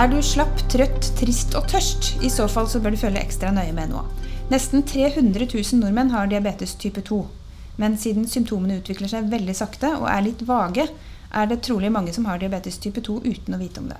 Er 0.00 0.08
du 0.08 0.16
slapp, 0.24 0.62
trøtt, 0.72 1.10
trist 1.18 1.52
og 1.58 1.66
tørst? 1.68 2.06
I 2.24 2.30
så 2.32 2.46
fall 2.48 2.64
så 2.72 2.78
bør 2.80 2.94
du 2.94 2.96
følge 3.02 3.20
ekstra 3.20 3.50
nøye 3.52 3.74
med 3.76 3.90
nå. 3.92 4.00
Nesten 4.48 4.80
300 4.88 5.44
000 5.50 5.76
nordmenn 5.82 6.12
har 6.14 6.30
diabetes 6.30 6.72
type 6.80 7.02
2. 7.04 7.18
Men 7.76 7.98
siden 8.00 8.24
symptomene 8.24 8.78
utvikler 8.80 9.10
seg 9.12 9.28
veldig 9.28 9.56
sakte 9.58 9.90
og 9.98 10.06
er 10.08 10.24
litt 10.24 10.46
vage, 10.48 10.86
er 11.36 11.50
det 11.50 11.60
trolig 11.66 11.90
mange 11.92 12.14
som 12.16 12.24
har 12.30 12.40
diabetes 12.40 12.80
type 12.80 13.02
2 13.04 13.18
uten 13.26 13.58
å 13.58 13.60
vite 13.60 13.82
om 13.82 13.90
det. 13.92 13.98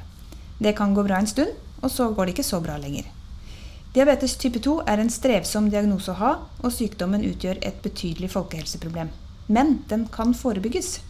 Det 0.64 0.72
kan 0.78 0.96
gå 0.96 1.04
bra 1.04 1.20
en 1.20 1.28
stund, 1.28 1.52
og 1.84 1.92
så 1.92 2.08
går 2.16 2.30
det 2.30 2.36
ikke 2.38 2.48
så 2.48 2.62
bra 2.64 2.78
lenger. 2.80 3.04
Diabetes 3.92 4.38
type 4.40 4.64
2 4.64 4.78
er 4.88 5.04
en 5.04 5.12
strevsom 5.12 5.68
diagnose 5.68 6.14
å 6.14 6.18
ha, 6.22 6.32
og 6.64 6.76
sykdommen 6.78 7.28
utgjør 7.28 7.60
et 7.60 7.84
betydelig 7.84 8.32
folkehelseproblem. 8.38 9.12
Men 9.52 9.82
den 9.92 10.08
kan 10.08 10.32
forebygges. 10.32 11.02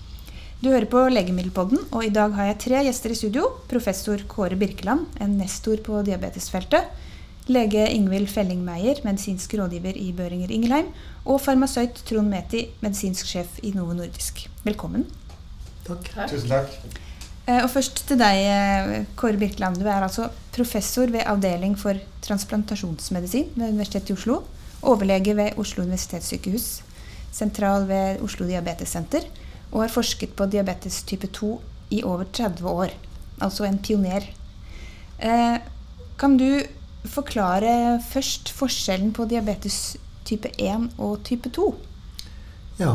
Du 0.61 0.67
hører 0.69 0.85
på 0.93 1.01
Legemiddelpodden, 1.09 1.87
og 1.89 2.03
i 2.05 2.11
dag 2.13 2.35
har 2.37 2.51
jeg 2.51 2.57
tre 2.61 2.81
gjester 2.85 3.15
i 3.15 3.15
studio. 3.17 3.47
Professor 3.71 4.21
Kåre 4.29 4.59
Birkeland, 4.61 5.07
en 5.25 5.39
nestor 5.41 5.81
på 5.81 6.03
diabetesfeltet. 6.05 6.91
Lege 7.49 7.87
Ingvild 7.89 8.29
Felling 8.29 8.61
Meyer, 8.67 9.01
medisinsk 9.07 9.57
rådgiver 9.57 9.97
i 9.97 10.11
Børinger 10.13 10.53
Ingelheim. 10.53 10.93
Og 11.25 11.41
farmasøyt 11.41 12.05
Trond 12.05 12.29
Meti, 12.29 12.67
medisinsk 12.85 13.33
sjef 13.33 13.57
i 13.65 13.73
Novo 13.73 13.97
Nordisk. 13.97 14.45
Velkommen. 14.69 15.09
Takk. 15.89 16.13
Tusen 16.29 16.53
takk. 16.53 16.77
Eh, 17.49 17.63
og 17.63 17.71
først 17.73 18.05
til 18.13 18.21
deg, 18.21 18.45
eh, 18.53 18.95
Kåre 19.17 19.41
Birkeland. 19.41 19.81
Du 19.81 19.89
er 19.89 20.05
altså 20.05 20.29
professor 20.53 21.09
ved 21.09 21.25
avdeling 21.25 21.79
for 21.81 21.97
transplantasjonsmedisin 22.29 23.55
ved 23.57 23.73
Universitetet 23.73 24.13
i 24.13 24.21
Oslo. 24.21 24.43
Overlege 24.83 25.41
ved 25.41 25.57
Oslo 25.57 25.89
universitetssykehus. 25.89 26.83
Sentral 27.33 27.89
ved 27.89 28.21
Oslo 28.21 28.45
diabetessenter 28.45 29.24
og 29.71 29.82
har 29.82 29.93
forsket 29.93 30.35
på 30.37 30.46
diabetes 30.51 31.02
type 31.07 31.26
2 31.26 31.52
i 31.90 32.02
over 32.02 32.24
30 32.32 32.66
år. 32.68 32.95
Altså 33.40 33.65
en 33.65 33.79
pioner. 33.79 34.27
Eh, 35.18 35.59
kan 36.18 36.37
du 36.37 36.62
forklare 37.04 38.01
først 38.10 38.52
forskjellen 38.52 39.12
på 39.12 39.24
diabetes 39.24 39.96
type 40.24 40.49
1 40.59 40.90
og 40.99 41.23
type 41.24 41.49
2? 41.49 41.74
Ja. 42.80 42.95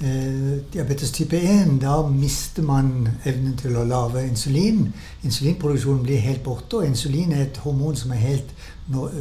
Eh, 0.00 0.58
diabetes 0.72 1.10
type 1.10 1.38
1, 1.38 1.78
da 1.82 2.02
mister 2.06 2.62
man 2.62 3.08
evnen 3.24 3.56
til 3.56 3.76
å 3.78 3.84
lage 3.86 4.24
insulin. 4.26 4.88
Insulinproduksjonen 5.22 6.02
blir 6.02 6.18
helt 6.18 6.42
borte, 6.42 6.80
og 6.80 6.86
insulin 6.86 7.32
er 7.32 7.46
et 7.46 7.60
hormon 7.62 7.96
som 7.96 8.12
er 8.12 8.22
helt 8.22 8.54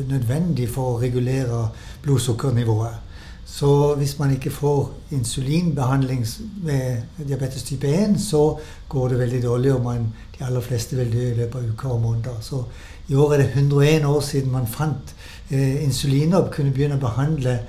nødvendig 0.10 0.68
for 0.70 0.96
å 0.96 1.02
regulere 1.02 1.68
blodsukkernivået. 2.04 3.13
Så 3.46 3.96
hvis 3.96 4.20
man 4.20 4.32
ikke 4.32 4.52
får 4.52 4.94
insulinbehandling 5.12 6.26
med 6.64 7.02
diabetes 7.28 7.64
type 7.64 7.88
1, 7.88 8.16
så 8.20 8.58
går 8.90 9.08
det 9.08 9.20
veldig 9.20 9.44
dårlig, 9.44 9.74
og 9.74 9.84
man, 9.84 10.08
de 10.40 10.46
aller 10.46 10.62
fleste 10.62 10.96
vil 10.96 11.14
dø 11.14 11.32
i 11.32 11.36
løpet 11.38 11.60
av 11.60 11.70
uker 11.70 11.90
og 11.90 12.02
måneder. 12.02 12.38
Så 12.42 12.64
i 13.08 13.16
år 13.16 13.34
er 13.34 13.38
det 13.38 13.50
101 13.56 14.06
år 14.06 14.22
siden 14.22 14.52
man 14.52 14.68
fant 14.68 15.16
eh, 15.52 15.84
insulin 15.84 16.34
og 16.34 16.52
kunne 16.52 16.72
begynne 16.72 16.96
å 16.96 17.04
behandle 17.04 17.60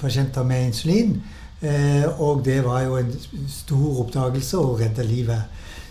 pasienter 0.00 0.46
med 0.46 0.68
insulin. 0.70 1.18
Eh, 1.60 2.20
og 2.20 2.44
det 2.44 2.64
var 2.64 2.82
jo 2.82 2.96
en 2.96 3.12
stor 3.48 4.00
oppdagelse 4.04 4.58
og 4.58 4.80
redda 4.80 5.02
livet. 5.02 5.42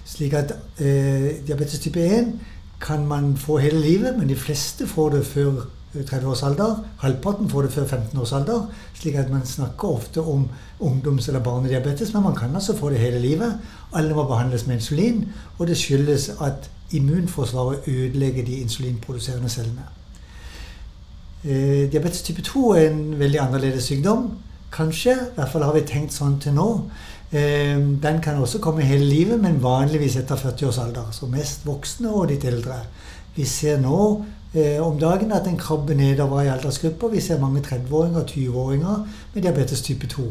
Slik 0.06 0.34
at 0.34 0.56
eh, 0.80 1.44
diabetes 1.48 1.80
type 1.80 2.00
1 2.00 2.34
kan 2.84 3.06
man 3.08 3.38
få 3.38 3.58
hele 3.58 3.80
livet, 3.80 4.18
men 4.18 4.30
de 4.30 4.36
fleste 4.36 4.88
får 4.88 5.10
det 5.10 5.26
før 5.26 5.66
30 5.94 6.26
års. 6.28 6.42
Halvparten 6.98 7.50
får 7.50 7.62
det 7.62 7.72
før 7.72 7.86
15-årsalder. 7.86 8.62
Slik 8.94 9.16
at 9.16 9.32
man 9.32 9.46
snakker 9.46 9.88
ofte 9.88 10.22
om 10.22 10.48
ungdoms- 10.80 11.28
eller 11.28 11.40
barnediabetes, 11.40 12.14
men 12.14 12.24
man 12.24 12.36
kan 12.36 12.56
altså 12.56 12.78
få 12.78 12.90
det 12.90 13.00
hele 13.00 13.20
livet. 13.20 13.60
Alle 13.94 14.14
må 14.14 14.28
behandles 14.28 14.68
med 14.68 14.76
insulin, 14.76 15.26
og 15.60 15.68
det 15.68 15.78
skyldes 15.78 16.32
at 16.42 16.70
immunforsvaret 16.92 17.88
ødelegger 17.88 18.46
de 18.46 18.56
insulinproduserende 18.56 19.50
cellene. 19.50 19.84
Eh, 21.44 21.92
diabetes 21.92 22.22
type 22.22 22.42
2 22.42 22.72
er 22.72 22.90
en 22.90 23.20
veldig 23.20 23.40
annerledes 23.40 23.84
sykdom. 23.84 24.32
Kanskje. 24.72 25.12
I 25.12 25.36
hvert 25.36 25.52
fall 25.52 25.64
har 25.64 25.74
vi 25.74 25.82
tenkt 25.82 26.14
sånn 26.14 26.40
til 26.40 26.56
nå. 26.56 26.68
Eh, 27.34 27.78
den 28.04 28.22
kan 28.22 28.36
også 28.36 28.60
komme 28.60 28.82
hele 28.82 29.06
livet, 29.06 29.42
men 29.42 29.64
vanligvis 29.64 30.16
etter 30.16 30.36
40 30.36 30.68
års 30.68 30.78
alder. 30.78 31.12
Så 31.12 31.28
mest 31.28 31.66
voksne 31.66 32.10
og 32.10 32.28
litt 32.30 32.46
eldre. 32.46 32.80
Vi 33.36 33.46
ser 33.46 33.80
nå 33.82 34.26
eh, 34.54 34.80
om 34.82 35.00
dagen 35.00 35.32
at 35.32 35.48
en 35.48 35.58
krabber 35.58 35.94
nedover 35.94 36.42
i 36.42 36.48
aldersgrupper. 36.48 37.08
Vi 37.08 37.22
ser 37.22 37.40
mange 37.40 37.62
30-åringer 37.62 38.20
og 38.20 38.30
20-åringer 38.30 39.08
med 39.34 39.42
diabetes 39.42 39.82
type 39.82 40.08
2. 40.08 40.24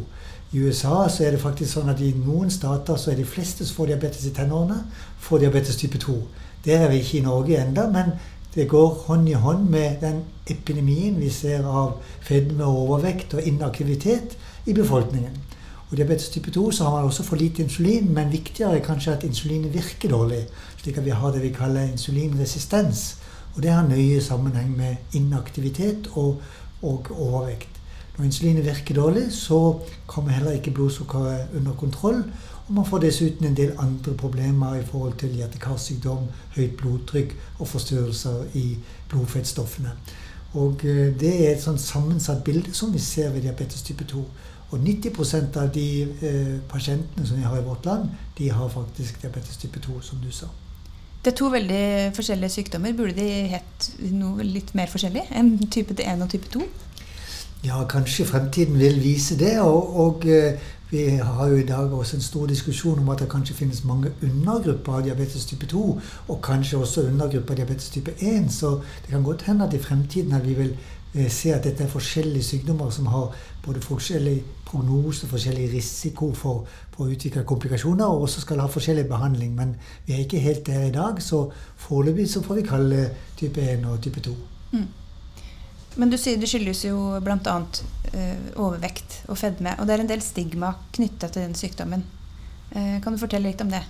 I 0.53 0.59
USA 0.59 1.09
så 1.09 1.25
er 1.25 1.31
det 1.33 1.41
faktisk 1.41 1.73
sånn 1.73 1.89
at 1.89 2.01
i 2.05 2.11
noen 2.13 2.51
stater 2.53 2.99
så 3.01 3.13
er 3.13 3.17
de 3.17 3.25
fleste 3.25 3.65
som 3.65 3.79
får 3.79 3.95
diabetes 3.95 4.27
i 4.29 4.35
tenårene, 4.37 4.83
får 5.19 5.47
diabetes 5.47 5.79
type 5.81 5.99
2. 5.99 6.19
Der 6.67 6.85
er 6.85 6.91
vi 6.93 7.01
ikke 7.01 7.19
i 7.19 7.25
Norge 7.25 7.57
ennå, 7.63 7.87
men 7.95 8.13
det 8.55 8.69
går 8.69 8.89
hånd 9.07 9.29
i 9.29 9.39
hånd 9.41 9.71
med 9.73 10.03
den 10.03 10.21
epidemien 10.51 11.17
vi 11.17 11.31
ser 11.33 11.65
av 11.65 11.95
fedme 12.21 12.69
overvekt 12.69 13.33
og 13.35 13.49
inaktivitet 13.49 14.37
i 14.69 14.77
befolkningen. 14.77 15.41
Og 15.89 15.97
diabetes 15.97 16.29
type 16.29 16.51
2 16.51 16.71
så 16.71 16.85
har 16.85 16.99
man 16.99 17.09
også 17.09 17.25
for 17.25 17.37
lite 17.37 17.63
insulin, 17.63 18.13
men 18.15 18.33
viktigere 18.33 18.77
er 18.77 18.85
kanskje 18.85 19.13
at 19.17 19.25
insulinet 19.25 19.75
virker 19.75 20.09
dårlig. 20.09 20.45
Slik 20.83 20.99
at 20.99 21.05
vi 21.05 21.17
har 21.17 21.33
det 21.33 21.43
vi 21.43 21.57
kaller 21.57 21.89
insulinresistens. 21.89 23.22
Og 23.55 23.63
det 23.63 23.71
har 23.71 23.89
nøye 23.89 24.21
sammenheng 24.21 24.77
med 24.77 24.97
inaktivitet 25.13 26.09
og, 26.13 26.43
og 26.83 27.07
overvekt. 27.11 27.69
Når 28.19 28.25
insulinet 28.25 28.65
virker 28.65 28.95
dårlig, 28.95 29.33
så 29.33 29.79
kommer 30.07 30.31
heller 30.31 30.51
ikke 30.51 30.71
blodsukkeret 30.71 31.47
under 31.57 31.73
kontroll. 31.73 32.25
Og 32.69 32.75
man 32.75 32.87
får 32.87 32.99
dessuten 32.99 33.47
en 33.47 33.57
del 33.57 33.73
andre 33.79 34.15
problemer 34.15 34.75
i 34.75 34.85
forhold 34.85 35.13
til 35.19 35.29
hjerte-karsykdom, 35.29 36.29
høyt 36.57 36.77
blodtrykk 36.77 37.37
og 37.59 37.69
forstyrrelser 37.69 38.45
i 38.55 38.77
blodfettstoffene. 39.09 39.91
Og 40.53 40.85
eh, 40.85 41.21
det 41.21 41.33
er 41.33 41.55
et 41.55 41.65
sånn 41.65 41.81
sammensatt 41.81 42.45
bilde 42.45 42.75
som 42.77 42.93
vi 42.93 43.01
ser 43.01 43.33
ved 43.33 43.47
diabetes 43.47 43.83
type 43.83 44.05
2. 44.05 44.25
Og 44.73 44.79
90% 44.81 45.57
av 45.61 45.73
de 45.73 45.87
eh, 46.03 46.59
pasientene 46.69 47.27
som 47.29 47.41
vi 47.41 47.45
har 47.49 47.59
i 47.59 47.65
vårt 47.65 47.85
land, 47.89 48.13
de 48.39 48.51
har 48.53 48.69
faktisk 48.73 49.21
diabetes 49.23 49.57
type 49.57 49.81
2, 49.81 50.01
som 50.01 50.21
du 50.21 50.31
sa. 50.33 50.49
Det 51.23 51.31
er 51.31 51.37
to 51.39 51.49
veldig 51.55 51.85
forskjellige 52.17 52.51
sykdommer. 52.51 52.95
Burde 52.99 53.15
de 53.15 53.27
hett 53.53 53.91
noe 54.11 54.43
litt 54.43 54.73
mer 54.75 54.91
forskjellig 54.91 55.29
enn 55.39 55.53
type 55.71 55.95
1 55.95 56.25
og 56.25 56.31
type 56.33 56.49
2? 56.51 56.65
Ja, 57.63 57.85
kanskje 57.87 58.27
fremtiden 58.27 58.79
vil 58.79 58.99
vise 59.05 59.37
det. 59.39 59.61
Og, 59.61 60.01
og, 60.05 60.27
eh, 60.27 60.59
vi 60.91 61.05
har 61.23 61.49
jo 61.49 61.57
i 61.57 61.67
dag 61.67 61.93
også 61.93 62.17
en 62.17 62.23
stor 62.23 62.47
diskusjon 62.47 62.99
om 62.99 63.09
at 63.09 63.23
det 63.23 63.29
kanskje 63.31 63.55
finnes 63.55 63.85
mange 63.85 64.11
undergrupper 64.23 64.99
av 64.99 65.05
diabetes 65.07 65.47
type 65.47 65.67
2, 65.67 65.85
og 66.29 66.43
kanskje 66.43 66.79
også 66.79 67.07
undergrupper 67.07 67.55
av 67.55 67.63
diabetes 67.63 67.89
type 67.95 68.17
1. 68.19 68.51
Så 68.53 68.81
det 69.07 69.15
kan 69.15 69.23
godt 69.23 69.47
hende 69.47 69.69
at 69.71 69.75
i 69.75 69.79
fremtiden 69.79 70.35
at 70.35 70.49
vi 70.49 70.59
vil 70.59 70.75
eh, 71.15 71.31
se 71.31 71.55
at 71.55 71.63
dette 71.65 71.87
er 71.87 71.95
forskjellige 71.95 72.51
sykdommer 72.51 72.91
som 72.91 73.07
har 73.07 73.31
både 73.63 73.83
forskjellig 73.85 74.37
prognose, 74.67 75.29
forskjellig 75.31 75.69
risiko 75.73 76.33
for, 76.35 76.65
for, 76.95 77.07
å 77.07 77.13
utvikle 77.15 77.45
komplikasjoner, 77.47 78.07
og 78.07 78.27
også 78.27 78.43
skal 78.43 78.63
ha 78.63 78.71
forskjellig 78.71 79.05
behandling. 79.11 79.53
Men 79.59 79.77
vi 80.07 80.17
er 80.17 80.25
ikke 80.25 80.43
helt 80.43 80.65
der 80.67 80.89
i 80.89 80.95
dag, 80.95 81.21
så 81.23 81.45
foreløpig 81.85 82.27
så 82.31 82.43
får 82.43 82.61
vi 82.61 82.67
kalle 82.67 83.05
type 83.39 83.63
1 83.77 83.87
og 83.91 84.01
type 84.03 84.25
2. 84.25 84.35
Mm. 84.73 84.89
Men 86.01 86.13
du 86.13 86.17
sier 86.17 86.41
det 86.41 86.49
skyldes 86.49 86.87
jo 86.89 86.99
bl.a. 87.23 87.57
Uh, 88.13 88.39
overvekt 88.61 89.23
og 89.29 89.39
fedme. 89.41 89.77
Og 89.79 89.87
det 89.89 89.95
er 89.95 90.05
en 90.05 90.11
del 90.11 90.25
stigma 90.25 90.73
knytta 90.97 91.29
til 91.33 91.47
den 91.47 91.57
sykdommen. 91.57 92.05
Uh, 92.73 92.99
kan 93.05 93.13
du 93.13 93.21
fortelle 93.21 93.51
litt 93.51 93.61
om 93.65 93.71
det? 93.73 93.83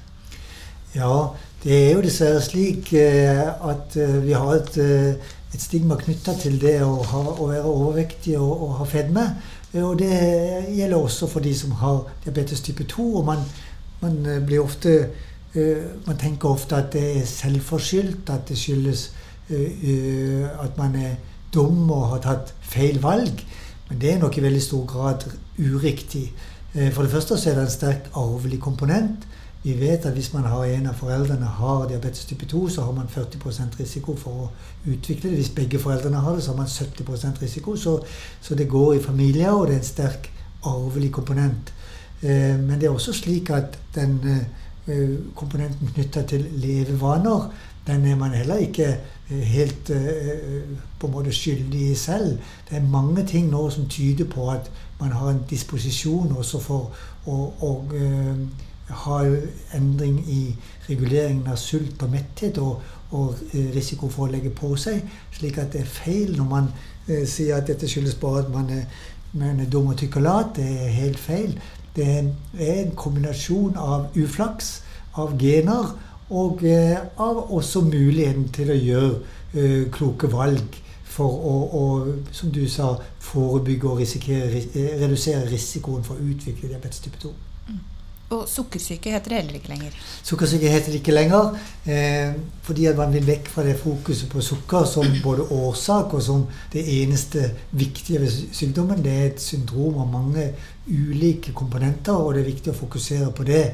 Ja, 0.93 1.33
det 1.63 1.77
er 1.79 1.93
jo 1.95 2.03
dessverre 2.05 2.43
slik 2.45 2.91
uh, 2.93 3.71
at 3.71 3.97
uh, 3.97 4.19
vi 4.27 4.35
har 4.35 4.59
et, 4.59 4.77
et 5.53 5.61
stigma 5.61 5.99
knytta 6.01 6.35
til 6.41 6.57
det 6.61 6.79
å, 6.85 6.95
ha, 7.11 7.23
å, 7.35 7.49
være 7.51 7.69
overvektig 7.69 8.39
og, 8.39 8.53
og 8.67 8.79
ha 8.81 8.87
fedme. 8.89 9.27
Og 9.83 9.99
det 10.01 10.13
gjelder 10.73 10.97
også 10.99 11.29
for 11.33 11.45
de 11.45 11.53
som 11.57 11.75
har 11.81 12.07
diabetes 12.25 12.61
type 12.65 12.85
2. 12.89 13.09
Og 13.21 13.27
man, 13.29 13.45
man 14.05 14.19
blir 14.47 14.65
ofte 14.65 14.97
Man 15.53 16.17
tenker 16.17 16.49
ofte 16.49 16.79
at 16.81 16.95
det 16.95 17.03
er 17.19 17.27
selvforskyldt, 17.29 18.31
at 18.33 18.47
det 18.49 18.55
skyldes 18.57 19.03
at 19.53 20.79
man 20.79 20.95
er 20.97 21.19
dum 21.53 21.91
og 21.91 22.07
har 22.15 22.23
tatt 22.25 22.55
feil 22.65 22.97
valg. 23.03 23.43
Men 23.89 24.01
det 24.01 24.15
er 24.15 24.23
nok 24.23 24.39
i 24.39 24.45
veldig 24.47 24.63
stor 24.65 24.87
grad 24.89 25.27
uriktig. 25.59 26.31
Eh, 26.75 26.91
for 26.93 27.05
det 27.05 27.13
første 27.13 27.37
så 27.37 27.51
er 27.51 27.59
det 27.59 27.67
en 27.67 27.75
sterkt 27.75 28.11
arvelig 28.17 28.61
komponent. 28.65 29.27
Vi 29.63 29.81
vet 29.81 30.07
at 30.07 30.13
hvis 30.13 30.33
man 30.33 30.43
har 30.45 30.65
en 30.65 30.87
av 30.91 30.95
foreldrene 30.99 31.47
har 31.47 31.85
diabetes 31.89 32.25
type 32.25 32.47
2, 32.47 32.69
så 32.69 32.83
har 32.83 32.93
man 32.93 33.09
40 33.09 33.79
risiko 33.79 34.17
for 34.17 34.31
å 34.31 34.49
utvikle 34.91 35.31
det. 35.31 35.37
Hvis 35.39 35.53
begge 35.55 35.79
foreldrene 35.79 36.19
har 36.19 36.35
det, 36.35 36.43
så 36.43 36.51
har 36.51 36.59
man 36.59 36.67
70% 36.67 37.43
risiko. 37.43 37.77
Så, 37.77 38.01
så, 38.41 38.55
det 38.55 38.69
går 38.69 38.95
i 38.95 39.03
familier, 39.03 39.51
og 39.51 39.67
det 39.67 39.75
er 39.77 39.79
en 39.79 39.85
sterk 39.85 40.31
arvelig 40.67 41.13
komponent. 41.13 41.73
Eh, 42.23 42.59
men 42.59 42.81
det 42.81 42.89
er 42.89 42.97
også 42.97 43.13
slik 43.13 43.51
at 43.51 43.79
den 43.95 44.19
eh, 44.27 45.15
komponenten 45.35 45.95
knytta 45.95 46.23
til 46.23 46.49
levevaner, 46.59 47.53
den 47.87 48.07
er 48.07 48.17
man 48.17 48.31
heller 48.31 48.57
ikke 48.63 48.97
helt 49.29 49.91
eh, 49.91 50.63
på 50.99 51.07
en 51.07 51.13
måte 51.13 51.33
skyldig 51.33 51.91
i 51.91 51.95
selv. 51.95 52.39
Det 52.71 52.77
er 52.77 52.91
mange 52.91 53.27
ting 53.27 53.51
nå 53.51 53.71
som 53.71 53.89
tyder 53.89 54.25
på 54.25 54.51
at 54.51 54.71
man 55.01 55.13
har 55.13 55.31
en 55.31 55.43
disposisjon 55.51 56.35
også 56.37 56.61
for 56.63 56.91
å, 57.27 57.37
og, 57.61 57.95
uh, 57.95 58.39
har 58.89 59.29
endring 59.75 60.19
i 60.29 60.57
reguleringen 60.89 61.47
av 61.49 61.57
sult 61.57 62.03
og 62.03 62.11
metthet 62.13 62.59
og, 62.59 62.83
og 63.13 63.39
risiko 63.75 64.09
for 64.11 64.27
å 64.27 64.33
legge 64.33 64.53
på 64.57 64.75
seg. 64.81 65.03
Slik 65.35 65.59
at 65.63 65.73
det 65.75 65.85
er 65.85 65.91
feil 65.91 66.35
når 66.37 66.49
man 66.51 66.71
eh, 67.09 67.25
sier 67.29 67.59
at 67.59 67.69
dette 67.71 67.89
skyldes 67.89 68.19
bare 68.21 68.45
at 68.45 68.53
man 68.53 68.71
er, 68.73 68.87
man 69.33 69.61
er 69.61 69.71
dum 69.71 69.93
og 69.93 70.21
lat. 70.21 70.57
Det 70.57 70.67
er 70.67 70.97
helt 70.99 71.19
feil. 71.19 71.59
Det 71.97 72.09
er 72.09 72.81
en 72.81 72.95
kombinasjon 72.97 73.77
av 73.77 74.17
uflaks, 74.17 74.83
av 75.15 75.37
gener 75.39 75.93
og 76.33 76.65
eh, 76.65 76.97
av 77.21 77.53
også 77.53 77.85
muligheten 77.85 78.49
til 78.49 78.73
å 78.73 78.79
gjøre 78.79 79.15
eh, 79.53 79.91
kloke 79.93 80.31
valg 80.33 80.81
for 81.13 81.29
å, 81.29 81.57
å, 81.77 81.85
som 82.33 82.53
du 82.53 82.65
sa, 82.73 82.95
forebygge 83.21 83.89
og 83.89 84.01
redusere 84.01 85.45
risikoen 85.51 86.05
for 86.07 86.17
å 86.17 86.31
utvikle 86.33 86.73
diabetes 86.73 87.05
type 87.05 87.21
2. 87.21 87.52
Og 88.33 88.49
sukkersyke 88.49 89.13
heter 89.13 89.33
det 89.33 89.39
heller 89.41 89.59
ikke 89.59 89.73
lenger? 89.73 89.97
Sukkersyke 90.25 90.71
heter 90.73 90.93
det 90.93 91.01
ikke 91.01 91.15
lenger. 91.15 91.57
Eh, 91.85 92.35
fordi 92.63 92.87
at 92.87 92.97
man 92.97 93.13
vil 93.13 93.27
vekk 93.27 93.49
fra 93.53 93.65
det 93.67 93.79
fokuset 93.81 94.31
på 94.33 94.41
sukker 94.41 94.85
som 94.89 95.09
både 95.27 95.49
årsak 95.53 96.15
og 96.17 96.23
som 96.23 96.47
det 96.73 96.85
eneste 97.03 97.51
viktige 97.71 98.21
ved 98.21 98.39
sykdommen. 98.53 99.03
Det 99.05 99.13
er 99.13 99.27
et 99.31 99.43
syndrom 99.43 99.99
av 100.01 100.13
mange 100.13 100.53
ulike 100.89 101.53
komponenter, 101.55 102.13
og 102.13 102.35
det 102.35 102.43
er 102.43 102.53
viktig 102.53 102.73
å 102.73 102.79
fokusere 102.79 103.33
på 103.37 103.47
det. 103.47 103.65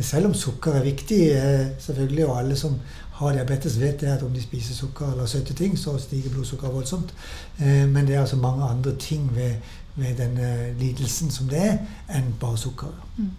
Selv 0.00 0.30
om 0.30 0.34
sukker 0.34 0.78
er 0.78 0.84
viktig, 0.86 1.22
eh, 1.36 1.66
selvfølgelig, 1.80 2.26
og 2.26 2.38
alle 2.38 2.56
som 2.56 2.76
har 3.12 3.32
diabetes, 3.32 3.80
vet 3.80 4.00
det 4.00 4.10
at 4.12 4.22
om 4.22 4.32
de 4.32 4.42
spiser 4.42 4.74
sukker 4.74 5.12
eller 5.12 5.26
søte 5.26 5.54
ting, 5.54 5.78
så 5.78 5.98
stiger 5.98 6.30
blodsukkeret 6.30 6.74
voldsomt. 6.74 7.14
Eh, 7.58 7.88
men 7.88 8.06
det 8.06 8.14
er 8.14 8.20
altså 8.20 8.36
mange 8.36 8.64
andre 8.64 8.96
ting 8.96 9.30
ved, 9.36 9.54
ved 9.96 10.14
denne 10.18 10.74
lidelsen 10.80 11.30
som 11.30 11.48
det 11.48 11.62
er, 11.62 11.78
enn 12.08 12.34
bare 12.40 12.58
sukker. 12.58 12.92
Mm. 13.16 13.30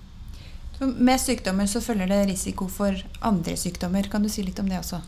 Med 0.86 1.22
sykdommer 1.22 1.68
så 1.70 1.82
følger 1.82 2.10
det 2.12 2.24
risiko 2.34 2.68
for 2.68 2.98
andre 3.22 3.58
sykdommer. 3.58 4.10
Kan 4.12 4.24
du 4.24 4.30
si 4.30 4.44
litt 4.44 4.60
om 4.60 4.70
det 4.70 4.80
også? 4.80 5.02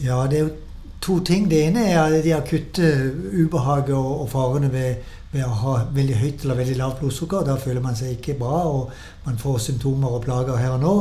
Ja, 0.00 0.26
det 0.30 0.38
er 0.38 0.44
jo 0.48 0.52
to 1.00 1.20
ting. 1.24 1.48
Det 1.50 1.62
ene 1.66 1.86
er 1.88 2.20
de 2.22 2.34
akutte 2.36 2.90
ubehaget 3.32 3.96
og, 3.96 4.28
farene 4.32 4.70
ved, 4.72 5.00
ved, 5.32 5.44
å 5.44 5.56
ha 5.62 5.74
veldig 5.94 6.16
høyt 6.20 6.44
eller 6.44 6.60
veldig 6.60 6.76
lavt 6.78 7.00
blodsukker. 7.00 7.44
Da 7.48 7.56
føler 7.60 7.84
man 7.84 7.96
seg 7.96 8.16
ikke 8.16 8.38
bra, 8.40 8.62
og 8.68 9.26
man 9.26 9.40
får 9.40 9.58
symptomer 9.70 10.16
og 10.16 10.24
plager 10.26 10.60
her 10.60 10.76
og 10.76 10.80
nå. 10.84 10.94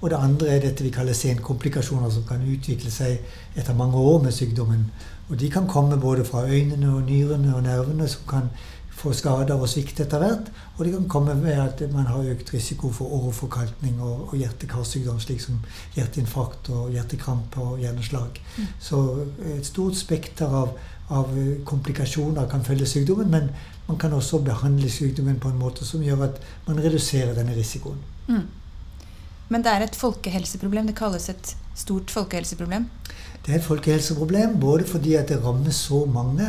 Og 0.00 0.08
det 0.12 0.20
andre 0.20 0.54
er 0.54 0.64
dette 0.64 0.84
vi 0.84 0.94
kaller 0.94 1.16
senkomplikasjoner, 1.16 2.12
som 2.12 2.24
kan 2.28 2.44
utvikle 2.44 2.92
seg 2.92 3.20
etter 3.56 3.76
mange 3.76 4.00
år 4.00 4.24
med 4.24 4.36
sykdommen. 4.36 4.88
Og 5.26 5.40
de 5.40 5.50
kan 5.50 5.66
komme 5.66 5.98
både 5.98 6.24
fra 6.24 6.44
øynene 6.46 6.92
og 6.94 7.08
nyrene 7.08 7.54
og 7.56 7.64
nervene, 7.66 8.08
som 8.08 8.28
kan 8.28 8.50
få 8.96 9.12
skader 9.12 9.60
og 9.60 9.68
svikt 9.68 10.00
etter 10.00 10.22
hvert. 10.22 10.50
Og 10.76 10.84
det 10.84 10.92
kan 10.94 11.08
komme 11.12 11.36
ved 11.42 11.60
at 11.60 11.82
man 11.92 12.08
har 12.08 12.30
økt 12.32 12.52
risiko 12.54 12.90
for 12.92 13.12
åreforkalkning 13.18 14.00
og, 14.00 14.28
og 14.30 14.36
hjerte-karsykdom, 14.40 15.20
slik 15.20 15.42
som 15.44 15.60
hjerteinfarkt 15.96 16.70
og 16.72 16.90
hjertekrampe 16.94 17.60
og 17.60 17.80
hjerneslag. 17.82 18.40
Mm. 18.56 18.68
Så 18.80 19.02
et 19.58 19.68
stort 19.68 19.98
spekter 20.00 20.52
av, 20.62 20.76
av, 21.12 21.32
komplikasjoner 21.68 22.48
kan 22.50 22.64
følge 22.64 22.88
sykdommen, 22.88 23.30
men 23.32 23.50
man 23.86 24.00
kan 24.00 24.16
også 24.16 24.40
behandle 24.44 24.90
sykdommen 24.90 25.40
på 25.40 25.52
en 25.52 25.60
måte 25.60 25.86
som 25.86 26.02
gjør 26.02 26.30
at 26.30 26.40
man 26.66 26.80
reduserer 26.82 27.36
denne 27.36 27.54
risikoen. 27.56 28.00
Mm. 28.28 28.46
Men 29.48 29.62
det 29.62 29.70
er 29.70 29.84
et 29.84 29.96
folkehelseproblem. 29.96 30.88
Det 30.88 30.96
kalles 30.98 31.28
et 31.30 31.52
stort 31.78 32.10
folkehelseproblem? 32.10 32.88
Det 33.46 33.52
er 33.52 33.60
et 33.60 33.66
folkehelseproblem 33.68 34.56
både 34.58 34.88
fordi 34.88 35.14
at 35.14 35.28
det 35.30 35.38
rammer 35.44 35.70
så 35.70 36.02
mange? 36.10 36.48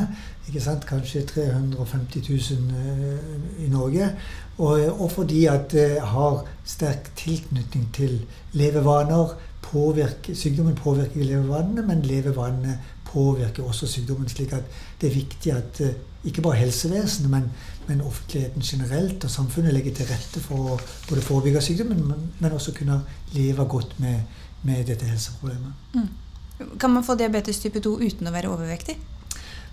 Kanskje 0.88 1.22
350 1.28 2.24
000 2.30 2.40
uh, 2.40 3.66
i 3.66 3.70
Norge. 3.70 4.10
Og, 4.58 5.02
og, 5.02 5.12
fordi 5.12 5.46
at 5.46 5.72
det 5.72 6.00
har 6.02 6.46
sterk 6.66 7.12
tilknytning 7.16 7.90
til 7.94 8.22
levevaner. 8.54 9.36
Påvirke, 9.62 10.36
sykdommen 10.36 10.76
påvirker 10.76 11.24
levevanene, 11.24 11.84
men 11.88 12.02
levevanene 12.02 12.80
påvirker 13.06 13.64
også 13.64 13.88
sykdommen. 13.88 14.30
slik 14.30 14.54
at 14.54 14.64
det 15.02 15.10
er 15.10 15.14
viktig 15.14 15.52
at 15.52 15.82
ikke 16.28 16.42
bare 16.42 16.56
helsevesenet, 16.56 17.30
men, 17.32 17.44
men, 17.88 18.02
offentligheten 18.02 18.62
generelt 18.62 19.24
og 19.24 19.30
samfunnet 19.30 19.74
legger 19.74 19.94
til 19.96 20.10
rette 20.10 20.42
for 20.44 20.74
å 20.74 20.80
både 21.10 21.24
forebygge 21.24 21.62
sykdommen, 21.62 22.04
men, 22.08 22.32
men 22.40 22.56
også 22.56 22.74
kunne 22.76 23.02
leve 23.36 23.66
godt 23.66 24.00
med, 24.00 24.24
med 24.64 24.84
dette 24.88 25.06
helseproblemet. 25.06 25.74
Mm. 25.94 26.08
Kan 26.80 26.90
man 26.90 27.06
få 27.06 27.16
diabetes 27.16 27.60
type 27.62 27.80
2 27.80 28.00
uten 28.02 28.28
å 28.28 28.34
være 28.34 28.50
overvektig? 28.52 28.98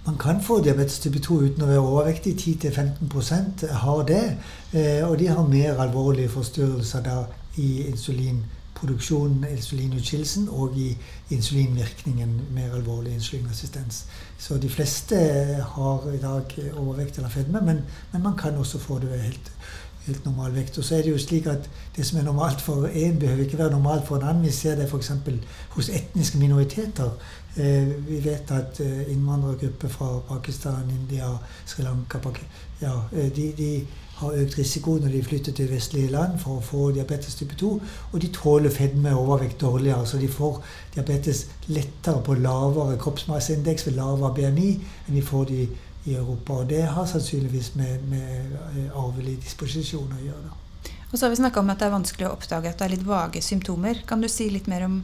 Man 0.06 0.18
kan 0.18 0.42
få 0.42 0.60
diabetes 0.60 0.98
type 0.98 1.18
2 1.18 1.34
uten 1.34 1.62
å 1.64 1.68
være 1.70 1.80
overvektig. 1.80 2.34
10-15% 2.36 3.64
har 3.84 4.02
det. 4.04 4.24
Eh, 4.72 5.00
og 5.08 5.16
de 5.18 5.30
har 5.32 5.46
mer 5.48 5.80
alvorlige 5.80 6.28
forstyrrelser 6.28 7.06
da 7.06 7.22
i 7.56 7.86
insulinproduksjonen, 7.88 9.46
insulinutskillelsen, 9.48 10.50
og 10.52 10.76
i 10.76 10.90
insulinvirkningen. 11.32 12.36
Mer 12.52 12.76
alvorlig 12.76 13.14
insulinresistens. 13.14 14.04
Så 14.38 14.58
de 14.60 14.68
fleste 14.68 15.16
har 15.76 16.10
i 16.12 16.20
dag 16.20 16.52
overvekt 16.74 17.16
eller 17.16 17.32
fedme, 17.32 17.64
men, 17.64 17.80
men 18.12 18.22
man 18.22 18.36
kan 18.36 18.60
også 18.60 18.78
få 18.78 18.98
det 18.98 19.10
ved 19.10 19.24
helt 19.30 19.52
helt 20.06 20.24
normal 20.24 20.52
vekt. 20.54 20.78
Og 20.78 20.84
så 20.84 20.96
er 20.96 21.02
det 21.02 21.12
jo 21.12 21.20
slik 21.20 21.46
at 21.50 21.68
det 21.96 22.06
som 22.06 22.18
er 22.18 22.26
normalt 22.26 22.60
for 22.60 22.88
én, 22.88 23.18
behøver 23.18 23.44
ikke 23.44 23.58
være 23.58 23.70
normalt 23.70 24.06
for 24.06 24.16
en 24.16 24.28
annen. 24.28 24.44
Vi 24.44 24.50
ser 24.52 24.76
det 24.76 24.88
f.eks. 24.90 25.12
hos 25.76 25.88
etniske 25.88 26.38
minoriteter. 26.38 27.10
Eh, 27.56 27.88
vi 28.08 28.20
vet 28.20 28.50
at 28.50 28.80
eh, 28.80 29.12
innvandrergrupper 29.12 29.88
fra 29.88 30.20
Pakistan, 30.28 30.90
India, 30.90 31.38
Sri 31.66 31.84
Lanka 31.84 32.18
ja, 32.80 33.04
eh, 33.12 33.32
de, 33.32 33.52
de, 33.56 33.86
har 34.14 34.34
økt 34.38 34.58
risiko 34.58 34.96
når 34.98 35.10
de 35.10 35.22
flytter 35.22 35.52
til 35.52 35.70
vestlige 35.70 36.10
land 36.10 36.38
for 36.38 36.58
å 36.58 36.62
få 36.62 36.90
diabetes 36.94 37.34
type 37.34 37.54
2. 37.58 37.70
Og 38.12 38.20
de 38.22 38.28
tåler 38.34 38.70
fedme 38.70 39.14
og 39.14 39.28
overvekt 39.28 39.60
dårligere, 39.60 40.06
så 40.06 40.18
de 40.18 40.28
får 40.30 40.60
diabetes 40.94 41.46
lettere 41.66 42.22
på 42.22 42.34
lavere 42.38 42.98
kroppsmasseindeks 42.98 43.86
ved 43.88 43.98
lavere 43.98 44.34
BMI 44.34 44.68
enn 45.08 45.18
de 45.18 45.22
får 45.22 45.48
de 45.50 45.64
i 46.04 46.14
Europa. 46.14 46.60
Og 46.60 46.70
det 46.70 46.82
har 46.82 47.06
sannsynligvis 47.10 47.74
med, 47.74 48.06
med 48.10 48.94
arvelig 48.94 49.40
disposisjon 49.42 50.14
å 50.14 50.22
gjøre. 50.22 50.54
Og 51.10 51.18
så 51.18 51.26
har 51.26 51.34
vi 51.34 51.42
snakka 51.42 51.62
om 51.62 51.70
at 51.70 51.82
det 51.82 51.86
er 51.86 51.94
vanskelig 51.94 52.26
å 52.26 52.34
oppdage 52.34 52.70
at 52.70 52.78
det 52.78 52.86
er 52.86 52.94
litt 52.96 53.06
vage 53.06 53.42
symptomer. 53.42 54.02
Kan 54.06 54.22
du 54.22 54.30
si 54.30 54.48
litt 54.50 54.70
mer 54.70 54.86
om, 54.86 55.00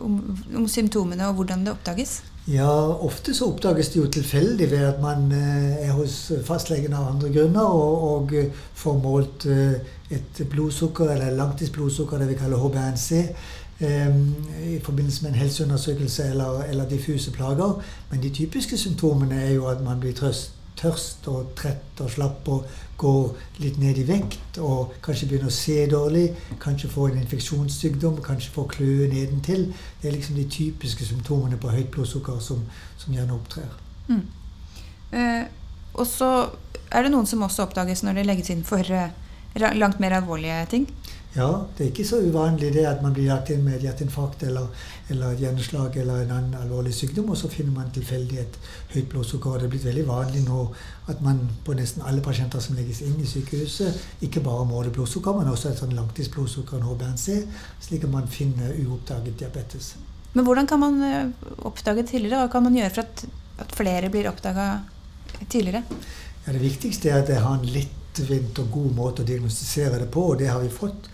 om, 0.00 0.18
om 0.56 0.68
symptomene 0.68 1.28
og 1.28 1.40
hvordan 1.40 1.64
det 1.66 1.74
oppdages? 1.74 2.20
Ja, 2.50 2.70
ofte 3.06 3.34
så 3.36 3.50
oppdages 3.52 3.92
det 3.92 4.00
jo 4.00 4.08
tilfeldig 4.10 4.70
ved 4.70 4.84
at 4.88 5.00
man 5.02 5.30
eh, 5.32 5.86
er 5.86 5.92
hos 5.94 6.32
fastlegen 6.46 6.96
av 6.96 7.12
andre 7.12 7.30
grunner 7.34 7.68
og, 7.68 8.04
og 8.10 8.34
får 8.74 9.00
målt 9.02 9.46
eh, 9.46 9.96
et 10.10 10.42
blodsukker, 10.50 11.12
eller 11.14 11.36
langtidsblodsukker, 11.38 12.18
det 12.18 12.32
vi 12.32 12.38
kaller 12.40 12.58
HBNC 12.58 13.10
i 13.80 14.78
forbindelse 14.84 15.22
med 15.22 15.30
en 15.30 15.38
helseundersøkelse 15.38 16.24
eller, 16.34 16.62
eller, 16.68 16.88
diffuse 16.88 17.32
plager. 17.32 17.78
Men 18.10 18.22
de 18.22 18.28
typiske 18.30 18.76
symptomene 18.76 19.38
er 19.40 19.54
jo 19.54 19.70
at 19.72 19.80
man 19.84 20.00
blir 20.00 20.12
trøst, 20.12 20.52
tørst 20.80 21.28
og 21.30 21.52
trett 21.58 22.00
og 22.00 22.10
slapp 22.10 22.48
og 22.50 22.66
går 23.00 23.60
litt 23.62 23.78
ned 23.80 24.00
i 24.00 24.06
vekt 24.08 24.58
og 24.60 24.96
kanskje 25.04 25.28
begynner 25.30 25.50
å 25.50 25.54
se 25.54 25.78
dårlig, 25.90 26.26
kanskje 26.60 26.90
får 26.92 27.12
en 27.12 27.22
infeksjonssykdom, 27.22 28.20
kanskje 28.24 28.52
får 28.54 28.68
kløe 28.74 29.08
nedentil. 29.12 29.70
Det 30.00 30.10
er 30.10 30.16
liksom 30.16 30.36
de 30.40 30.48
typiske 30.50 31.08
symptomene 31.08 31.60
på 31.60 31.72
høyt 31.72 31.90
blodsukker 31.94 32.40
som, 32.44 32.64
som 33.00 33.16
gjerne 33.16 33.36
opptrer. 33.36 33.72
Mm. 34.10 34.26
Eh, 35.16 35.44
og 35.94 36.06
så 36.08 36.30
er 36.90 37.06
det 37.06 37.12
noen 37.14 37.28
som 37.28 37.42
også 37.46 37.66
oppdages 37.66 38.04
når 38.06 38.20
det 38.20 38.28
legges 38.28 38.52
inn 38.52 38.66
for 38.66 38.84
eh, 38.84 39.12
langt 39.56 40.00
mer 40.02 40.18
alvorlige 40.20 40.64
ting? 40.72 40.86
Ja, 41.30 41.46
det 41.78 41.84
er 41.84 41.90
ikke 41.92 42.04
så 42.08 42.18
uvanlig 42.26 42.72
det 42.74 42.82
at 42.90 43.02
man 43.04 43.12
blir 43.14 43.28
lagt 43.30 43.52
inn 43.54 43.60
med 43.62 43.76
et 43.76 43.84
hjerteinfarkt 43.84 44.40
eller, 44.48 44.66
eller 45.14 45.30
et 45.30 45.42
hjerneslag 45.44 45.94
eller 46.02 46.24
en 46.24 46.32
annen 46.34 46.56
alvorlig 46.58 46.90
sykdom, 46.96 47.28
og 47.30 47.38
så 47.38 47.46
finner 47.52 47.70
man 47.76 47.92
tilfeldig 47.94 48.38
et 48.42 48.56
høyt 48.96 49.06
blodsukker. 49.12 49.60
Det 49.60 49.68
er 49.68 49.72
blitt 49.76 49.86
veldig 49.86 50.06
vanlig 50.08 50.42
nå 50.48 50.64
at 51.12 51.22
man 51.22 51.38
på 51.66 51.76
nesten 51.78 52.02
alle 52.02 52.24
pasienter 52.24 52.62
som 52.64 52.74
legges 52.74 53.04
inn 53.06 53.14
i 53.22 53.28
sykehuset, 53.30 54.00
ikke 54.26 54.42
bare 54.42 54.66
måler 54.66 54.90
blodsukker, 54.94 55.38
men 55.38 55.52
også 55.52 55.70
et 55.70 55.82
sånn 55.84 55.94
langtidsblodsukker, 55.94 56.80
en 56.80 56.88
HBNC, 56.88 57.38
slik 57.86 58.08
at 58.08 58.14
man 58.16 58.26
finner 58.30 58.74
uoppdaget 58.82 59.38
diabetes. 59.38 59.92
Men 60.32 60.46
hvordan 60.46 60.66
kan 60.66 60.82
man 60.82 60.98
eh, 61.02 61.46
oppdage 61.66 62.02
det 62.02 62.10
tidligere? 62.10 62.42
Hva 62.42 62.50
kan 62.56 62.66
man 62.66 62.74
gjøre 62.74 62.94
for 62.96 63.06
at, 63.06 63.24
at 63.62 63.78
flere 63.78 64.10
blir 64.10 64.26
oppdaga 64.30 64.66
tidligere? 65.46 65.84
Ja, 66.42 66.58
det 66.58 66.66
viktigste 66.66 67.14
er 67.14 67.22
at 67.22 67.30
det 67.30 67.38
har 67.38 67.54
en 67.54 67.70
lettvint 67.70 68.58
og 68.58 68.74
god 68.74 68.92
måte 68.98 69.22
å 69.22 69.30
diagnostisere 69.30 70.02
det 70.02 70.10
på, 70.10 70.26
og 70.32 70.42
det 70.42 70.50
har 70.50 70.62
vi 70.62 70.74
fått 70.74 71.10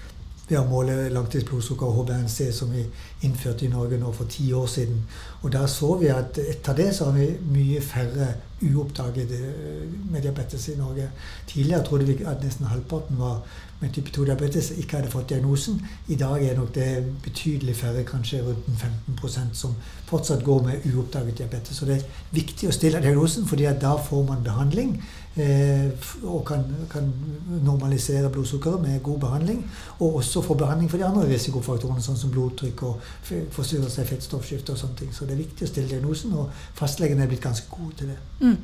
ved 0.48 0.58
å 0.60 0.66
måle 0.68 1.08
langtidsblodsukker 1.10 1.88
og 1.88 2.02
HBNC, 2.02 2.52
som 2.54 2.70
vi 2.70 2.84
innførte 3.26 3.66
i 3.66 3.70
Norge 3.72 3.98
nå 3.98 4.12
for 4.14 4.30
ti 4.30 4.52
år 4.54 4.68
siden. 4.70 5.00
Og 5.42 5.50
da 5.52 5.64
så 5.70 5.96
vi 5.98 6.10
at 6.14 6.38
etter 6.38 6.76
det 6.78 6.92
så 6.94 7.08
har 7.08 7.16
vi 7.18 7.32
mye 7.50 7.82
færre 7.82 8.28
uoppdagede 8.62 9.36
eh, 9.36 9.86
med 10.10 10.22
diabetes 10.22 10.68
i 10.68 10.76
Norge. 10.78 11.10
Tidligere 11.46 11.84
trodde 11.84 12.06
vi 12.06 12.24
at 12.24 12.44
nesten 12.44 12.70
halvparten 12.70 13.18
var 13.18 13.42
med 13.80 13.92
type 13.92 14.10
2-diabetes 14.14 14.70
ikke 14.80 14.96
hadde 14.96 15.10
fått 15.12 15.28
diagnosen. 15.28 15.82
I 16.08 16.16
dag 16.16 16.44
er 16.44 16.56
nok 16.56 16.72
det 16.74 16.88
betydelig 17.24 17.76
færre, 17.76 18.06
kanskje 18.08 18.40
rundt 18.46 18.70
15% 19.18 19.52
som 19.52 19.74
fortsatt 20.08 20.44
går 20.44 20.62
med 20.64 20.86
uoppdaget 20.94 21.42
diabetes. 21.42 21.76
Så 21.76 21.84
det 21.84 21.98
er 21.98 22.22
viktig 22.32 22.70
å 22.70 22.74
stille 22.74 23.02
diagnosen, 23.04 23.44
fordi 23.50 23.68
da 23.82 23.96
får 24.00 24.24
man 24.30 24.46
behandling. 24.46 24.96
Eh, 25.36 25.90
og 26.24 26.46
kan, 26.48 26.62
kan, 26.88 27.10
normalisere 27.64 28.30
blodsukkeret 28.32 28.80
med 28.80 29.02
god 29.02 29.18
behandling. 29.20 29.64
Og 29.98 30.14
også 30.22 30.42
få 30.42 30.54
behandling 30.54 30.90
for 30.90 30.96
de 31.00 31.04
andre 31.04 31.26
risikofaktorene, 31.28 32.04
sånn 32.04 32.16
som 32.16 32.32
blodtrykk 32.32 32.86
og 32.88 33.02
forstyrrelse 33.52 34.00
av 34.00 34.08
fettstoffskifte 34.12 34.72
og 34.72 34.80
sånne 34.80 35.02
ting. 35.02 35.12
Så 35.12 35.28
det 35.28 35.36
er 35.36 35.42
viktig 35.44 35.66
å 35.66 35.72
stille 35.72 35.92
diagnosen, 35.92 36.32
og 36.40 36.64
fastlegene 36.78 37.26
er 37.26 37.32
blitt 37.32 37.44
ganske 37.44 37.68
gode 37.72 38.00
til 38.00 38.14
det. 38.14 38.18
Mm. 38.40 38.56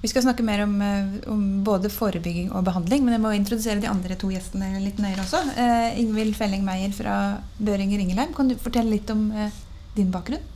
Vi 0.00 0.08
skal 0.08 0.24
snakke 0.24 0.44
mer 0.46 0.62
om, 0.64 0.78
eh, 0.82 1.18
om, 1.28 1.42
både 1.64 1.90
forebygging 1.92 2.52
og 2.52 2.64
behandling, 2.64 3.04
men 3.04 3.12
jeg 3.16 3.20
må 3.20 3.34
introdusere 3.36 3.82
de 3.82 3.90
andre 3.90 4.16
to 4.16 4.30
gjestene 4.32 4.78
litt 4.80 5.02
nøyere 5.02 5.26
også. 5.26 5.42
Eh, 5.58 5.98
Ingvild 6.00 6.38
Felling 6.38 6.64
Meyer 6.64 6.94
fra 6.96 7.16
Børinger 7.58 8.00
Ingelheim, 8.00 8.32
kan 8.32 8.48
du 8.48 8.54
fortelle 8.54 8.94
litt 8.94 9.10
om 9.10 9.30
eh, 9.32 9.50
din 9.96 10.10
bakgrunn? 10.10 10.46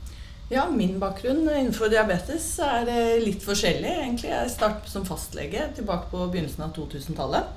Ja, 0.49 0.69
min 0.69 0.99
bakgrunn 0.99 1.47
innenfor 1.49 1.89
diabetes 1.89 2.51
er 2.61 2.85
eh, 2.91 3.15
litt 3.23 3.41
forskjellig, 3.41 3.89
egentlig. 3.89 4.29
Jeg 4.29 4.51
startet 4.53 4.91
som 4.91 5.05
fastlege 5.07 5.63
tilbake 5.73 6.11
på 6.11 6.27
begynnelsen 6.29 6.67
av 6.67 6.75
2000-tallet. 6.75 7.47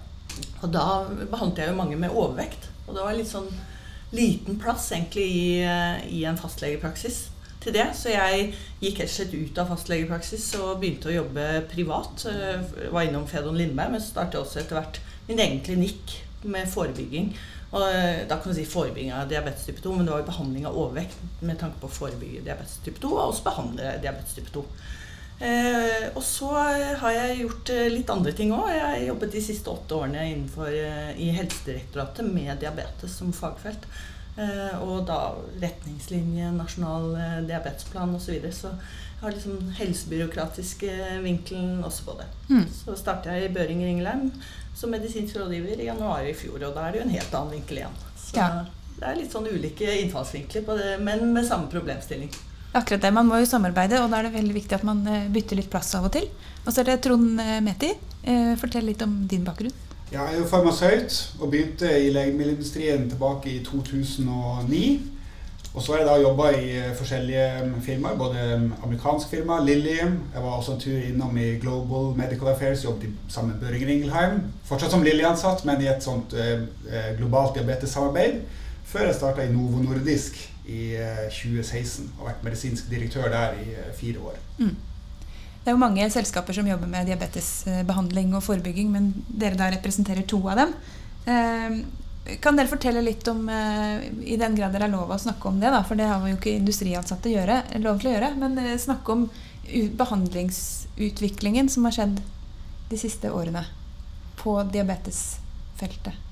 Og 0.63 0.71
da 0.73 0.87
behandlet 1.29 1.61
jeg 1.61 1.69
jo 1.69 1.77
mange 1.77 1.99
med 2.01 2.15
overvekt. 2.17 2.71
Og 2.87 2.97
det 2.97 3.05
var 3.05 3.19
litt 3.19 3.29
sånn 3.29 3.51
liten 4.17 4.57
plass 4.57 4.87
egentlig 4.97 5.27
i, 5.29 5.51
eh, 5.61 6.01
i 6.17 6.23
en 6.25 6.41
fastlegepraksis 6.41 7.27
til 7.61 7.77
det. 7.77 7.91
Så 7.93 8.15
jeg 8.15 8.55
gikk 8.81 9.03
helt 9.03 9.13
slett 9.13 9.37
ut 9.37 9.61
av 9.61 9.69
fastlegepraksis 9.75 10.49
og 10.63 10.81
begynte 10.81 11.13
å 11.13 11.19
jobbe 11.19 11.47
privat. 11.69 12.25
Jeg 12.25 12.57
eh, 12.57 12.89
var 12.95 13.05
innom 13.05 13.29
Fedon 13.29 13.61
Lindberg, 13.61 13.99
men 13.99 14.05
startet 14.07 14.41
også 14.41 14.63
etter 14.63 14.81
hvert 14.81 15.03
min 15.29 15.45
egen 15.45 15.61
klinikk 15.61 16.17
med 16.49 16.73
forebygging. 16.73 17.35
Og 17.69 17.85
eh, 17.85 18.23
da 18.29 18.39
kan 18.39 18.53
vi 18.53 18.63
si 18.63 18.69
forebygging 18.69 19.13
av 19.13 19.29
diabetes 19.29 19.67
type 19.69 19.83
2, 19.85 19.97
men 19.97 20.09
det 20.09 20.15
var 20.15 20.23
jo 20.23 20.31
behandling 20.31 20.69
av 20.69 20.79
overvekt 20.79 21.43
med 21.45 21.59
tanke 21.61 21.81
på 21.83 21.91
å 21.91 21.97
forebygge 21.99 22.47
diabetes 22.47 22.79
type 22.85 23.03
2, 23.03 23.11
og 23.13 23.27
også 23.27 23.45
behandle 23.51 23.99
diabetes 24.01 24.39
type 24.39 24.55
2. 24.55 24.65
Eh, 25.39 26.07
og 26.17 26.23
så 26.27 26.49
har 26.99 27.13
jeg 27.15 27.43
gjort 27.45 27.71
eh, 27.71 27.89
litt 27.93 28.09
andre 28.11 28.33
ting 28.35 28.51
òg. 28.57 28.71
Jeg 28.73 28.87
har 28.87 29.03
jobbet 29.07 29.37
de 29.37 29.43
siste 29.45 29.71
åtte 29.71 29.99
årene 29.99 30.25
innenfor, 30.33 30.71
eh, 30.73 31.13
i 31.21 31.29
Helsedirektoratet 31.37 32.27
med 32.27 32.57
diabetes 32.65 33.19
som 33.21 33.35
fagfelt. 33.37 33.87
Eh, 34.39 34.75
og 34.83 35.05
da 35.07 35.35
retningslinje, 35.59 36.53
nasjonal 36.55 37.13
eh, 37.19 37.39
diabetesplan 37.47 38.15
osv. 38.15 38.25
Så, 38.25 38.35
videre. 38.35 38.53
så 38.55 38.73
jeg 39.19 39.25
har 39.25 39.35
liksom 39.35 39.71
helsebyråkratiske 39.75 40.93
vinkelen 41.25 41.85
også 41.87 42.05
på 42.07 42.19
det. 42.21 42.29
Mm. 42.49 42.67
Så 42.71 42.95
startet 42.99 43.35
jeg 43.35 43.49
i 43.49 43.55
Børinger 43.55 43.91
Ingelheim 43.91 44.29
som 44.79 44.91
medisinsk 44.95 45.37
rådgiver 45.37 45.81
i 45.81 45.89
januar 45.89 46.27
i 46.27 46.35
fjor. 46.37 46.61
Og 46.63 46.75
da 46.75 46.87
er 46.87 46.95
det 46.95 47.01
jo 47.01 47.07
en 47.09 47.17
helt 47.17 47.33
annen 47.35 47.57
vinkel 47.57 47.81
igjen. 47.81 47.97
Så 48.19 48.37
ja. 48.39 48.49
det 48.99 49.09
er 49.09 49.19
litt 49.19 49.35
sånn 49.35 49.49
ulike 49.51 49.97
innfallsvinkler 50.05 50.67
på 50.67 50.77
det, 50.79 50.93
men 51.03 51.25
med 51.35 51.49
samme 51.49 51.67
problemstilling. 51.73 52.31
Akkurat 52.79 53.03
det. 53.03 53.11
Man 53.17 53.27
må 53.27 53.41
jo 53.41 53.49
samarbeide, 53.49 54.03
og 54.05 54.13
da 54.13 54.21
er 54.21 54.29
det 54.29 54.37
veldig 54.37 54.55
viktig 54.55 54.77
at 54.77 54.87
man 54.87 55.01
eh, 55.09 55.27
bytter 55.35 55.59
litt 55.59 55.71
plass 55.73 55.91
av 55.99 56.07
og 56.07 56.15
til. 56.15 56.29
Og 56.65 56.71
så 56.71 56.83
er 56.83 56.93
det 56.93 56.99
Trond 57.07 57.41
eh, 57.43 57.59
Meti. 57.65 57.91
Eh, 58.23 58.55
fortell 58.61 58.87
litt 58.91 59.03
om 59.03 59.15
din 59.31 59.47
bakgrunn. 59.47 59.75
Ja, 60.13 60.23
jeg 60.29 60.39
er 60.39 60.43
jo 60.43 60.49
farmasøyt 60.49 61.17
og 61.41 61.51
begynte 61.53 61.89
i 61.91 62.13
legemiddelindustrien 62.15 63.09
tilbake 63.11 63.51
i 63.57 63.59
2009. 63.67 64.85
Og 65.79 65.83
så 65.85 65.93
har 65.93 66.01
jeg 66.01 66.07
da 66.09 66.15
jobba 66.19 66.47
i 66.59 66.71
eh, 66.75 66.95
forskjellige 66.99 67.43
mm, 67.63 67.75
firmaer, 67.87 68.17
både 68.19 68.45
mm, 68.59 68.71
amerikansk 68.83 69.29
firma, 69.31 69.61
Lilly. 69.63 69.93
Jeg 70.01 70.43
var 70.43 70.57
også 70.57 70.73
en 70.75 70.81
tur 70.83 70.97
innom 71.07 71.37
i 71.39 71.53
Global 71.63 72.09
Medical 72.19 72.49
Affairs, 72.51 72.83
jobbet 72.85 73.13
sammen 73.31 73.53
med 73.53 73.61
Børing 73.63 73.85
Ingelheim. 73.95 74.41
Fortsatt 74.67 74.91
som 74.91 75.05
Lilly-ansatt, 75.07 75.63
men 75.69 75.85
i 75.85 75.87
et 75.87 76.03
sånt 76.03 76.35
eh, 76.35 76.65
eh 76.91 77.13
globalt 77.21 77.55
diabetessamarbeid. 77.55 78.41
Før 78.91 79.07
jeg 79.07 79.15
starta 79.21 79.45
i 79.47 79.53
Novo 79.53 79.85
Nordisk 79.85 80.41
i 80.67 80.97
eh, 80.99 81.23
2016 81.31 82.11
og 82.19 82.27
vært 82.27 82.43
medisinsk 82.49 82.91
direktør 82.91 83.31
der 83.31 83.55
i 83.63 83.71
eh, 83.77 83.95
fire 84.01 84.27
år. 84.33 84.43
Mm. 84.59 84.75
Det 85.63 85.71
er 85.71 85.79
jo 85.79 85.85
mange 85.85 86.11
selskaper 86.11 86.59
som 86.59 86.67
jobber 86.67 86.91
med 86.91 87.07
diabetesbehandling 87.07 88.35
og 88.35 88.43
forebygging, 88.43 88.91
men 88.91 89.13
dere 89.31 89.63
da 89.63 89.71
representerer 89.79 90.27
to 90.27 90.43
av 90.49 90.65
dem. 90.65 90.77
Kan 92.45 92.59
dere 92.59 92.69
fortelle 92.69 93.01
litt 93.01 93.25
om, 93.31 93.47
eh, 93.49 94.03
i 94.29 94.37
den 94.37 94.57
grad 94.57 94.75
det 94.75 94.83
er 94.85 94.93
lov 94.93 95.11
å 95.11 95.19
snakke 95.19 95.49
om 95.49 95.61
det, 95.61 95.71
da, 95.73 95.81
for 95.87 95.97
det 95.97 96.09
har 96.11 96.27
jo 96.29 96.37
ikke 96.37 96.59
industriansatte 96.59 97.33
gjøre, 97.33 97.63
lov 97.81 98.01
til 98.01 98.11
å 98.11 98.15
gjøre, 98.17 98.35
men 98.37 98.59
eh, 98.61 98.75
snakke 98.77 99.15
om 99.15 99.29
behandlingsutviklingen 99.69 101.69
som 101.69 101.89
har 101.89 101.97
skjedd 101.97 102.21
de 102.89 102.99
siste 103.01 103.33
årene 103.33 103.65
på 104.41 104.57
diabetesfeltet? 104.73 106.25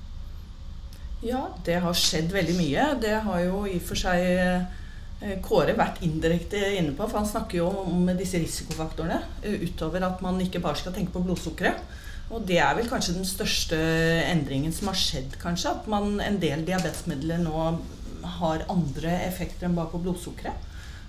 Ja, 1.25 1.47
det 1.65 1.79
har 1.81 1.97
skjedd 1.97 2.29
veldig 2.33 2.57
mye. 2.59 2.89
Det 3.01 3.15
har 3.25 3.39
jo 3.41 3.63
i 3.65 3.79
og 3.79 3.87
for 3.87 3.97
seg 3.97 4.25
eh, 4.37 5.37
Kåre 5.41 5.73
vært 5.77 6.03
indirekte 6.05 6.59
inne 6.77 6.93
på, 6.93 7.07
for 7.07 7.23
han 7.23 7.29
snakker 7.29 7.63
jo 7.63 7.69
om 7.87 8.05
disse 8.19 8.37
risikofaktorene. 8.41 9.23
Utover 9.65 10.05
at 10.05 10.21
man 10.21 10.37
ikke 10.43 10.61
bare 10.61 10.77
skal 10.77 10.93
tenke 10.93 11.15
på 11.15 11.23
blodsukkeret. 11.25 11.81
Og 12.27 12.43
det 12.47 12.57
er 12.59 12.73
vel 12.75 12.89
kanskje 12.91 13.15
den 13.15 13.27
største 13.27 13.77
endringen 14.27 14.73
som 14.75 14.89
har 14.91 14.99
skjedd, 14.99 15.37
kanskje. 15.39 15.71
At 15.77 15.85
man, 15.91 16.17
en 16.23 16.39
del 16.41 16.65
diabetesmidler 16.67 17.39
nå 17.43 17.67
har 18.37 18.65
andre 18.71 19.13
effekter 19.27 19.67
enn 19.67 19.77
bare 19.77 19.93
på 19.93 20.01
blodsukkeret. 20.03 20.65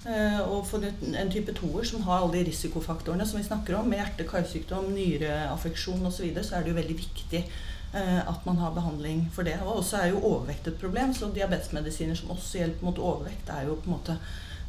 Uh, 0.08 0.40
og 0.54 0.60
for 0.68 0.84
en 0.86 1.32
type 1.32 1.52
2-er 1.58 1.88
som 1.88 2.04
har 2.06 2.22
alle 2.22 2.38
de 2.38 2.44
risikofaktorene 2.46 3.26
som 3.26 3.40
vi 3.40 3.48
snakker 3.48 3.74
om, 3.76 3.88
med 3.90 3.98
hjerte-karsykdom, 3.98 4.92
nyreaffeksjon 4.94 6.06
osv., 6.06 6.20
så, 6.20 6.24
videre, 6.28 6.46
så 6.46 6.56
er 6.56 6.64
det 6.64 6.72
jo 6.72 6.78
veldig 6.78 6.96
viktig 7.00 7.42
uh, 7.42 8.22
at 8.22 8.46
man 8.46 8.62
har 8.62 8.76
behandling 8.78 9.26
for 9.34 9.48
det. 9.48 9.58
Og 9.66 9.82
også 9.82 9.98
er 9.98 10.12
jo 10.12 10.22
overvekt 10.22 10.70
et 10.70 10.78
problem, 10.80 11.12
så 11.16 11.32
diabetesmedisiner 11.34 12.16
som 12.16 12.30
også 12.36 12.62
hjelper 12.62 12.88
mot 12.88 13.02
overvekt, 13.10 13.50
er 13.50 13.66
jo 13.66 13.76
på 13.82 13.90
en 13.90 13.96
måte 13.98 14.16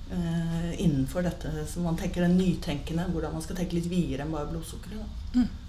uh, 0.10 0.70
innenfor 0.74 1.30
dette 1.30 1.70
som 1.70 1.86
man 1.86 2.02
tenker 2.02 2.26
den 2.26 2.40
nytenkende, 2.42 3.08
hvordan 3.14 3.38
man 3.38 3.46
skal 3.46 3.62
tenke 3.62 3.78
litt 3.78 3.92
videre 3.94 4.26
enn 4.26 4.34
bare 4.34 4.50
blodsukkeret. 4.50 5.18
Mm. 5.38 5.69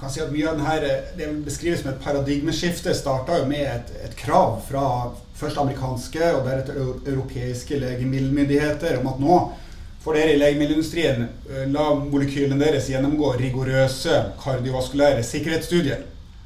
Kan 0.00 0.10
si 0.12 0.20
at 0.20 0.32
mye 0.32 0.48
av 0.48 0.58
denne, 0.58 0.96
Det 1.16 1.28
beskrives 1.44 1.80
som 1.80 1.90
et 1.90 2.02
paradigmeskifte. 2.02 2.94
starta 2.94 3.44
med 3.46 3.60
et, 3.60 3.92
et, 4.04 4.16
krav 4.16 4.62
fra 4.68 5.12
først 5.34 5.56
amerikanske 5.56 6.32
og 6.34 6.44
deretter 6.44 6.74
europeiske 7.06 7.78
legemiddelmyndigheter 7.78 8.98
om 9.00 9.06
at 9.06 9.20
nå 9.20 9.38
får 10.04 10.14
dere 10.14 10.34
i 10.34 10.38
legemiddelindustrien 10.38 11.22
eh, 11.50 11.64
la 11.68 11.94
molekylene 11.94 12.58
deres 12.60 12.88
gjennomgå 12.88 13.32
rigorøse 13.40 14.20
kardiovaskulære 14.42 15.22
sikkerhetsstudier. 15.22 16.04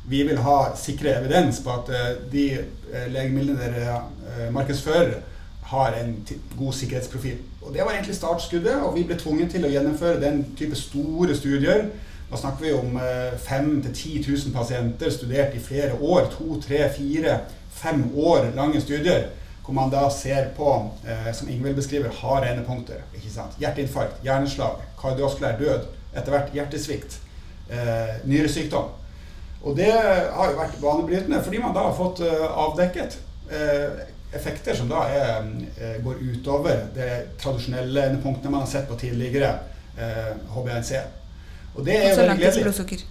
Vi 0.08 0.22
vil 0.22 0.38
ha 0.38 0.74
sikre 0.76 1.18
evidens 1.18 1.60
på 1.60 1.74
at 1.74 1.90
eh, 1.94 2.14
de 2.32 2.46
eh, 2.56 3.10
legemidlene 3.12 3.58
dere 3.60 4.50
markedsfører, 4.50 5.20
har 5.70 5.94
en 5.94 6.16
god 6.58 6.72
sikkerhetsprofil. 6.72 7.36
Og 7.62 7.74
Det 7.74 7.84
var 7.84 7.92
egentlig 7.92 8.16
startskuddet, 8.16 8.74
og 8.82 8.96
vi 8.96 9.04
ble 9.06 9.18
tvunget 9.18 9.52
til 9.54 9.66
å 9.66 9.70
gjennomføre 9.70 10.18
den 10.22 10.40
type 10.58 10.74
store 10.74 11.36
studier 11.38 11.84
da 12.30 12.38
snakker 12.38 12.64
vi 12.64 12.72
om 12.72 13.00
5 13.46 13.82
000-10 13.82 14.20
000 14.46 14.54
pasienter 14.54 15.10
studert 15.10 15.54
i 15.54 15.60
flere 15.60 15.96
år. 16.00 16.28
To, 16.36 16.60
tre, 16.62 16.84
fire, 16.94 17.40
fem 17.74 18.04
år 18.16 18.52
lange 18.54 18.80
studier. 18.80 19.26
Hvor 19.64 19.74
man 19.74 19.90
da 19.90 20.08
ser 20.10 20.48
på, 20.56 20.90
eh, 21.06 21.32
som 21.34 21.48
Ingvild 21.48 21.76
beskriver, 21.76 22.10
harde 22.22 22.48
endepunkter. 22.50 23.02
Hjerteinfarkt, 23.58 24.22
hjerneslag, 24.24 24.80
kardiovaskulær 24.98 25.58
død, 25.58 25.84
etter 26.16 26.34
hvert 26.34 26.54
hjertesvikt, 26.54 27.20
eh, 27.70 28.16
nyresykdom. 28.24 28.88
Og 29.62 29.76
det 29.76 29.92
har 29.92 30.50
jo 30.50 30.56
vært 30.58 30.80
banebrytende, 30.80 31.42
fordi 31.44 31.60
man 31.60 31.74
da 31.76 31.84
har 31.90 31.96
fått 31.96 32.22
eh, 32.24 32.46
avdekket 32.64 33.18
eh, 33.52 34.00
effekter 34.34 34.76
som 34.76 34.88
da 34.88 35.04
er, 35.12 35.46
eh, 35.76 35.98
går 36.04 36.22
utover 36.32 36.86
det 36.94 37.10
tradisjonelle 37.42 38.06
endepunktene 38.08 38.50
man 38.50 38.64
har 38.64 38.72
sett 38.72 38.88
på 38.88 38.98
tidligere 38.98 39.58
HBNC. 40.54 40.96
Og 41.74 41.86
det 41.86 41.96
er 41.96 42.10
også 42.10 42.26
langtidsblodsukker. 42.26 43.06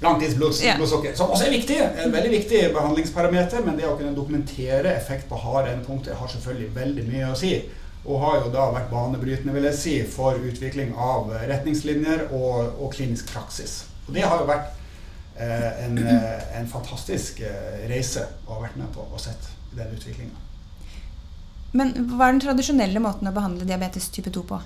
Langtidsblodsukker, 0.00 1.14
som 1.16 1.30
også 1.32 1.46
er 1.46 1.50
viktig. 1.50 1.76
En 2.04 2.12
veldig 2.12 2.30
viktig 2.30 2.60
behandlingsparameter. 2.74 3.64
Men 3.64 3.78
det 3.80 3.88
å 3.88 3.96
kunne 3.96 4.14
dokumentere 4.16 4.92
effekt 4.96 5.28
på 5.30 5.40
harde 5.40 5.72
endepunkter 5.72 6.16
har 6.18 6.30
selvfølgelig 6.32 6.70
veldig 6.76 7.06
mye 7.10 7.32
å 7.32 7.36
si. 7.38 7.52
Og 8.06 8.22
har 8.22 8.40
jo 8.44 8.52
da 8.54 8.68
vært 8.74 8.90
banebrytende 8.92 9.54
vil 9.56 9.66
jeg 9.70 9.78
si, 9.80 9.94
for 10.10 10.38
utvikling 10.38 10.92
av 10.94 11.32
retningslinjer 11.50 12.28
og, 12.30 12.76
og 12.78 12.92
klinisk 12.94 13.32
praksis. 13.32 13.80
Og 14.06 14.14
det 14.14 14.22
har 14.22 14.42
jo 14.42 14.46
vært 14.46 14.68
eh, 15.40 15.70
en, 15.86 15.98
eh, 15.98 16.44
en, 16.60 16.68
fantastisk 16.70 17.40
eh, 17.42 17.86
reise 17.90 18.28
å 18.46 18.54
ha 18.54 18.62
vært 18.62 18.78
med 18.78 18.92
på 18.94 19.02
og 19.08 19.22
sett 19.22 19.50
den 19.74 19.90
utviklinga. 19.96 20.44
Men 21.76 21.92
hva 22.12 22.28
er 22.28 22.36
den 22.36 22.44
tradisjonelle 22.46 23.02
måten 23.02 23.26
å 23.28 23.34
behandle 23.34 23.66
diabetes 23.68 24.06
type 24.14 24.30
2 24.32 24.44
på? 24.48 24.60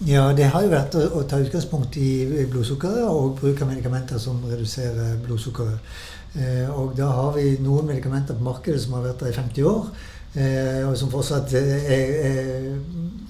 Ja, 0.00 0.32
det 0.34 0.48
har 0.50 0.64
jo 0.64 0.72
vært 0.72 0.96
å, 0.98 1.22
ta 1.28 1.38
utgangspunkt 1.42 1.96
i 2.00 2.44
blodsukkeret 2.50 3.04
og 3.06 3.36
bruk 3.38 3.60
av 3.62 3.68
medikamenter 3.70 4.18
som 4.18 4.40
reduserer 4.48 5.20
blodsukkeret. 5.22 5.92
Eh, 6.32 6.68
og 6.72 6.96
da 6.96 7.10
har 7.12 7.36
vi 7.36 7.58
noen 7.60 7.90
medikamenter 7.90 8.38
på 8.38 8.46
markedet 8.46 8.80
som 8.82 8.96
har 8.96 9.04
vært 9.06 9.22
der 9.22 9.34
i 9.34 9.36
50 9.36 9.68
år, 9.68 9.90
eh, 10.34 10.80
og 10.88 10.96
som 10.98 11.12
fortsatt 11.12 11.52
er, 11.54 12.16
er 12.26 12.66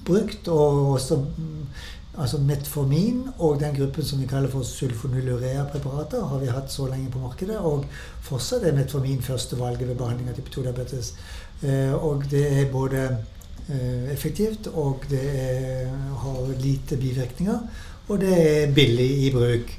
brukt. 0.07 0.47
Og 0.47 0.93
også 0.95 1.19
altså 2.13 2.37
Metformin 2.37 3.27
og 3.37 3.59
den 3.59 3.75
gruppen 3.75 4.05
som 4.05 4.21
vi 4.21 4.27
kaller 4.29 4.49
for 4.49 4.63
sulfonylurea-preparater, 4.63 6.25
har 6.29 6.39
vi 6.39 6.51
hatt 6.53 6.71
så 6.71 6.87
lenge 6.87 7.11
på 7.11 7.21
markedet. 7.21 7.57
Og 7.57 7.85
fortsatt 8.21 8.63
er 8.63 8.75
Metformin 8.77 9.21
førstevalget 9.21 9.87
ved 9.89 9.97
behandling 9.99 10.29
av 10.29 10.37
type 10.37 10.53
2-diabetes. 10.53 11.13
Eh, 11.63 11.93
og 11.93 12.25
det 12.31 12.45
er 12.59 12.71
både 12.71 13.03
eh, 13.03 13.21
effektivt, 14.11 14.67
og 14.67 15.05
det 15.09 15.21
er, 15.23 15.87
har 16.19 16.53
lite 16.59 16.97
bivirkninger. 16.97 17.59
Og 18.07 18.19
det 18.21 18.33
er 18.63 18.73
billig 18.73 19.09
i 19.27 19.31
bruk. 19.31 19.71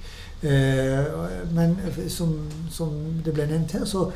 Eh, 0.43 1.05
men 1.53 1.77
som, 2.09 2.35
som, 2.71 2.93
det 3.25 3.35
ble 3.37 3.47
nevnt 3.49 3.73
her, 3.73 3.85
så 3.85 4.11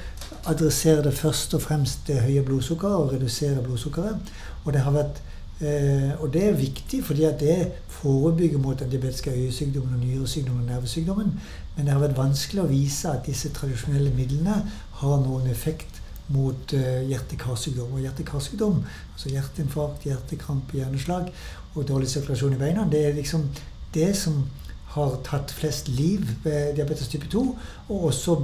adresserer 0.48 1.02
det 1.02 1.14
først 1.14 1.54
og 1.54 1.62
fremst 1.62 2.08
det 2.08 2.22
høye 2.24 2.42
blodsukkeret 2.44 2.96
og 2.96 3.12
reduserer 3.12 3.62
blodsukkeret. 3.64 4.32
Og 4.64 4.72
det 4.72 4.84
har 4.84 4.96
vært 4.96 5.22
Eh, 5.60 6.20
og 6.22 6.32
det 6.32 6.44
er 6.48 6.52
viktig, 6.52 7.04
fordi 7.04 7.24
at 7.24 7.40
det 7.40 7.72
forebygger 7.88 8.58
mot 8.58 8.78
den 8.78 8.90
diabetiske 8.90 9.30
øyesykdommen 9.30 9.94
og 9.94 10.00
nyresykdommen 10.00 10.62
og 10.62 10.68
nervesykdommen. 10.70 11.40
Men 11.76 11.86
det 11.86 11.92
har 11.92 12.00
vært 12.00 12.16
vanskelig 12.16 12.62
å 12.62 12.70
vise 12.70 13.10
at 13.10 13.26
disse 13.26 13.50
tradisjonelle 13.50 14.12
midlene 14.14 14.60
har 15.00 15.16
noen 15.24 15.50
effekt 15.50 15.97
mot 16.34 16.74
uh, 16.76 17.00
hjerte-karsykdom. 17.08 17.94
Og 17.96 18.04
hjerte-karsykdom, 18.04 18.82
altså 19.14 19.32
hjerteinfarkt, 19.32 20.06
hjertekrampe, 20.08 20.78
hjerneslag 20.80 21.32
og 21.74 21.88
dårlig 21.88 22.10
sirkulasjon 22.12 22.56
i 22.56 22.60
beina, 22.60 22.86
det 22.90 23.04
er 23.06 23.18
liksom 23.18 23.48
det 23.94 24.12
som 24.18 24.42
har 24.94 25.18
tatt 25.26 25.52
flest 25.52 25.90
liv 25.92 26.24
ved 26.44 26.74
diabetes 26.76 27.10
type 27.12 27.28
2, 27.30 27.42
og 27.88 28.06
også 28.10 28.38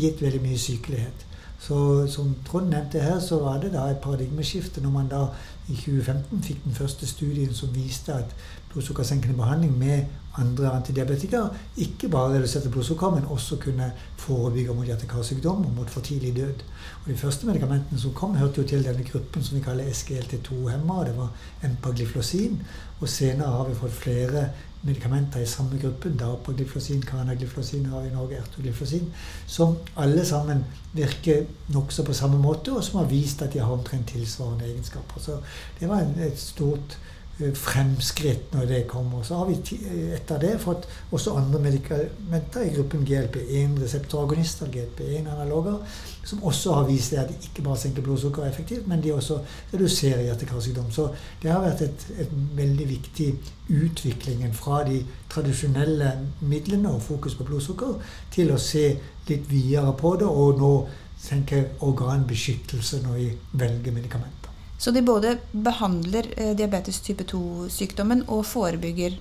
gitt 0.00 0.22
veldig 0.22 0.40
mye 0.44 0.60
sykelighet. 0.60 1.26
Så 1.60 2.06
som 2.08 2.34
Trond 2.46 2.70
nevnte 2.72 3.00
her, 3.00 3.18
så 3.20 3.38
var 3.38 3.58
det 3.60 3.74
da 3.74 3.84
et 3.90 4.00
paradigmeskifte 4.00 4.80
når 4.80 4.90
man 4.90 5.10
da 5.10 5.26
i 5.68 5.76
2015 5.76 6.42
fikk 6.42 6.64
den 6.64 6.74
første 6.74 7.06
studien 7.06 7.52
som 7.54 7.74
viste 7.74 8.14
at 8.14 8.32
blodsukkersenkende 8.72 9.36
behandling 9.36 9.78
med 9.78 10.04
andre 10.38 10.70
antidiabetikere 10.70 11.50
ikke 11.76 12.08
bare 12.08 12.34
reduserte 12.34 12.70
blodsukker, 12.70 13.10
men 13.10 13.24
også 13.24 13.56
kunne 13.56 13.92
forebygge 14.16 14.74
mot 14.74 14.86
hjerte-karsykdom 14.86 15.66
og 15.66 15.72
mot 15.76 15.90
for 15.90 16.00
tidlig 16.00 16.36
død. 16.36 16.62
Og 17.04 17.10
De 17.10 17.16
første 17.16 17.46
medikamentene 17.46 18.00
som 18.00 18.14
kom, 18.14 18.34
hørte 18.34 18.62
jo 18.62 18.68
til 18.68 18.84
denne 18.84 19.04
gruppen 19.04 19.42
som 19.42 19.58
vi 19.58 19.62
kaller 19.62 19.90
SGLT2-hemma. 19.90 21.04
Det 21.04 21.16
var 21.16 21.32
empagliflosin. 21.64 22.62
Og 23.00 23.08
senere 23.08 23.48
har 23.48 23.68
vi 23.68 23.74
fått 23.74 23.92
flere 23.92 24.48
medikamenter 24.82 25.40
i 25.40 25.46
samme 25.46 25.78
gruppen. 25.80 26.16
Dapagliflosin, 26.16 27.02
canagliflosin 27.02 27.86
har 27.86 28.06
i 28.06 28.12
Norge, 28.14 28.40
ertogliflosin. 28.40 29.12
Som 29.46 29.76
alle 29.96 30.24
sammen 30.26 30.64
virker 30.92 31.44
nokså 31.68 32.04
på 32.04 32.16
samme 32.16 32.38
måte, 32.38 32.72
og 32.72 32.84
som 32.84 33.02
har 33.02 33.10
vist 33.10 33.42
at 33.42 33.52
de 33.52 33.60
har 33.60 33.72
omtrent 33.72 34.08
tilsvarende 34.08 34.64
egenskaper. 34.64 35.20
Så 35.20 35.38
det 35.80 35.88
var 35.88 36.06
et 36.18 36.38
stort 36.38 36.98
fremskritt 37.56 38.52
når 38.54 38.66
det 38.68 38.80
kommer. 38.88 39.22
Så 39.22 39.38
har 39.40 39.48
vi 39.48 39.56
eh, 39.76 40.14
etter 40.16 40.40
det 40.42 40.52
fått 40.60 40.86
også 41.10 41.34
andre 41.38 41.60
medikamenter 41.64 42.66
i 42.66 42.72
gruppen 42.74 43.04
GLP-1 43.08 43.78
reseptoragonister, 43.82 44.70
GLP-1-analoger, 44.72 45.78
som 46.24 46.42
også 46.44 46.74
har 46.78 46.88
vist 46.88 47.16
at 47.18 47.28
de 47.28 47.38
ikke 47.48 47.64
bare 47.66 47.80
senker 47.80 48.04
blodsukker 48.04 48.46
effektivt, 48.46 48.88
men 48.88 49.02
de 49.02 49.14
også 49.14 49.40
reduserer 49.72 50.22
hjerte-karsykdom. 50.28 50.90
Så 50.92 51.08
det 51.42 51.52
har 51.52 51.64
vært 51.64 51.84
et, 51.86 52.06
et 52.26 52.34
veldig 52.56 52.88
viktig 52.88 53.30
utviklingen 53.70 54.52
fra 54.54 54.82
de 54.88 55.04
tradisjonelle 55.30 56.12
midlene 56.40 56.90
og 56.94 57.02
fokus 57.02 57.38
på 57.38 57.46
blodsukker 57.48 57.96
til 58.34 58.52
å 58.52 58.58
se 58.60 58.88
litt 59.30 59.46
videre 59.50 59.94
på 59.98 60.16
det, 60.20 60.28
og 60.28 60.58
nå 60.58 60.74
tenke 61.20 61.64
organbeskyttelse 61.84 63.02
når 63.04 63.18
vi 63.20 63.32
velger 63.52 63.92
medikamenter. 63.92 64.39
Så 64.80 64.90
de 64.96 65.02
både 65.04 65.36
behandler 65.52 66.30
eh, 66.36 66.54
diabetes 66.56 67.02
type 67.04 67.26
2-sykdommen 67.28 68.24
og 68.32 68.46
forebygger 68.48 69.18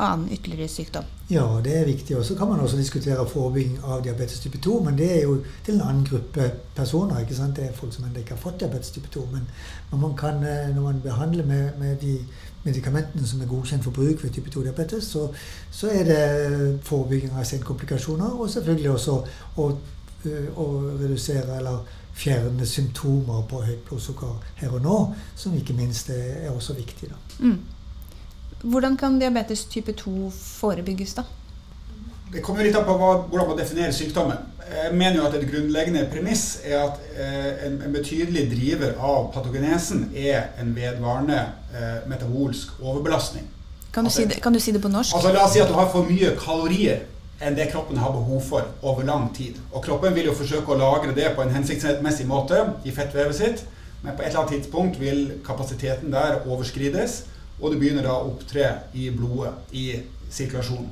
annen 0.00 0.32
ytterligere 0.32 0.68
sykdom. 0.68 1.04
Ja, 1.28 1.60
det 1.64 1.76
er 1.76 1.84
viktig. 1.84 2.16
Og 2.18 2.24
så 2.24 2.34
kan 2.34 2.48
man 2.48 2.60
også 2.60 2.76
diskutere 2.76 3.26
forebygging 3.28 3.78
av 3.84 4.02
diabetes 4.02 4.40
type 4.40 4.58
2, 4.58 4.80
men 4.84 4.98
det 4.98 5.10
er 5.16 5.22
jo 5.22 5.36
til 5.64 5.74
en 5.74 5.84
annen 5.86 6.06
gruppe 6.08 6.50
personer. 6.74 7.20
ikke 7.20 7.34
sant? 7.34 7.56
Det 7.56 7.68
er 7.68 7.76
folk 7.76 7.94
som 7.94 8.04
ennå 8.04 8.18
ikke 8.18 8.34
har 8.34 8.42
fått 8.42 8.60
diabetes 8.60 8.90
type 8.90 9.08
2. 9.14 9.26
Men 9.32 9.46
man, 10.00 10.16
kan, 10.16 10.42
eh, 10.42 10.74
når 10.74 10.82
man 10.82 11.00
behandler 11.04 11.46
med, 11.46 11.70
med, 11.78 11.96
de 12.00 12.18
medikamentene 12.64 13.26
som 13.26 13.40
er 13.40 13.46
godkjent 13.46 13.84
for 13.84 13.90
bruk 13.90 14.24
ved 14.24 14.30
type 14.30 14.50
2-diabetes, 14.50 15.04
så, 15.04 15.28
så, 15.70 15.88
er 15.88 16.04
det 16.04 16.80
forebygging 16.82 17.32
av 17.38 17.44
senkomplikasjoner, 17.44 18.40
og 18.40 18.50
selvfølgelig 18.50 18.90
også 18.90 19.22
å, 19.56 19.70
eh, 20.26 20.50
å 20.56 20.68
redusere 20.98 21.58
eller 21.58 21.99
fjerne 22.20 22.66
symptomer 22.68 23.42
på 23.48 23.62
høyt 23.64 23.84
blodsukker 23.88 24.38
her 24.60 24.76
og 24.76 24.84
nå, 24.84 24.96
som 25.36 25.56
ikke 25.56 25.76
minst 25.76 26.10
er 26.12 26.50
også 26.52 26.76
viktig. 26.76 27.10
Mm. 27.38 27.58
Hvordan 28.62 28.96
kan 29.00 29.18
diabetes 29.20 29.64
type 29.64 29.92
2 29.96 30.30
forebygges, 30.36 31.14
da? 31.16 31.24
Det 32.30 32.42
kommer 32.46 32.62
litt 32.62 32.76
an 32.78 32.84
på 32.86 32.94
hva, 32.94 33.14
hvordan 33.30 33.48
man 33.50 33.58
definerer 33.58 33.94
sykdommen. 33.94 34.42
Jeg 34.70 34.92
mener 34.94 35.16
jo 35.16 35.24
at 35.26 35.34
Et 35.34 35.48
grunnleggende 35.50 36.04
premiss 36.12 36.60
er 36.62 36.76
at 36.84 36.98
eh, 37.16 37.66
en, 37.66 37.80
en, 37.82 37.92
betydelig 37.92 38.44
driver 38.52 38.92
av 39.02 39.32
patogenesen 39.34 40.12
er 40.14 40.52
en 40.62 40.70
vedvarende 40.76 41.40
eh, 41.74 41.96
metabolsk 42.06 42.76
overbelastning. 42.82 43.48
Kan 43.90 44.06
du, 44.06 44.10
si 44.10 44.28
det, 44.30 44.38
kan 44.42 44.54
du, 44.54 44.60
si 44.60 44.70
det, 44.70 44.82
på 44.82 44.88
norsk? 44.88 45.16
Altså 45.16 45.32
La 45.34 45.48
oss 45.48 45.56
si 45.56 45.62
at 45.64 45.68
du 45.68 45.74
har 45.74 45.90
for 45.90 46.06
mye 46.06 46.36
kalorier 46.38 47.02
enn 47.40 47.56
det 47.56 47.70
kroppen 47.72 47.98
har 47.98 48.12
behov 48.12 48.42
for 48.44 48.68
over 48.82 49.04
lang 49.08 49.30
tid. 49.34 49.56
Og 49.72 49.84
kroppen 49.84 50.14
vil 50.14 50.28
jo 50.28 50.36
forsøke 50.36 50.74
å 50.74 50.78
lagre 50.78 51.14
det 51.16 51.32
på 51.36 51.42
en 51.42 51.54
hensiktsmessig 51.54 52.26
måte 52.28 52.60
i 52.84 52.92
fettvevet 52.92 53.36
sitt, 53.36 53.64
men 54.02 54.16
på 54.16 54.22
et 54.22 54.30
eller 54.30 54.42
annet 54.42 54.54
tidspunkt 54.58 55.00
vil 55.00 55.26
kapasiteten 55.44 56.12
der 56.12 56.42
overskrides, 56.46 57.24
og 57.60 57.72
det 57.72 57.80
begynner 57.80 58.06
da 58.06 58.16
å 58.16 58.30
opptre 58.32 58.70
i 58.96 59.10
blodet, 59.12 59.52
i 59.72 60.00
sirkulasjonen. 60.32 60.88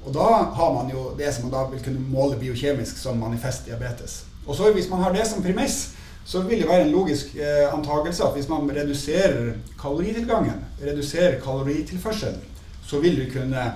Og 0.00 0.14
da 0.14 0.28
har 0.56 0.72
man 0.74 0.88
jo 0.90 1.10
det 1.18 1.28
som 1.34 1.46
man 1.46 1.54
da 1.54 1.66
vil 1.70 1.82
kunne 1.84 2.02
måle 2.10 2.38
biokjemisk 2.40 2.98
som 2.98 3.18
manifest 3.20 3.66
diabetes. 3.68 4.22
Og 4.46 4.56
så 4.56 4.70
hvis 4.72 4.88
man 4.90 5.02
har 5.04 5.12
det 5.14 5.26
som 5.28 5.42
premiss, 5.44 5.90
så 6.24 6.40
vil 6.46 6.62
det 6.62 6.68
være 6.68 6.86
en 6.86 6.94
logisk 6.94 7.34
eh, 7.36 7.66
antakelse 7.74 8.24
at 8.24 8.36
hvis 8.36 8.48
man 8.48 8.70
reduserer 8.70 9.52
kaloritilgangen, 9.80 10.64
reduserer 10.82 11.40
kaloritilførselen, 11.42 12.40
så 12.86 13.00
vil 13.00 13.18
du 13.20 13.26
kunne 13.32 13.66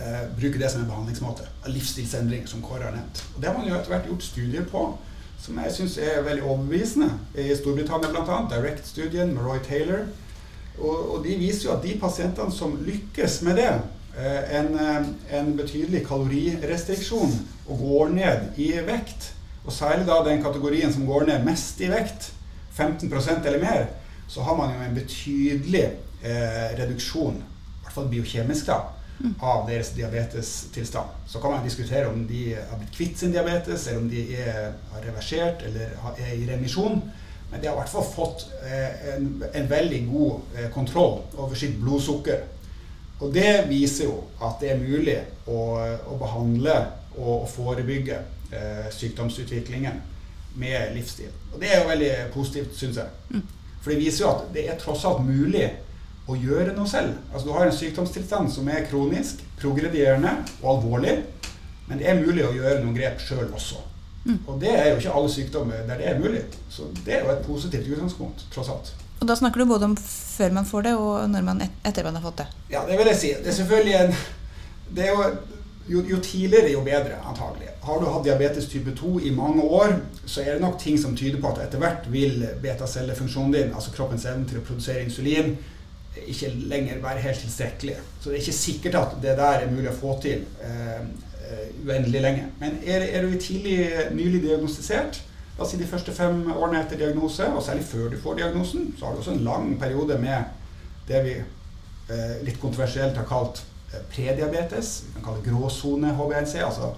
eh, 0.00 0.22
bruke 0.38 0.58
det 0.60 0.70
som 0.70 0.82
en 0.82 0.90
behandlingsmåte. 0.90 1.48
Livsstilsendring, 1.66 2.46
som 2.48 2.62
Kåre 2.62 2.88
har 2.88 2.96
nevnt. 2.96 3.24
Og 3.34 3.42
Det 3.42 3.50
har 3.50 3.58
man 3.58 3.68
jo 3.68 3.74
etter 3.78 3.94
hvert 3.94 4.08
gjort 4.10 4.26
studier 4.32 4.68
på 4.70 4.86
som 5.44 5.58
jeg 5.60 5.72
syns 5.74 5.98
er 6.00 6.22
veldig 6.24 6.44
overbevisende. 6.44 7.10
I 7.36 7.52
Storbritannia 7.58 8.08
bl.a. 8.08 8.36
Direct-studien 8.48 9.34
med 9.34 9.44
Roy 9.44 9.58
Taylor. 9.66 10.06
Og, 10.78 10.94
og, 11.10 11.18
de 11.24 11.36
viser 11.38 11.68
jo 11.68 11.74
at 11.74 11.84
de 11.84 11.98
pasientene 12.00 12.52
som 12.52 12.78
lykkes 12.86 13.42
med 13.46 13.60
det, 13.60 13.72
eh, 14.16 14.54
en, 14.58 14.70
eh, 14.80 15.10
en, 15.38 15.52
betydelig 15.56 16.02
kalorirestriksjon 16.08 17.36
og 17.68 17.82
går 17.82 18.14
ned 18.16 18.58
i 18.58 18.72
vekt, 18.86 19.32
og 19.64 19.72
særlig 19.72 20.08
da 20.08 20.18
den 20.26 20.42
kategorien 20.42 20.92
som 20.92 21.06
går 21.06 21.28
ned 21.28 21.44
mest 21.46 21.80
i 21.80 21.92
vekt, 21.92 22.32
15% 22.74 23.46
eller 23.46 23.62
mer, 23.62 23.86
så 24.28 24.42
har 24.42 24.56
man 24.56 24.74
jo 24.74 24.82
en 24.82 24.96
betydelig 24.96 25.84
eh, 26.24 26.74
reduksjon, 26.80 27.38
i 27.38 27.84
hvert 27.84 27.94
fall 27.94 28.10
biokjemisk, 28.10 28.66
da, 28.66 28.80
av 29.40 29.68
deres 29.68 29.92
diabetestilstand. 29.94 31.08
Så 31.26 31.40
kan 31.40 31.50
man 31.50 31.64
diskutere 31.64 32.08
om 32.08 32.26
de 32.26 32.54
har 32.54 32.78
blitt 32.78 32.96
kvitt 32.96 33.18
sin 33.18 33.32
diabetes, 33.32 33.86
eller 33.88 34.00
om 34.02 34.08
de 34.10 34.24
er, 34.36 34.72
har 34.92 35.06
reversert 35.06 35.62
eller 35.66 35.94
er 36.18 36.34
i 36.34 36.48
remisjon. 36.48 37.00
Men 37.50 37.60
de 37.60 37.68
har 37.68 37.76
i 37.76 37.78
hvert 37.78 37.92
fall 37.92 38.08
fått 38.08 38.48
eh, 38.66 39.14
en, 39.14 39.28
en, 39.52 39.68
veldig 39.70 40.00
god 40.08 40.56
eh, 40.56 40.70
kontroll 40.74 41.20
over 41.36 41.54
sitt 41.58 41.76
blodsukker. 41.80 42.42
Og 43.20 43.30
det 43.34 43.68
viser 43.68 44.08
jo 44.08 44.16
at 44.42 44.58
det 44.60 44.72
er 44.72 44.82
mulig 44.82 45.20
å, 45.46 45.60
å 46.10 46.18
behandle 46.18 46.74
og 47.14 47.44
å 47.44 47.48
forebygge 47.48 48.18
eh, 48.50 48.88
sykdomsutviklingen 48.90 50.00
med 50.58 50.96
livsstil. 50.96 51.30
Og 51.52 51.60
det 51.62 51.70
er 51.70 51.82
jo 51.82 51.92
veldig 51.92 52.12
positivt, 52.34 52.74
syns 52.78 52.98
jeg. 52.98 53.22
Mm. 53.30 53.46
For 53.80 53.92
det 53.92 54.00
viser 54.00 54.24
jo 54.24 54.32
at 54.32 54.44
det 54.54 54.66
er 54.70 54.80
tross 54.80 55.04
alt 55.06 55.22
mulig 55.22 55.68
å 56.28 56.36
gjøre 56.40 56.74
noe 56.76 56.88
selv. 56.88 57.16
Altså 57.32 57.46
Du 57.48 57.54
har 57.56 57.66
en 57.66 57.78
sykdomstilstand 57.78 58.52
som 58.52 58.68
er 58.72 58.86
kronisk, 58.88 59.42
progredierende 59.60 60.36
og 60.62 60.70
alvorlig. 60.76 61.18
Men 61.88 62.00
det 62.00 62.08
er 62.08 62.20
mulig 62.20 62.46
å 62.46 62.54
gjøre 62.54 62.80
noen 62.80 62.96
grep 62.96 63.20
sjøl 63.20 63.50
også. 63.52 63.82
Mm. 64.24 64.38
Og 64.48 64.60
det 64.60 64.70
er 64.72 64.86
jo 64.90 65.00
ikke 65.00 65.16
alle 65.18 65.32
sykdommer 65.32 65.82
der 65.88 66.00
det 66.00 66.06
er 66.08 66.20
mulig. 66.20 66.44
Så 66.72 66.88
det 67.04 67.18
er 67.18 67.26
jo 67.26 67.34
et 67.34 67.44
positivt 67.44 67.90
utgangspunkt, 67.92 68.46
tross 68.54 68.70
alt. 68.72 68.94
Og 69.20 69.28
da 69.28 69.36
snakker 69.36 69.60
du 69.60 69.68
både 69.68 69.90
om 69.90 69.96
før 70.00 70.56
man 70.56 70.66
får 70.68 70.86
det, 70.88 70.94
og 70.96 71.28
når 71.30 71.44
man 71.44 71.60
et 71.64 71.84
etter 71.88 72.06
man 72.06 72.16
har 72.16 72.24
fått 72.24 72.40
det? 72.42 72.48
Ja, 72.72 72.86
det 72.88 72.96
vil 72.98 73.12
jeg 73.12 73.20
si. 73.20 73.34
Det 73.36 73.52
er 73.52 73.58
selvfølgelig 73.60 74.00
en 74.00 74.16
det 74.94 75.06
er 75.06 75.10
jo, 75.10 75.22
jo, 75.88 76.02
jo 76.08 76.18
tidligere, 76.22 76.72
jo 76.72 76.80
bedre, 76.84 77.16
antagelig. 77.28 77.68
Har 77.82 78.00
du 78.00 78.06
hatt 78.08 78.24
diabetes 78.24 78.68
type 78.68 78.92
2 78.96 79.18
i 79.28 79.30
mange 79.34 79.62
år, 79.62 79.96
så 80.26 80.40
er 80.40 80.52
det 80.52 80.60
nok 80.60 80.78
ting 80.80 80.98
som 81.00 81.16
tyder 81.16 81.40
på 81.40 81.50
at 81.50 81.62
etter 81.66 81.80
hvert 81.82 82.06
vil 82.12 82.44
betacellefunksjonen 82.62 83.52
din, 83.52 83.74
altså 83.74 83.92
kroppens 83.96 84.24
evne 84.28 84.48
til 84.48 84.60
å 84.60 84.64
produsere 84.64 85.04
insulin, 85.04 85.56
ikke 86.22 86.48
lenger 86.70 87.02
være 87.02 87.20
helt 87.20 87.38
tilstrekkelige. 87.38 87.96
Så 88.20 88.30
det 88.30 88.36
er 88.36 88.40
ikke 88.40 88.58
sikkert 88.58 88.94
at 88.94 89.16
det 89.22 89.36
der 89.38 89.60
er 89.60 89.70
mulig 89.70 89.90
å 89.90 89.96
få 89.98 90.16
til 90.22 90.44
uh, 90.62 91.04
uendelig 91.86 92.22
lenge. 92.22 92.48
Men 92.60 92.78
er, 92.86 93.06
er 93.10 93.26
du 93.26 93.38
tidlig, 93.40 93.78
nylig 94.14 94.42
diagnostisert, 94.44 95.20
la 95.54 95.64
oss 95.64 95.74
si 95.74 95.78
de 95.78 95.86
første 95.86 96.14
fem 96.14 96.44
årene 96.54 96.80
etter 96.82 96.98
diagnose, 96.98 97.46
og 97.46 97.62
særlig 97.62 97.86
før 97.86 98.08
du 98.10 98.18
får 98.22 98.40
diagnosen, 98.40 98.92
så 98.98 99.06
har 99.06 99.14
du 99.14 99.22
også 99.22 99.36
en 99.36 99.44
lang 99.46 99.74
periode 99.80 100.18
med 100.18 100.50
det 101.08 101.22
vi 101.26 101.36
uh, 101.40 102.36
litt 102.46 102.60
kontroversielt 102.62 103.18
har 103.20 103.28
kalt 103.28 103.64
prediabetes. 104.10 104.94
Vi 105.06 105.12
kan 105.14 105.28
kalle 105.28 105.42
det 105.42 105.52
gråsone 105.52 106.14
HBNC, 106.18 106.56
altså 106.66 106.94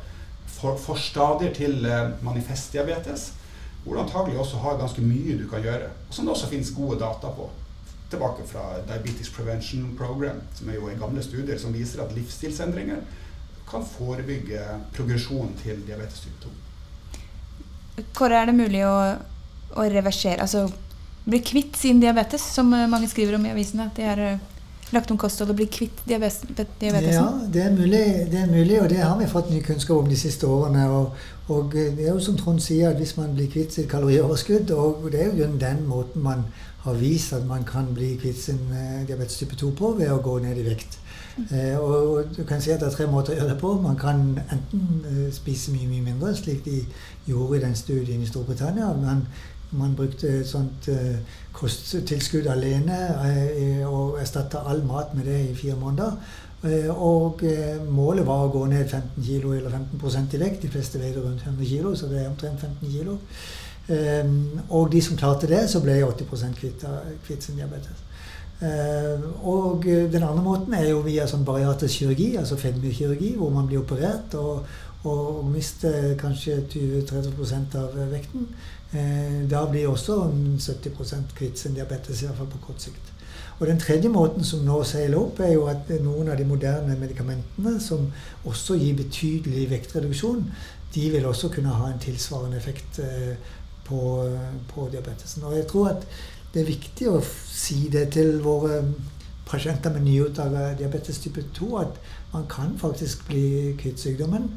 for, 0.48 0.78
forstadier 0.80 1.52
til 1.54 1.84
manifestdiabetes. 2.24 3.32
hvor 3.84 3.94
du 3.94 4.00
antagelig 4.00 4.38
også 4.38 4.56
har 4.56 4.78
ganske 4.80 5.02
mye 5.02 5.36
du 5.38 5.44
kan 5.50 5.62
gjøre, 5.62 5.90
og 6.08 6.14
som 6.14 6.24
det 6.24 6.32
også 6.32 6.48
finnes 6.50 6.72
gode 6.74 6.96
data 6.98 7.28
på. 7.36 7.50
Tilbake 8.10 8.46
fra 8.46 8.64
Diabetes 8.86 9.30
Prevention 9.34 9.94
Program, 9.98 10.38
som 10.54 10.68
er 10.70 10.78
jo 10.78 10.90
en 10.90 11.00
gamle 11.00 11.22
studier 11.24 11.58
som 11.58 11.74
viser 11.74 12.04
at 12.04 12.14
livsstilsendringer 12.14 13.02
kan 13.66 13.82
forebygge 13.86 14.62
progresjon 14.94 15.50
til 15.62 15.80
diabetes 15.86 16.22
type 16.22 16.44
2. 16.44 16.52
Hvor 18.16 18.30
er 18.30 18.46
det 18.46 18.54
mulig 18.54 18.84
å, 18.86 18.96
å 19.74 19.86
reversere, 19.90 20.44
altså 20.44 20.68
bli 21.26 21.40
kvitt 21.42 21.78
sin 21.78 22.00
diabetes, 22.00 22.44
som 22.54 22.70
mange 22.70 23.08
skriver 23.10 23.38
om 23.38 23.46
i 23.48 23.54
avisene? 23.54 23.88
At 23.90 23.98
de 23.98 24.06
har 24.06 24.22
eh, 24.22 24.44
lagt 24.94 25.10
om 25.10 25.18
kosthold 25.18 25.50
og 25.50 25.58
bli 25.58 25.66
kvitt 25.72 26.04
diabetesen? 26.06 26.52
Ja, 27.10 27.26
det 27.52 27.64
er, 27.64 27.72
mulig, 27.74 28.04
det 28.30 28.42
er, 28.44 28.50
mulig, 28.50 28.78
og 28.82 28.90
det 28.92 29.00
har 29.02 29.16
vi 29.18 29.26
fått 29.30 29.50
ny 29.50 29.62
kunnskap 29.64 29.98
om 29.98 30.10
de 30.10 30.18
siste 30.18 30.46
årene. 30.46 30.86
Og, 30.92 31.26
og 31.50 31.74
det 31.74 32.06
er 32.06 32.12
jo 32.12 32.22
som 32.22 32.38
Trond 32.38 32.62
sier, 32.62 32.92
at 32.92 33.02
hvis 33.02 33.16
man 33.18 33.34
blir 33.34 33.50
kvitt 33.50 33.74
sitt 33.74 33.90
kalorioverskudd 33.90 34.70
Og 34.76 35.08
det 35.12 35.20
er 35.22 35.30
jo 35.30 35.50
den 35.58 35.84
måten 35.88 36.22
man 36.22 36.46
har 36.86 36.94
vist 36.94 37.32
at 37.32 37.46
man 37.46 37.64
kan 37.64 37.88
bli 37.94 38.14
kvitt 38.20 38.38
sin 38.38 38.60
eh, 38.70 39.06
diabetes 39.06 39.36
type 39.36 39.56
2 39.58 39.72
på 39.78 39.90
ved 39.98 40.12
å 40.12 40.22
gå 40.22 40.38
ned 40.44 40.60
i 40.60 40.66
vekt. 40.68 40.98
Eh, 41.50 41.74
og 41.82 42.30
du 42.36 42.44
kan 42.46 42.62
si 42.62 42.70
at 42.70 42.80
det 42.80 42.88
er 42.88 42.94
tre 42.94 43.08
måter 43.10 43.34
å 43.34 43.40
gjøre 43.40 43.54
det 43.54 43.58
på. 43.60 43.72
Man 43.82 43.98
kan 43.98 44.22
enten 44.44 45.02
eh, 45.10 45.26
spise 45.34 45.74
mye 45.74 45.90
mye 45.90 46.06
mindre, 46.06 46.30
slik 46.38 46.62
de 46.64 46.78
gjorde 47.26 47.58
i 47.58 47.64
den 47.66 47.74
studien 47.76 48.22
i 48.22 48.30
Storbritannia. 48.30 48.92
Man, 49.02 49.26
man 49.74 49.98
brukte 49.98 50.30
et 50.30 50.46
sånt 50.48 50.86
kosttilskudd 51.56 52.46
alene 52.52 52.98
og 53.90 54.20
erstatta 54.22 54.62
all 54.70 54.84
mat 54.86 55.14
med 55.16 55.26
det 55.26 55.40
i 55.48 55.56
fire 55.58 55.74
måneder. 55.80 56.14
Og 56.94 57.42
målet 57.90 58.26
var 58.28 58.44
å 58.46 58.52
gå 58.54 58.62
ned 58.70 58.86
15 58.86 59.26
kg 59.26 59.56
eller 59.58 59.74
15% 59.74 60.38
i 60.38 60.40
vekt. 60.44 60.62
De 60.62 60.70
fleste 60.70 61.02
veide 61.02 61.24
rundt 61.24 61.42
100 61.42 61.66
kg, 61.66 61.96
så 61.98 62.08
det 62.12 62.22
er 62.22 62.30
omtrent 62.30 62.62
15 62.62 62.94
kg. 63.86 64.32
og 64.68 64.92
de 64.92 65.02
som 65.02 65.16
klarte 65.16 65.46
det, 65.46 65.68
så 65.70 65.80
ble 65.80 66.00
80 66.04 66.54
kvitt, 66.58 66.84
kvitt 67.26 67.42
sin 67.42 67.56
diabetes. 67.56 68.06
Uh, 68.56 69.46
og 69.46 69.84
den 69.84 70.22
andre 70.22 70.42
måten 70.42 70.74
er 70.74 70.86
jo 70.88 71.02
via 71.04 71.26
sånn 71.28 71.44
bariatrisk 71.44 72.00
kirurgi, 72.00 72.30
altså 72.40 72.56
fedmekirurgi, 72.56 73.34
hvor 73.36 73.50
man 73.52 73.66
blir 73.68 73.82
operert 73.82 74.32
og, 74.40 74.62
og 75.04 75.42
mister 75.50 76.14
kanskje 76.16 76.62
20-30% 76.72 77.76
av 77.82 77.98
vekten. 78.14 78.46
Uh, 78.94 79.44
da 79.50 79.66
blir 79.68 79.90
også 79.90 80.22
70 80.56 81.28
kvitt 81.36 81.60
sin 81.60 81.76
diabetes, 81.76 82.22
i 82.22 82.30
hvert 82.30 82.40
fall 82.40 82.48
på 82.54 82.62
kort 82.70 82.86
sikt. 82.86 83.12
Og 83.58 83.66
den 83.68 83.80
tredje 83.80 84.08
måten 84.12 84.44
som 84.44 84.64
nå 84.64 84.80
seiler 84.88 85.20
opp, 85.20 85.40
er 85.40 85.52
jo 85.52 85.68
at 85.68 85.92
noen 86.00 86.32
av 86.32 86.40
de 86.40 86.48
moderne 86.48 86.96
medikamentene, 86.96 87.76
som 87.80 88.08
også 88.48 88.76
gir 88.80 88.96
betydelig 88.96 89.68
vektreduksjon, 89.74 90.42
de 90.96 91.06
vil 91.12 91.28
også 91.28 91.52
kunne 91.52 91.76
ha 91.76 91.92
en 91.92 92.00
tilsvarende 92.00 92.56
effekt 92.56 93.02
uh, 93.04 93.36
på, 93.86 94.00
på 94.68 94.88
diabetesen. 94.92 95.44
Og 95.46 95.56
jeg 95.56 95.66
tror 95.70 95.88
at 95.94 96.08
det 96.54 96.62
er 96.62 96.70
viktig 96.70 97.08
å 97.12 97.20
si 97.22 97.86
det 97.92 98.08
til 98.14 98.38
våre 98.44 98.80
pasienter 99.46 99.92
med 99.94 100.06
nyutdaga 100.06 100.72
diabetes 100.78 101.18
type 101.22 101.42
2 101.54 101.66
at 101.78 101.98
man 102.32 102.46
kan 102.50 102.72
faktisk 102.78 103.26
bli 103.28 103.74
kvitt 103.78 104.00
sykdommen 104.00 104.48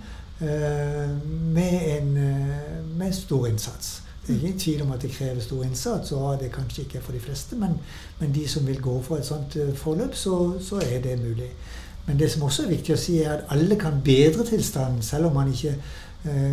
uh, 0.41 1.09
med, 1.57 1.75
en, 1.97 2.15
uh, 2.17 2.97
med 2.97 3.13
stor 3.13 3.47
innsats. 3.47 4.01
Det 4.25 4.35
er 4.35 4.39
ingen 4.39 4.59
tvil 4.59 4.81
om 4.81 4.91
at 4.91 5.01
det 5.01 5.11
krever 5.11 5.41
stor 5.41 5.63
innsats, 5.63 6.11
og 6.11 6.39
det 6.39 6.51
kanskje 6.53 6.85
ikke 6.85 6.97
er 6.97 7.03
for 7.03 7.11
de 7.11 7.19
fleste. 7.19 7.55
Men, 7.55 7.77
men 8.19 8.33
de 8.35 8.47
som 8.47 8.67
vil 8.67 8.81
gå 8.81 9.01
for 9.01 9.17
et 9.17 9.27
sånt 9.27 9.59
uh, 9.59 9.75
forløp, 9.75 10.15
så, 10.15 10.59
så, 10.61 10.81
er 10.81 11.01
det 11.01 11.19
mulig. 11.21 11.49
Men 12.07 12.19
det 12.19 12.31
som 12.31 12.43
også 12.43 12.63
er 12.63 12.75
viktig 12.77 12.95
å 12.95 12.99
si, 12.99 13.19
er 13.21 13.35
at 13.37 13.49
alle 13.53 13.75
kan 13.79 14.01
bedre 14.05 14.45
tilstanden, 14.45 15.01
selv 15.05 15.29
om 15.29 15.35
man 15.41 15.51
ikke 15.53 15.75
Eh, 15.75 16.08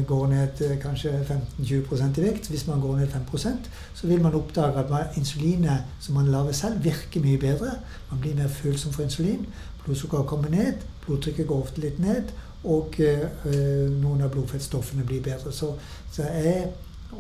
går 0.07 0.27
ned 0.31 0.61
kanskje 0.83 1.11
15-20 1.59 2.19
i 2.21 2.23
vekt. 2.23 2.49
Hvis 2.53 2.67
man 2.69 2.81
går 2.81 3.01
ned 3.01 3.09
5% 3.09 3.71
så 3.97 4.07
vil 4.07 4.23
man 4.23 4.35
oppdage 4.35 4.79
at 4.79 5.17
insulinet 5.17 5.85
som 6.01 6.15
man 6.15 6.27
lager 6.27 6.53
selv, 6.53 6.85
virker 6.85 7.21
mye 7.21 7.39
bedre. 7.39 7.71
Man 8.11 8.21
blir 8.21 8.35
mer 8.37 8.49
følsom 8.49 8.93
for 8.93 9.03
insulin. 9.03 9.47
Blodsukkeret 9.85 10.27
kommer 10.27 10.49
ned, 10.49 10.83
blodtrykket 11.07 11.47
går 11.47 11.63
ofte 11.63 11.81
litt 11.81 11.99
ned, 11.99 12.33
og 12.65 12.99
øh, 12.99 13.91
noen 14.03 14.21
av 14.21 14.31
blodfettstoffene 14.35 15.07
blir 15.07 15.23
bedre. 15.23 15.53
Så, 15.53 15.73
så 16.13 16.23
det 16.23 16.53
er 16.53 16.67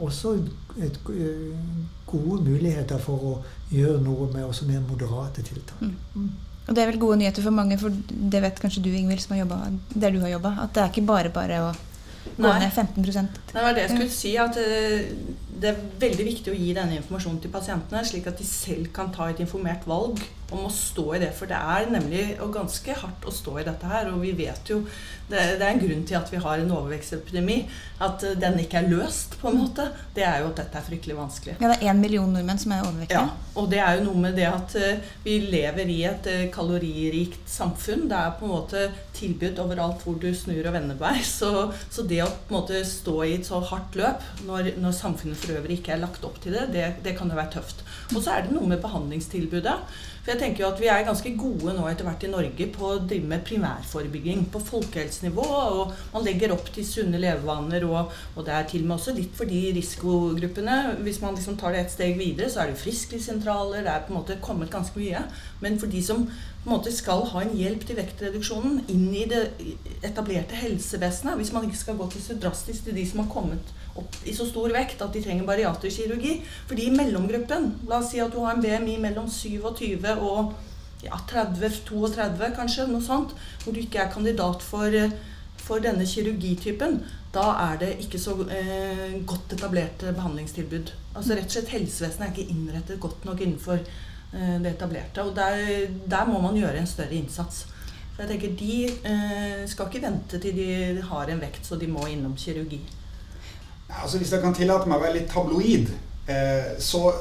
også 0.02 0.34
et, 0.82 1.00
øh, 1.08 1.54
gode 2.06 2.42
muligheter 2.44 2.98
for 2.98 3.24
å 3.24 3.34
gjøre 3.70 4.02
noe 4.02 4.28
med 4.34 4.44
også 4.44 4.68
mer 4.68 4.84
moderate 4.90 5.42
tiltak. 5.42 5.80
Mm. 5.80 6.30
Og 6.66 6.74
det 6.74 6.82
er 6.82 6.90
vel 6.90 7.00
gode 7.00 7.16
nyheter 7.22 7.42
for 7.42 7.54
mange, 7.54 7.78
for 7.78 7.94
det 8.10 8.42
vet 8.42 8.60
kanskje 8.60 8.82
du, 8.84 8.90
Ingvild, 8.90 9.22
som 9.22 9.36
har 9.36 9.44
jobbet 9.46 9.94
der 9.94 10.12
du 10.12 10.20
har 10.20 10.34
jobba, 10.34 10.56
at 10.66 10.74
det 10.74 10.82
er 10.82 10.92
ikke 10.92 11.08
bare 11.08 11.32
bare 11.34 11.60
å 11.62 11.74
gå 12.36 12.42
ned 12.58 12.70
15 12.70 13.04
Nei, 13.04 13.28
Det 13.52 13.62
var 13.62 13.72
det 13.72 13.82
jeg 13.82 13.90
skulle 13.90 14.10
si. 14.10 14.36
at 14.36 14.56
eh, 14.56 15.00
Det 15.56 15.70
er 15.70 15.84
veldig 16.00 16.26
viktig 16.26 16.52
å 16.52 16.56
gi 16.56 16.72
denne 16.76 16.98
informasjonen 16.98 17.40
til 17.42 17.52
pasientene, 17.52 18.04
slik 18.04 18.28
at 18.28 18.40
de 18.40 18.46
selv 18.48 18.90
kan 18.96 19.12
ta 19.14 19.30
et 19.30 19.40
informert 19.44 19.86
valg 19.88 20.20
om 20.54 20.66
å 20.66 20.72
stå 20.72 21.06
i 21.16 21.20
det. 21.22 21.32
For 21.36 21.50
det 21.50 21.58
er 21.58 21.90
nemlig 21.90 22.24
ganske 22.54 22.96
hardt 23.00 23.26
å 23.26 23.34
stå 23.34 23.58
i 23.60 23.66
dette 23.66 23.90
her. 23.90 24.10
Og 24.12 24.22
vi 24.22 24.32
vet 24.38 24.70
jo 24.70 24.82
det, 25.26 25.40
det 25.58 25.64
er 25.64 25.72
en 25.72 25.82
grunn 25.82 26.04
til 26.06 26.18
at 26.20 26.30
vi 26.30 26.40
har 26.42 26.62
en 26.62 26.74
overvekstepidemi. 26.76 27.58
At 28.06 28.22
eh, 28.26 28.36
den 28.38 28.60
ikke 28.62 28.82
er 28.82 28.90
løst, 28.90 29.38
på 29.40 29.50
en 29.50 29.58
måte. 29.64 29.88
Det 30.14 30.22
er 30.26 30.42
jo 30.42 30.52
at 30.52 30.60
dette 30.60 30.78
er 30.78 30.86
fryktelig 30.86 31.16
vanskelig. 31.18 31.56
Ja, 31.58 31.72
det 31.72 31.80
er 31.80 31.90
én 31.90 32.02
million 32.02 32.30
nordmenn 32.30 32.62
som 32.62 32.76
er 32.76 32.84
overvektige. 32.86 33.24
Ja, 33.24 33.56
og 33.58 33.70
det 33.72 33.80
er 33.82 33.98
jo 33.98 34.06
noe 34.06 34.22
med 34.22 34.38
det 34.38 34.46
at 34.50 34.76
uh, 34.78 35.10
vi 35.24 35.38
lever 35.48 35.90
i 35.90 35.98
et 36.06 36.30
uh, 36.30 36.44
kaloririkt 36.54 37.50
samfunn. 37.50 38.06
Det 38.10 38.20
er 38.20 38.36
på 38.38 38.46
en 38.46 38.54
måte 38.54 38.86
tilbud 39.16 39.58
overalt 39.64 40.04
hvor 40.04 40.20
du 40.20 40.28
snur 40.36 40.68
og 40.68 40.76
vender 40.76 41.00
deg. 41.00 41.22
Så, 41.36 41.50
så, 41.90 42.04
det 42.06 42.22
å 42.24 42.30
på 42.30 42.54
en 42.54 42.58
måte 42.60 42.80
stå 42.86 43.16
i 43.26 43.34
et 43.36 43.48
så 43.48 43.58
hardt 43.66 43.96
løp 43.98 44.22
når, 44.46 44.70
når 44.80 44.94
samfunnet 44.94 45.40
for 45.46 45.60
øvrig 45.60 45.78
ikke 45.80 45.94
er 45.94 46.02
lagt 46.02 46.26
opp 46.26 46.40
til 46.42 46.56
det, 46.58 46.66
det, 46.74 46.90
det 47.06 47.16
kan 47.18 47.30
jo 47.30 47.38
være 47.38 47.56
tøft. 47.58 47.86
Og 48.14 48.20
så 48.20 48.36
er 48.36 48.46
det 48.46 48.54
noe 48.54 48.68
med 48.68 48.82
behandlingstilbudet. 48.82 49.78
For 50.26 50.34
jeg 50.34 50.40
tenker 50.40 50.64
jo 50.64 50.68
at 50.72 50.80
Vi 50.82 50.88
er 50.90 51.04
ganske 51.06 51.30
gode 51.38 51.72
nå 51.76 51.84
etter 51.86 52.06
hvert 52.06 52.24
i 52.26 52.30
Norge 52.32 52.66
på 52.74 52.88
å 52.88 52.96
drive 52.98 53.28
med 53.30 53.44
primærforebygging 53.46 54.48
på 54.50 54.62
folkehelsenivå. 54.72 55.44
og 55.46 55.92
Man 56.16 56.26
legger 56.26 56.54
opp 56.54 56.66
til 56.74 56.86
sunne 56.88 57.20
levevaner, 57.22 57.86
og, 57.86 58.10
og, 58.34 58.40
det 58.48 58.56
er 58.56 58.66
til 58.66 58.82
og 58.82 58.88
med 58.88 58.96
også 58.96 59.14
litt 59.14 59.38
for 59.38 59.46
de 59.46 59.60
risikogruppene. 59.76 60.76
Hvis 61.06 61.22
man 61.22 61.38
liksom 61.38 61.54
tar 61.60 61.76
det 61.76 61.84
et 61.84 61.94
steg 61.94 62.18
videre, 62.18 62.50
så 62.50 62.64
er 62.64 62.72
det 62.72 62.82
frisklivssentraler. 62.82 63.86
Det 63.86 63.94
er 63.94 64.04
på 64.08 64.14
en 64.14 64.18
måte 64.18 64.40
kommet 64.42 64.74
ganske 64.74 64.98
mye. 64.98 65.22
Men 65.62 65.78
for 65.78 65.94
de 65.94 66.02
som 66.02 66.26
på 66.26 66.66
en 66.66 66.74
måte 66.74 66.90
skal 66.90 67.22
ha 67.30 67.46
en 67.46 67.54
hjelp 67.54 67.86
til 67.86 68.00
vektreduksjonen 68.00 68.80
inn 68.90 69.12
i 69.14 69.28
det 69.30 69.44
etablerte 70.02 70.58
helsevesenet, 70.58 71.38
hvis 71.38 71.54
man 71.54 71.70
ikke 71.70 71.84
skal 71.84 72.02
gå 72.02 72.10
til 72.10 72.26
så 72.26 72.34
drastisk 72.42 72.88
til 72.88 72.98
de 72.98 73.06
som 73.06 73.22
har 73.22 73.30
kommet 73.30 73.75
opp 74.02 74.16
i 74.24 74.34
så 74.36 74.46
stor 74.48 74.72
vekt 74.74 75.02
at 75.04 75.12
de 75.14 75.22
trenger 75.24 75.48
bariaterkirurgi. 75.48 76.38
Fordi 76.68 76.86
i 76.86 76.94
mellomgruppen, 76.94 77.72
la 77.88 78.00
oss 78.00 78.12
si 78.12 78.22
at 78.22 78.32
du 78.34 78.40
har 78.44 78.56
en 78.56 78.64
BMI 78.64 78.98
mellom 79.02 79.28
27 79.30 80.06
og 80.16 80.54
ja, 81.04 81.18
30-32 81.30 82.50
kanskje, 82.56 82.88
noe 82.90 83.04
sånt, 83.04 83.34
hvor 83.62 83.74
du 83.74 83.82
ikke 83.82 84.02
er 84.02 84.12
kandidat 84.12 84.64
for, 84.64 84.96
for 85.60 85.82
denne 85.84 86.06
kirurgitypen, 86.08 87.00
da 87.36 87.46
er 87.66 87.80
det 87.82 87.92
ikke 88.06 88.20
så 88.20 88.34
eh, 88.48 89.16
godt 89.28 89.56
etablerte 89.58 90.12
behandlingstilbud. 90.16 90.92
Altså 91.14 91.36
rett 91.36 91.48
og 91.50 91.56
slett 91.56 91.72
Helsevesenet 91.74 92.26
er 92.26 92.32
ikke 92.32 92.54
innrettet 92.54 93.00
godt 93.02 93.26
nok 93.28 93.42
innenfor 93.44 93.80
eh, 93.80 94.56
det 94.62 94.72
etablerte. 94.72 95.24
Og 95.24 95.34
der, 95.36 95.88
der, 96.06 96.28
må 96.28 96.40
man 96.40 96.56
gjøre 96.56 96.80
en 96.80 96.88
større 96.88 97.18
innsats. 97.18 97.66
For 98.14 98.24
jeg 98.24 98.32
tenker 98.32 98.54
De 98.56 98.76
eh, 99.10 99.64
skal 99.68 99.90
ikke 99.90 100.06
vente 100.06 100.40
til 100.40 100.56
de 100.56 101.02
har 101.10 101.32
en 101.32 101.42
vekt 101.42 101.68
så 101.68 101.76
de 101.76 101.90
må 101.92 102.06
innom 102.08 102.36
kirurgi. 102.40 102.80
Altså 103.88 104.18
Hvis 104.18 104.32
jeg 104.34 104.42
kan 104.42 104.54
tillate 104.54 104.88
meg 104.88 104.98
å 104.98 105.04
være 105.04 105.18
litt 105.20 105.30
tabloid, 105.30 105.90
eh, 106.26 106.76
så 106.82 107.12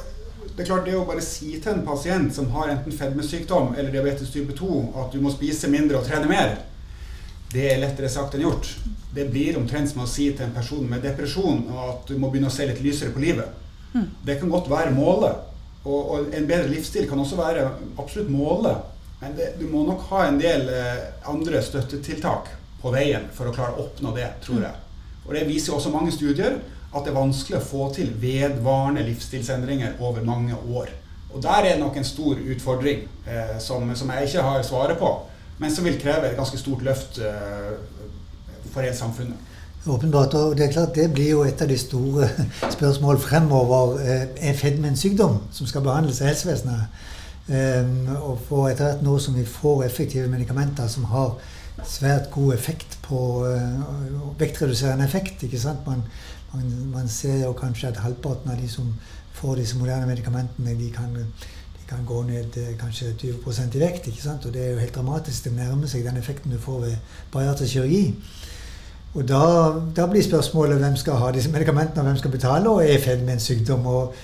det 0.56 0.64
er 0.64 0.70
klart 0.70 0.86
det 0.88 0.96
å 0.96 1.06
bare 1.08 1.24
si 1.24 1.58
til 1.60 1.74
en 1.74 1.84
pasient 1.86 2.32
som 2.36 2.48
har 2.54 2.72
enten 2.72 2.94
fedmesykdom 2.96 3.74
eller 3.76 3.92
diabetes 3.92 4.32
type 4.32 4.56
2 4.56 4.80
at 5.02 5.12
du 5.12 5.20
må 5.24 5.34
spise 5.34 5.68
mindre 5.72 6.00
og 6.00 6.08
trene 6.08 6.30
mer, 6.32 6.54
det 7.52 7.66
er 7.72 7.82
lettere 7.82 8.10
sagt 8.12 8.36
enn 8.36 8.46
gjort. 8.46 8.70
Det 9.16 9.28
blir 9.32 9.58
omtrent 9.60 9.92
som 9.92 10.04
å 10.04 10.10
si 10.10 10.30
til 10.32 10.48
en 10.48 10.56
person 10.56 10.88
med 10.90 11.04
depresjon 11.06 11.66
at 11.86 12.08
du 12.08 12.18
må 12.20 12.32
begynne 12.32 12.52
å 12.52 12.56
se 12.56 12.68
litt 12.68 12.82
lysere 12.84 13.14
på 13.16 13.24
livet. 13.24 13.52
Mm. 13.94 14.10
Det 14.28 14.40
kan 14.40 14.52
godt 14.52 14.72
være 14.72 14.96
målet. 14.96 15.44
Og, 15.86 16.00
og, 16.00 16.34
en 16.34 16.48
bedre 16.50 16.72
livsstil 16.72 17.08
kan 17.08 17.20
også 17.22 17.38
være 17.40 17.68
absolutt 18.02 18.32
målet. 18.34 18.92
Men 19.22 19.36
det, 19.38 19.52
du 19.60 19.68
må 19.72 19.86
nok 19.88 20.08
ha 20.10 20.26
en 20.28 20.40
del 20.42 20.68
eh, 20.72 21.06
andre 21.32 21.62
støttetiltak 21.64 22.50
på 22.82 22.92
veien 22.96 23.30
for 23.34 23.50
å 23.50 23.54
klare 23.56 23.78
å 23.78 23.86
oppnå 23.86 24.12
det, 24.18 24.28
tror 24.44 24.60
mm. 24.60 24.66
jeg. 24.66 24.85
Og 25.28 25.34
Det 25.34 25.48
viser 25.48 25.74
også 25.74 25.90
mange 25.90 26.12
studier 26.12 26.60
at 26.96 27.04
det 27.04 27.12
er 27.12 27.18
vanskelig 27.18 27.58
å 27.58 27.66
få 27.66 27.88
til 27.96 28.14
vedvarende 28.22 29.04
livsstilsendringer 29.04 29.98
over 30.00 30.24
mange 30.24 30.56
år. 30.56 30.94
Og 31.34 31.44
Der 31.44 31.50
er 31.50 31.74
det 31.74 31.80
nok 31.80 31.98
en 31.98 32.08
stor 32.08 32.38
utfordring 32.40 33.00
eh, 33.28 33.58
som, 33.60 33.96
som, 33.96 34.12
jeg 34.12 34.24
ikke 34.24 34.42
har 34.42 34.62
svaret 34.62 34.98
på, 34.98 35.10
men 35.58 35.72
som 35.72 35.84
vil 35.84 36.00
kreve 36.00 36.30
et 36.30 36.38
ganske 36.38 36.58
stort 36.58 36.84
løft 36.84 37.20
eh, 37.20 37.74
for 38.72 38.82
hele 38.82 38.96
samfunnet. 38.96 39.36
Åpenbart. 39.88 40.34
og 40.34 40.58
Det 40.58 40.66
er 40.66 40.72
klart 40.72 40.96
det 40.96 41.14
blir 41.14 41.30
jo 41.30 41.44
et 41.44 41.62
av 41.62 41.68
de 41.68 41.78
store 41.78 42.30
spørsmål 42.78 43.20
fremover. 43.20 44.00
Eh, 44.00 44.50
er 44.50 44.58
fedme 44.58 44.88
en 44.88 44.98
sykdom 44.98 45.42
som 45.52 45.68
skal 45.68 45.84
behandles 45.84 46.22
av 46.22 46.32
helsevesenet? 46.32 47.04
Um, 47.46 48.08
og 48.26 48.40
for 48.48 48.72
etter 48.72 48.88
hvert 48.88 49.04
nå 49.06 49.20
som 49.22 49.36
vi 49.38 49.44
får 49.46 49.84
effektive 49.86 50.26
medikamenter 50.32 50.88
som 50.90 51.04
har 51.12 51.36
svært 51.84 52.32
god 52.32 52.54
effekt 52.54 52.98
på 53.02 53.20
uh, 53.48 54.40
vektreduserende 54.40 55.06
effekt. 55.06 55.44
ikke 55.44 55.60
sant? 55.60 55.88
Man, 55.88 56.04
man, 56.54 56.72
man 56.94 57.08
ser 57.08 57.44
jo 57.44 57.54
kanskje 57.54 57.88
at 57.88 57.98
halvparten 57.98 58.52
av 58.52 58.62
de 58.62 58.70
som 58.70 58.94
får 59.36 59.56
disse 59.56 59.78
moderne 59.78 60.08
medikamentene, 60.08 60.78
de 60.80 60.90
kan, 60.92 61.12
de 61.76 61.88
kan 61.90 62.06
gå 62.08 62.22
ned 62.24 62.58
eh, 62.58 62.76
kanskje 62.80 63.14
20 63.20 63.76
i 63.76 63.80
vekt. 63.80 64.08
ikke 64.08 64.22
sant? 64.22 64.46
Og 64.46 64.54
det 64.54 64.66
er 64.66 64.72
jo 64.72 64.80
helt 64.80 64.96
dramatisk. 64.96 65.44
Det 65.44 65.54
nærmer 65.54 65.88
seg 65.88 66.06
den 66.06 66.18
effekten 66.18 66.52
du 66.52 66.60
får 66.60 66.80
ved 66.80 66.96
bariatrisk 67.32 67.74
kirurgi. 67.74 68.16
Og 69.16 69.28
da, 69.28 69.42
da, 69.96 70.08
blir 70.12 70.24
spørsmålet 70.24 70.80
hvem 70.80 70.96
skal 71.00 71.20
ha 71.20 71.32
disse 71.32 71.52
medikamentene, 71.52 72.02
og 72.02 72.08
hvem 72.10 72.18
skal 72.18 72.32
betale, 72.32 72.70
og 72.70 72.84
er 72.84 73.00
fedme 73.00 73.32
en 73.32 73.40
sykdom? 73.40 73.86
Og, 73.86 74.16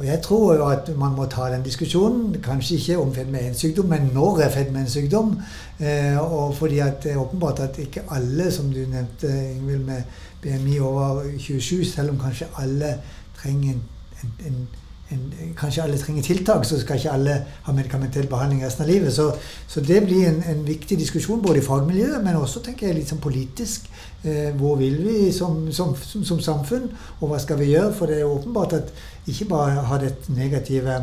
og, 0.00 0.06
jeg 0.06 0.22
tror 0.22 0.54
jo 0.54 0.66
at 0.66 0.88
man 0.96 1.12
må 1.12 1.26
ta 1.28 1.50
den 1.52 1.62
diskusjonen. 1.62 2.36
Kanskje 2.42 2.76
ikke 2.76 2.98
om 2.98 3.14
fedme 3.14 3.38
er 3.38 3.48
en 3.48 3.54
sykdom, 3.54 3.90
men 3.92 4.10
når 4.14 4.40
er 4.40 4.50
fedme 4.54 4.80
en 4.80 4.88
sykdom? 4.88 5.34
Eh, 5.80 6.16
og 6.18 6.54
fordi 6.56 6.78
at 6.78 7.02
det 7.02 7.12
er 7.12 7.20
åpenbart 7.20 7.60
at 7.60 7.78
ikke 7.78 8.02
alle, 8.10 8.50
som 8.52 8.72
du 8.72 8.80
nevnte, 8.80 9.28
Ingvild, 9.54 9.84
med 9.84 10.02
BMI 10.42 10.78
over 10.78 11.22
27, 11.38 11.84
selv 11.84 12.10
om 12.10 12.18
kanskje 12.18 12.48
alle 12.58 12.94
trenger 13.36 13.72
en, 13.72 13.82
en, 14.22 14.32
en 14.46 14.68
kanskje 15.58 15.82
alle 15.82 15.98
trenger 15.98 16.22
tiltak, 16.22 16.64
så 16.64 16.78
skal 16.80 16.96
ikke 17.00 17.10
alle 17.10 17.36
ha 17.62 17.72
medikamentell 17.74 18.28
behandling 18.30 18.62
resten 18.64 18.84
av 18.84 18.90
livet. 18.90 19.12
Så, 19.14 19.30
så 19.68 19.80
det 19.80 20.02
blir 20.04 20.28
en, 20.28 20.42
en, 20.46 20.62
viktig 20.66 20.98
diskusjon 20.98 21.42
både 21.42 21.58
i 21.58 21.64
fagmiljøet, 21.66 22.22
men 22.24 22.38
også 22.38 22.62
tenker 22.64 22.88
jeg 22.88 23.00
litt 23.00 23.10
sånn 23.10 23.22
politisk. 23.22 23.88
Eh, 24.22 24.50
hvor 24.56 24.76
vil 24.78 25.00
vi 25.02 25.32
som, 25.32 25.64
som, 25.72 25.96
som, 25.96 26.24
som, 26.24 26.40
samfunn, 26.44 26.90
og 27.20 27.32
hva 27.32 27.40
skal 27.42 27.58
vi 27.60 27.72
gjøre? 27.72 27.94
For 27.96 28.10
det 28.10 28.20
er 28.20 28.30
åpenbart 28.30 28.76
at 28.78 28.92
ikke 29.26 29.48
bare 29.50 29.86
har 29.88 30.02
det 30.04 30.14
negative 30.28 31.00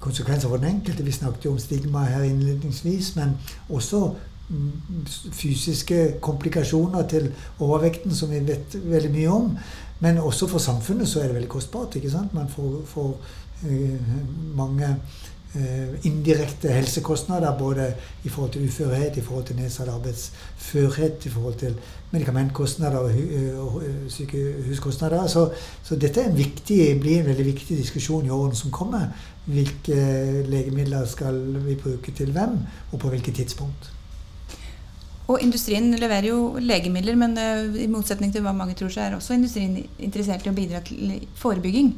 konsekvenser 0.00 0.48
for 0.48 0.60
den 0.60 0.76
enkelte, 0.76 1.04
vi 1.04 1.12
snakket 1.12 1.44
jo 1.44 1.54
om 1.54 1.60
stigma 1.60 2.06
her 2.08 2.24
innledningsvis, 2.24 3.14
men 3.16 3.36
også 3.68 4.14
mm, 4.48 5.04
fysiske 5.36 6.00
komplikasjoner 6.24 7.08
til 7.08 7.28
overvekten, 7.58 8.14
som 8.14 8.32
vi 8.32 8.40
vet 8.48 8.76
veldig 8.84 9.12
mye 9.16 9.36
om. 9.36 9.54
Men 10.00 10.18
også 10.18 10.46
for 10.48 10.58
samfunnet 10.58 11.08
så 11.08 11.20
er 11.20 11.28
det 11.28 11.34
veldig 11.34 11.48
kostbart. 11.48 11.96
ikke 11.96 12.10
sant? 12.10 12.34
Man 12.34 12.48
får, 12.48 12.82
får 12.86 13.20
uh, 13.64 13.96
mange 14.56 14.88
uh, 15.54 16.06
indirekte 16.06 16.72
helsekostnader 16.72 17.58
både 17.58 17.92
i 18.24 18.28
forhold 18.28 18.52
til 18.52 18.64
uførhet, 18.64 19.16
i 19.16 19.20
forhold 19.20 19.44
til 19.44 19.56
nedsatt 19.56 19.88
arbeidsførhet, 19.88 21.26
i 21.26 21.28
forhold 21.28 21.54
til 21.54 21.76
medikamentkostnader 22.10 22.98
og 22.98 23.76
uh, 23.76 23.82
sykehuskostnader. 24.08 25.26
Så, 25.26 25.50
så, 25.82 25.96
dette 25.96 26.32
viktig, 26.36 27.00
blir 27.00 27.20
en 27.20 27.26
veldig 27.26 27.46
viktig 27.46 27.78
diskusjon 27.78 28.26
i 28.26 28.30
årene 28.30 28.56
som 28.56 28.70
kommer. 28.70 29.06
Hvilke 29.44 29.96
legemidler 30.48 31.06
skal 31.06 31.40
vi 31.66 31.74
bruke 31.74 32.12
til 32.12 32.32
hvem, 32.32 32.58
og 32.92 32.98
på 32.98 33.08
hvilket 33.08 33.34
tidspunkt. 33.34 33.99
Og 35.30 35.42
industrien 35.44 35.92
leverer 35.94 36.32
jo 36.32 36.58
legemidler, 36.58 37.18
men 37.18 37.36
uh, 37.38 37.76
i 37.78 37.86
motsetning 37.90 38.32
til 38.34 38.42
hva 38.42 38.54
mange 38.56 38.74
tror, 38.78 38.90
så 38.90 39.04
er 39.04 39.16
også 39.16 39.36
industrien 39.36 39.76
interessert 40.02 40.46
i 40.46 40.50
å 40.50 40.56
bidra 40.56 40.82
til 40.86 41.20
forebygging. 41.38 41.92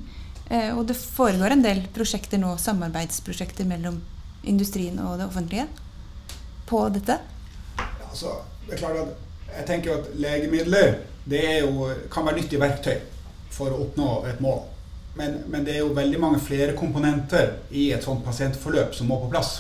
Uh, 0.51 0.73
og 0.77 0.85
det 0.91 0.99
foregår 1.01 1.57
en 1.57 1.65
del 1.65 1.87
prosjekter 1.97 2.43
nå, 2.43 2.55
samarbeidsprosjekter 2.61 3.69
mellom 3.69 4.03
industrien 4.49 4.99
og 5.01 5.17
det 5.21 5.31
offentlige 5.31 5.69
på 6.69 6.83
dette? 6.93 7.19
Altså, 8.11 8.43
det 8.67 8.77
er 8.77 8.83
klart 8.83 9.01
at 9.01 9.57
jeg 9.57 9.69
tenker 9.69 9.97
at 10.01 10.13
legemidler 10.17 10.95
det 11.29 11.45
jo, 11.61 11.89
kan 12.11 12.27
være 12.27 12.41
nyttig 12.41 12.61
verktøy 12.61 12.97
for 13.53 13.73
å 13.73 13.83
oppnå 13.85 14.13
et 14.31 14.41
mål. 14.43 14.63
Men, 15.15 15.43
men, 15.53 15.65
det 15.65 15.77
er 15.77 15.83
jo 15.83 15.93
veldig 15.97 16.21
mange 16.21 16.41
flere 16.41 16.73
komponenter 16.77 17.59
i 17.71 17.91
et 17.93 18.05
sånt 18.05 18.25
pasientforløp 18.25 18.97
som 18.97 19.11
må 19.13 19.21
på 19.21 19.29
plass. 19.33 19.59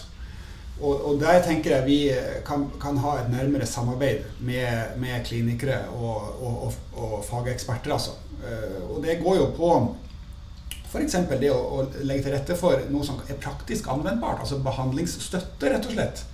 Og, 0.83 1.07
og, 1.07 1.21
der 1.21 1.39
tenker 1.47 1.77
jeg 1.77 1.87
vi 1.87 1.99
kan, 2.47 2.67
kan, 2.83 2.97
ha 2.99 3.15
et 3.21 3.31
nærmere 3.31 3.67
samarbeid 3.67 4.25
med, 4.41 4.97
med 4.99 5.25
klinikere 5.25 5.79
og, 5.95 6.43
og, 6.43 6.73
og, 6.97 7.21
fageksperter. 7.29 7.93
Altså. 7.95 8.17
Eh, 8.43 8.91
og 8.91 9.05
det 9.05 9.21
går 9.23 9.37
jo 9.37 9.47
på 9.57 9.71
f.eks. 10.91 11.15
det 11.41 11.53
å, 11.53 11.61
å, 11.61 11.85
legge 12.03 12.27
til 12.27 12.35
rette 12.35 12.57
for 12.59 12.83
noe 12.91 13.07
som 13.07 13.23
er 13.31 13.39
praktisk 13.41 13.87
anvendbart. 13.95 14.43
Altså 14.43 14.59
behandlingsstøtte, 14.65 15.71
rett 15.71 15.89
og 15.89 15.95
slett. 15.95 16.25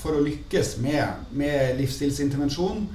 For 0.00 0.16
å 0.16 0.24
lykkes 0.24 0.78
med, 0.80 1.28
med 1.36 1.76
livsstilsintervensjon 1.82 2.86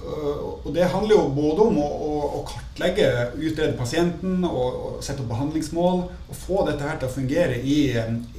og 0.00 0.70
det 0.74 0.88
handler 0.92 1.14
jo 1.14 1.32
både 1.34 1.64
om 1.68 1.78
å, 1.80 1.86
å, 1.86 2.12
å 2.38 2.42
kartlegge, 2.48 3.08
utrede 3.36 3.76
pasienten 3.78 4.44
og, 4.48 4.68
og, 4.68 4.94
sette 5.04 5.22
opp 5.24 5.32
behandlingsmål. 5.32 6.04
Og 6.30 6.38
få 6.38 6.64
dette 6.68 6.86
her 6.86 7.00
til 7.00 7.08
å 7.08 7.14
fungere 7.14 7.58
i, 7.60 7.80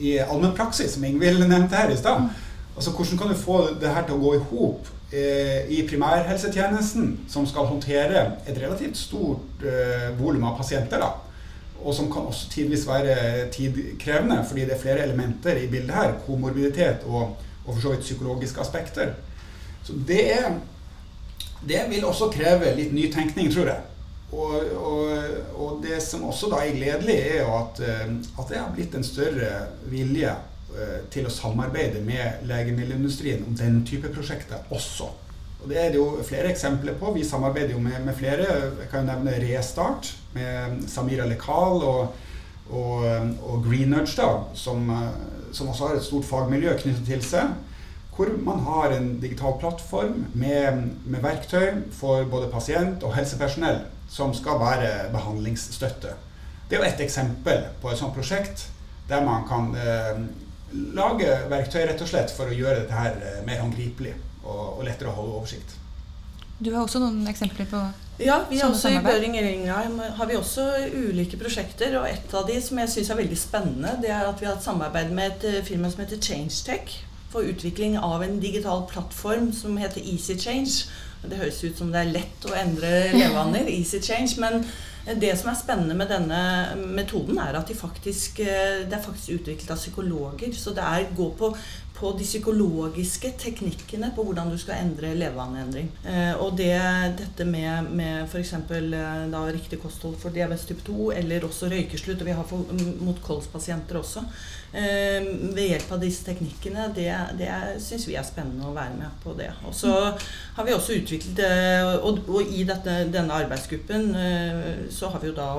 i 0.01 0.15
allmennpraksis, 0.23 0.95
som 0.95 1.05
Ingvild 1.07 1.43
nevnte 1.45 1.77
her 1.77 1.93
i 1.93 1.99
stad. 1.99 2.29
Altså, 2.75 2.93
hvordan 2.95 3.19
kan 3.19 3.31
du 3.31 3.37
få 3.37 3.59
det 3.81 3.93
her 3.93 4.07
til 4.07 4.17
å 4.17 4.23
gå 4.23 4.35
i 4.37 4.43
hop 4.51 4.89
eh, 5.13 5.69
i 5.75 5.81
primærhelsetjenesten, 5.89 7.11
som 7.29 7.45
skal 7.49 7.69
håndtere 7.69 8.23
et 8.47 8.57
relativt 8.57 8.97
stort 8.97 9.65
eh, 9.67 10.09
volum 10.17 10.47
av 10.49 10.57
pasienter? 10.61 11.03
da, 11.03 11.11
Og 11.81 11.93
som 11.97 12.09
kan 12.13 12.29
også 12.31 12.49
tidvis 12.53 12.87
være 12.87 13.49
tidkrevende, 13.53 14.41
fordi 14.47 14.65
det 14.65 14.77
er 14.77 14.83
flere 14.85 15.05
elementer 15.05 15.61
i 15.61 15.69
bildet 15.69 15.97
her. 15.97 16.17
Komorbiditet 16.25 17.05
og, 17.05 17.35
og 17.65 17.73
for 17.73 17.81
så 17.83 17.95
vidt 17.95 18.07
psykologiske 18.07 18.61
aspekter. 18.63 19.17
Så 19.83 19.97
det 20.07 20.23
er 20.33 20.51
det 21.67 21.85
vil 21.89 22.05
også 22.05 22.31
kreve 22.33 22.73
litt 22.77 22.93
nytenkning, 22.95 23.51
tror 23.53 23.69
jeg. 23.69 23.87
Og, 24.31 24.53
og, 24.79 25.09
og, 25.59 25.81
det 25.83 25.99
som 26.03 26.23
også 26.23 26.47
da 26.53 26.61
er 26.63 26.77
gledelig, 26.77 27.17
er 27.19 27.41
jo 27.43 27.51
at, 27.57 27.81
eh, 27.83 28.13
at 28.39 28.47
det 28.47 28.61
har 28.61 28.71
blitt 28.75 28.95
en 28.95 29.03
større 29.03 29.49
vilje 29.91 30.31
eh, 30.31 31.01
til 31.11 31.27
å 31.27 31.33
samarbeide 31.33 31.99
med 32.05 32.45
legemiddelindustrien 32.47 33.43
om 33.43 33.57
den 33.59 33.81
type 33.87 34.11
prosjekter 34.13 34.63
også. 34.71 35.09
Og 35.61 35.69
Det 35.69 35.77
er 35.77 35.91
det 35.91 35.99
jo 35.99 36.23
flere 36.25 36.49
eksempler 36.49 36.95
på. 36.97 37.11
Vi 37.13 37.27
samarbeider 37.27 37.75
jo 37.75 37.83
med, 37.83 37.99
med 38.05 38.15
flere. 38.17 38.47
Jeg 38.79 38.87
kan 38.89 39.05
nevne 39.05 39.35
Restart 39.43 40.13
med 40.33 40.87
Samira 40.89 41.27
Lekal 41.29 41.83
og, 41.85 42.15
og, 42.71 43.03
og 43.43 43.67
Greenerge, 43.67 44.15
da, 44.15 44.31
som, 44.55 44.87
eh, 44.95 45.51
som 45.51 45.69
også 45.69 45.91
har 45.91 45.99
et 45.99 46.07
stort 46.07 46.25
fagmiljø 46.25 46.79
knyttet 46.79 47.11
til 47.11 47.27
seg 47.33 47.51
hvor 48.15 48.31
man 48.43 48.59
har 48.59 48.91
en 48.91 49.19
digital 49.21 49.53
plattform 49.59 50.25
med, 50.33 50.83
med, 51.05 51.21
verktøy 51.23 51.81
for 51.95 52.25
både 52.31 52.51
pasient 52.51 53.03
og 53.07 53.15
helsepersonell 53.15 53.85
som 54.11 54.33
skal 54.35 54.59
være 54.59 54.91
behandlingsstøtte. 55.13 56.13
Det 56.69 56.77
er 56.77 56.83
jo 56.83 56.89
ett 56.89 57.03
eksempel 57.03 57.65
på 57.81 57.91
et 57.91 57.99
sånt 57.99 58.15
prosjekt 58.15 58.67
der 59.09 59.23
man 59.25 59.47
kan 59.47 59.71
eh, 59.75 60.19
lage 60.95 61.31
verktøy 61.51 61.85
rett 61.87 62.03
og 62.03 62.11
slett 62.11 62.31
for 62.35 62.51
å 62.51 62.55
gjøre 62.55 62.83
dette 62.83 62.95
her 62.95 63.15
eh, 63.17 63.41
mer 63.47 63.63
håndgripelig 63.63 64.13
og, 64.43 64.79
og 64.79 64.85
lettere 64.87 65.11
å 65.11 65.17
holde 65.17 65.39
oversikt. 65.39 65.77
Du 66.61 66.69
har 66.75 66.83
også 66.83 67.01
noen 67.01 67.25
eksempler 67.27 67.67
på 67.71 67.81
ja, 68.21 68.35
vi 68.49 68.59
har 68.59 68.69
også, 68.69 68.91
I 68.93 68.99
Børing 69.01 69.33
Ringheim 69.33 69.95
har 70.17 70.27
vi 70.29 70.35
også 70.37 70.67
ulike 70.93 71.39
prosjekter. 71.41 71.95
og 71.97 72.05
Et 72.05 72.33
av 72.37 72.45
de 72.45 72.59
som 72.61 72.77
jeg 72.77 72.91
syns 72.93 73.09
er 73.09 73.17
veldig 73.17 73.37
spennende, 73.39 73.95
det 74.03 74.11
er 74.13 74.27
at 74.27 74.37
vi 74.41 74.45
har 74.45 74.59
et 74.59 74.67
samarbeid 74.67 75.09
med 75.15 75.31
et 75.31 75.47
eh, 75.49 75.63
firma 75.65 75.89
som 75.89 76.03
heter 76.03 76.21
ChangeTech 76.21 76.99
for 77.31 77.47
utvikling 77.47 77.97
av 77.99 78.23
en 78.23 78.39
digital 78.43 78.85
plattform 78.89 79.51
som 79.55 79.77
heter 79.79 80.03
Easy 80.03 80.37
Change. 80.37 80.85
Det 81.21 81.37
høres 81.37 81.63
ut 81.63 81.77
som 81.77 81.91
det 81.93 82.01
er 82.01 82.15
lett 82.15 82.47
å 82.49 82.55
endre 82.57 82.89
levevaner, 83.17 83.69
Easy 83.71 84.01
Change, 84.03 84.37
men 84.41 84.65
det 85.17 85.31
som 85.39 85.49
er 85.49 85.57
spennende 85.57 85.95
med 85.97 86.11
denne 86.13 86.41
metoden, 86.93 87.39
er 87.41 87.57
at 87.57 87.69
de 87.69 87.77
faktisk, 87.77 88.39
eh, 88.43 88.83
det 88.85 88.97
er 88.97 89.05
faktisk 89.05 89.39
utviklet 89.39 89.71
av 89.73 89.79
psykologer. 89.81 90.53
Så 90.53 90.75
det 90.77 90.85
er 90.85 91.09
gå 91.17 91.31
på 91.37 91.49
på 92.01 92.11
de 92.17 92.25
psykologiske 92.25 93.29
teknikkene 93.37 94.09
på 94.15 94.23
hvordan 94.25 94.49
du 94.49 94.57
skal 94.59 94.81
endre 94.81 95.13
levevaneendring. 95.19 95.89
Eh, 96.01 96.31
og 96.41 96.55
det, 96.57 96.73
dette 97.19 97.45
med, 97.45 97.91
med 97.93 98.23
f.eks. 98.25 98.55
Eh, 98.57 99.35
riktig 99.51 99.77
kosthold 99.83 100.17
for 100.21 100.33
diabetes 100.33 100.65
type 100.69 100.81
2, 100.87 101.11
eller 101.19 101.45
også 101.45 101.69
røykeslutt, 101.69 102.23
og 102.23 102.29
vi 102.31 102.35
har 102.37 102.47
for, 102.49 102.73
mot 103.05 103.21
kolspasienter 103.21 103.99
også, 103.99 104.23
eh, 104.73 105.27
ved 105.53 105.67
hjelp 105.67 105.93
av 105.93 106.01
disse 106.01 106.25
teknikkene, 106.25 106.87
det, 106.95 107.11
det 107.37 107.51
syns 107.83 108.07
vi 108.09 108.17
er 108.17 108.25
spennende 108.25 108.71
å 108.71 108.73
være 108.73 108.97
med 108.97 109.21
på 109.21 109.35
det. 109.37 109.51
Og 109.69 109.75
så 109.77 109.93
har 110.55 110.67
vi 110.67 110.73
også 110.73 110.97
utviklet 110.97 111.43
og, 112.01 112.23
og, 112.25 112.41
i 112.49 112.63
dette, 112.67 112.95
denne 113.13 113.37
arbeidsgruppen 113.43 114.09
så 114.91 115.11
har 115.13 115.21
vi 115.21 115.29
jo 115.29 115.35
da 115.37 115.51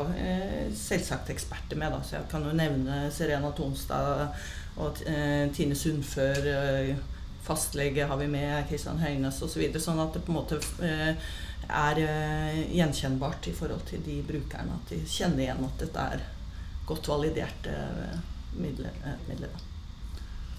selvsagt 0.77 1.31
eksperter 1.33 1.79
med, 1.79 1.95
da, 1.95 2.03
så 2.03 2.19
jeg 2.19 2.29
kan 2.33 2.45
jo 2.47 2.57
nevne 2.57 3.05
Serena 3.15 3.53
Tonstad 3.57 4.33
og 4.81 5.03
eh, 5.07 5.47
Tine 5.53 5.77
Sundfør, 5.77 6.47
eh, 6.49 6.93
fastlege 7.45 8.07
har 8.09 8.21
vi 8.21 8.29
med, 8.31 8.63
Kristian 8.69 9.01
Høines 9.03 9.43
osv. 9.45 9.65
Så 9.75 9.83
sånn 9.87 10.01
at 10.03 10.15
det 10.17 10.23
på 10.25 10.33
en 10.33 10.39
måte 10.39 10.61
eh, 10.85 11.33
er 11.73 12.01
gjenkjennbart 12.73 13.49
i 13.51 13.57
forhold 13.57 13.85
til 13.89 14.03
de 14.07 14.21
brukerne. 14.27 14.79
At 14.79 14.95
de 14.95 15.03
kjenner 15.07 15.45
igjen 15.45 15.67
at 15.67 15.85
dette 15.85 16.07
er 16.17 16.25
godt 16.89 17.11
validerte 17.13 17.77
midler. 18.59 18.97
midler. 19.29 19.61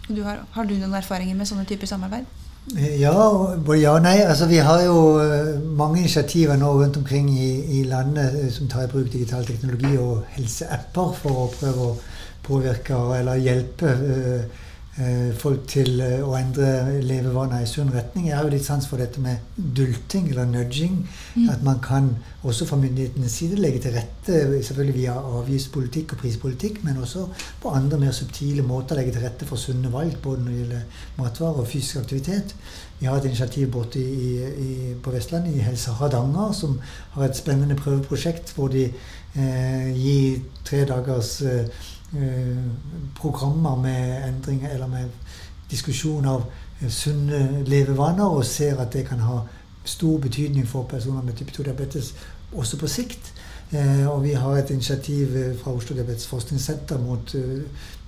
Du 0.07 0.23
har, 0.23 0.43
har, 0.51 0.67
du 0.67 0.75
noen 0.75 0.95
erfaringer 0.99 1.35
med 1.37 1.47
sånne 1.47 1.67
typer 1.67 1.89
samarbeid? 1.89 2.27
Ja, 2.71 3.11
både 3.65 3.79
ja 3.81 3.91
og 3.97 4.05
nei. 4.05 4.21
Altså, 4.23 4.47
vi 4.47 4.61
har 4.63 4.81
jo 4.85 4.95
mange 5.75 5.99
initiativer 5.99 6.55
nå 6.57 6.71
rundt 6.77 6.97
omkring 6.97 7.27
i, 7.35 7.79
i 7.79 7.83
landet 7.83 8.53
som 8.55 8.69
tar 8.71 8.87
i 8.87 8.91
bruk 8.91 9.11
digital 9.11 9.43
teknologi 9.45 9.97
og 9.99 10.23
helseapper 10.37 11.11
for 11.19 11.43
å 11.43 11.49
prøve 11.51 11.89
å 11.89 11.97
påvirke 12.43 12.99
eller 13.17 13.41
hjelpe 13.43 13.91
eh, 13.91 14.63
folk 15.41 15.63
til 15.71 15.95
eh, 16.05 16.19
å 16.21 16.35
endre 16.37 16.99
levevaner 17.01 17.63
i 17.63 17.69
sunn 17.69 17.89
retning. 17.89 18.27
Jeg 18.27 18.35
har 18.37 18.45
jo 18.45 18.51
litt 18.53 18.65
sans 18.65 18.85
for 18.85 19.01
dette 19.01 19.21
med 19.23 19.41
dulting 19.57 20.27
eller 20.29 20.45
nudging. 20.45 20.99
Mm. 21.33 21.47
At 21.49 21.63
man 21.65 21.79
kan 21.81 22.11
også 22.45 22.67
fra 22.69 22.77
myndighetenes 22.77 23.37
side 23.39 23.57
legge 23.57 23.81
til 23.81 23.95
rette, 23.95 24.35
selvfølgelig 24.53 24.95
via 24.99 25.15
avgiftspolitikk 25.17 26.13
og 26.13 26.21
prispolitikk, 26.21 26.83
men 26.85 26.99
også 27.01 27.25
på 27.63 27.73
andre 27.73 27.97
mer 28.03 28.13
subtile 28.13 28.65
måter 28.67 28.99
legge 28.99 29.15
til 29.15 29.25
rette 29.25 29.47
for 29.49 29.57
sunne 29.57 29.89
valg, 29.93 30.19
både 30.21 30.43
når 30.43 30.51
det 30.51 30.59
gjelder 30.59 31.01
matvarer 31.17 31.63
og 31.63 31.71
fysisk 31.71 32.03
aktivitet. 32.03 32.53
Vi 32.99 33.09
har 33.09 33.17
et 33.17 33.25
initiativ 33.31 33.71
borte 33.73 33.99
i, 33.99 34.29
i, 34.67 34.93
på 35.01 35.11
Vestlandet, 35.15 35.57
i 35.57 35.65
Helse 35.65 35.97
Hardanger, 35.97 36.53
som 36.53 36.77
har 37.17 37.25
et 37.25 37.39
spennende 37.39 37.79
prøveprosjekt 37.81 38.53
hvor 38.53 38.69
de 38.71 38.85
eh, 38.85 39.89
gir 39.97 40.45
tre 40.63 40.85
dagers 40.87 41.39
eh, 41.41 41.65
Eh, 41.65 41.92
programmer 43.17 43.75
med 43.81 44.27
endringer 44.27 44.69
eller 44.69 44.87
med 44.87 45.09
diskusjon 45.73 46.25
av 46.25 46.45
eh, 46.81 46.89
sunne 46.89 47.63
levevaner, 47.67 48.25
og 48.25 48.45
ser 48.45 48.81
at 48.81 48.93
det 48.93 49.07
kan 49.09 49.23
ha 49.25 49.41
stor 49.85 50.19
betydning 50.23 50.67
for 50.67 50.87
personer 50.89 51.23
med 51.23 51.37
type 51.39 51.51
2-diabetes 51.55 52.13
også 52.53 52.79
på 52.79 52.87
sikt. 52.87 53.33
Eh, 53.71 54.05
og 54.07 54.23
vi 54.23 54.35
har 54.37 54.57
et 54.57 54.69
initiativ 54.69 55.33
fra 55.63 55.73
Oslo 55.73 55.95
Diabetes 55.95 56.27
Forskningssenter 56.27 57.01
mot 57.01 57.35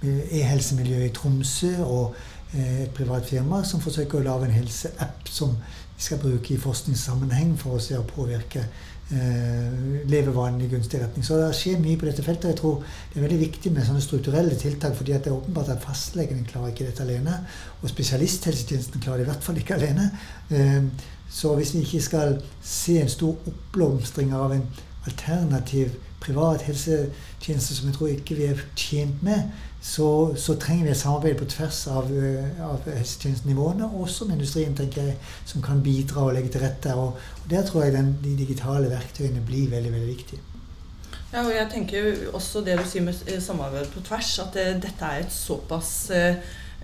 e-helsemiljøet 0.05 1.09
i 1.09 1.13
Tromsø 1.13 1.73
og 1.83 2.15
et 2.55 2.91
privat 2.95 3.25
firma 3.25 3.63
som 3.67 3.81
forsøker 3.83 4.19
å 4.19 4.27
lage 4.27 4.45
en 4.47 4.53
helseapp 4.55 5.27
som 5.27 5.55
vi 5.95 6.03
skal 6.03 6.21
bruke 6.21 6.53
i 6.53 6.59
forskningssammenheng 6.61 7.55
for 7.59 7.75
å 7.75 7.81
se 7.83 7.97
og 7.97 8.05
påvirke 8.13 8.67
eh, 9.11 10.05
levevanene 10.09 10.65
i 10.65 10.69
gunstig 10.71 11.01
retning. 11.01 11.25
Så 11.25 11.37
det 11.39 11.49
skjer 11.57 11.81
mye 11.81 11.99
på 11.99 12.07
dette 12.09 12.25
feltet. 12.25 12.53
Jeg 12.53 12.59
tror 12.61 12.81
det 13.11 13.19
er 13.19 13.25
veldig 13.27 13.41
viktig 13.41 13.73
med 13.75 13.87
sånne 13.87 14.03
strukturelle 14.03 14.57
tiltak, 14.59 14.95
fordi 14.97 15.13
det 15.17 15.31
er 15.31 15.37
åpenbart 15.37 15.73
at 15.75 15.83
fastlegene 15.85 16.47
klarer 16.47 16.73
ikke 16.73 16.87
dette 16.89 17.05
alene. 17.05 17.37
Og 17.81 17.91
spesialisthelsetjenesten 17.91 19.03
klarer 19.03 19.23
det 19.23 19.27
i 19.27 19.31
hvert 19.33 19.45
fall 19.45 19.61
ikke 19.61 19.77
alene. 19.77 20.09
Eh, 20.49 20.81
så 21.35 21.55
hvis 21.57 21.73
vi 21.75 21.83
ikke 21.85 22.03
skal 22.05 22.35
se 22.63 22.99
en 23.01 23.11
stor 23.11 23.49
oppblomstring 23.51 24.33
av 24.33 24.53
en 24.55 24.67
alternativ 25.05 25.93
privat 26.25 26.65
helsetjeneste 26.65 27.77
som 27.77 27.87
jeg 27.89 27.97
tror 27.97 28.11
ikke 28.11 28.37
vi 28.37 28.49
er 28.49 28.65
tjent 28.75 29.23
med, 29.25 29.53
så, 29.85 30.33
så, 30.35 30.55
trenger 30.57 30.87
vi 30.87 30.91
et 30.95 30.97
samarbeid 30.97 31.37
på 31.37 31.45
tvers 31.45 31.83
av, 31.93 32.09
eh, 32.09 32.63
av 32.65 32.87
helsetjenestenivåene, 32.89 33.85
og 33.85 34.07
også 34.07 34.25
med 34.25 34.39
industrien, 34.39 34.73
tenker 34.75 35.11
jeg, 35.11 35.17
som 35.45 35.61
kan 35.61 35.83
bidra 35.85 36.23
og 36.25 36.33
legge 36.33 36.49
til 36.55 36.65
rette. 36.65 36.95
Og, 36.97 37.13
og 37.43 37.49
Der 37.49 37.65
tror 37.67 37.85
jeg 37.85 37.93
den, 37.93 38.15
de 38.23 38.33
digitale 38.39 38.89
verktøyene 38.89 39.45
blir 39.45 39.69
veldig 39.69 39.93
veldig 39.93 40.09
viktige. 40.09 40.41
Ja, 41.33 41.43
og 41.43 41.51
jeg 41.53 41.67
tenker 41.71 42.11
også 42.33 42.63
det 42.65 42.79
du 42.79 42.85
sier 42.89 43.05
med 43.05 43.21
eh, 43.29 43.41
samarbeid 43.43 43.91
på 43.93 44.01
tvers, 44.07 44.39
at 44.41 44.57
det, 44.57 44.67
dette 44.87 45.05
er 45.11 45.25
et 45.25 45.33
såpass 45.33 45.93
eh, 46.09 46.41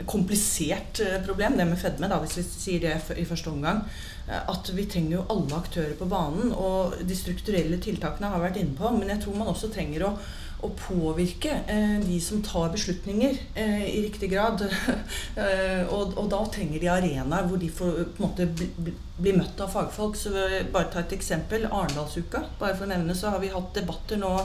komplisert 0.10 1.01
problem, 1.25 1.58
det 1.58 1.67
med 1.69 1.80
fedme, 1.80 2.10
da, 2.10 2.19
hvis 2.23 2.38
vi 2.39 2.45
sier 2.47 2.84
det 2.86 3.19
i 3.19 3.27
første 3.27 3.51
omgang. 3.51 3.84
At 4.32 4.69
vi 4.73 4.86
trenger 4.89 5.17
jo 5.17 5.25
alle 5.34 5.58
aktører 5.58 5.97
på 5.99 6.08
banen. 6.10 6.54
Og 6.56 6.95
de 7.08 7.17
strukturelle 7.17 7.80
tiltakene 7.84 8.32
har 8.32 8.41
vært 8.43 8.62
inne 8.62 8.77
på, 8.77 8.91
men 8.95 9.12
jeg 9.12 9.23
tror 9.25 9.41
man 9.41 9.51
også 9.51 9.71
trenger 9.73 10.08
å 10.08 10.15
å 10.62 10.69
påvirke 10.78 11.54
eh, 11.67 11.97
de 12.04 12.17
som 12.21 12.41
tar 12.45 12.71
beslutninger 12.74 13.38
eh, 13.56 13.86
i 13.89 14.02
riktig 14.06 14.32
grad. 14.32 14.62
eh, 15.41 15.82
og, 15.88 16.13
og, 16.17 16.28
da 16.32 16.41
trenger 16.54 16.82
de 16.82 16.91
arenaer 16.91 17.47
hvor 17.50 17.62
de 17.62 17.69
får 17.74 17.95
på 18.13 18.21
en 18.21 18.28
måte 18.28 18.45
bli, 18.45 18.69
bli, 19.17 19.34
møtt 19.38 19.62
av 19.63 19.74
fagfolk. 19.74 20.19
Så 20.19 20.34
bare 20.74 20.91
ta 20.93 21.02
et 21.02 21.17
eksempel. 21.17 21.65
Arendalsuka. 21.65 22.43
Bare 22.60 22.78
for 22.78 22.86
å 22.86 22.91
nevne 22.93 23.17
så 23.17 23.34
har 23.34 23.41
vi 23.41 23.52
hatt 23.54 23.74
debatter 23.78 24.21
nå 24.21 24.36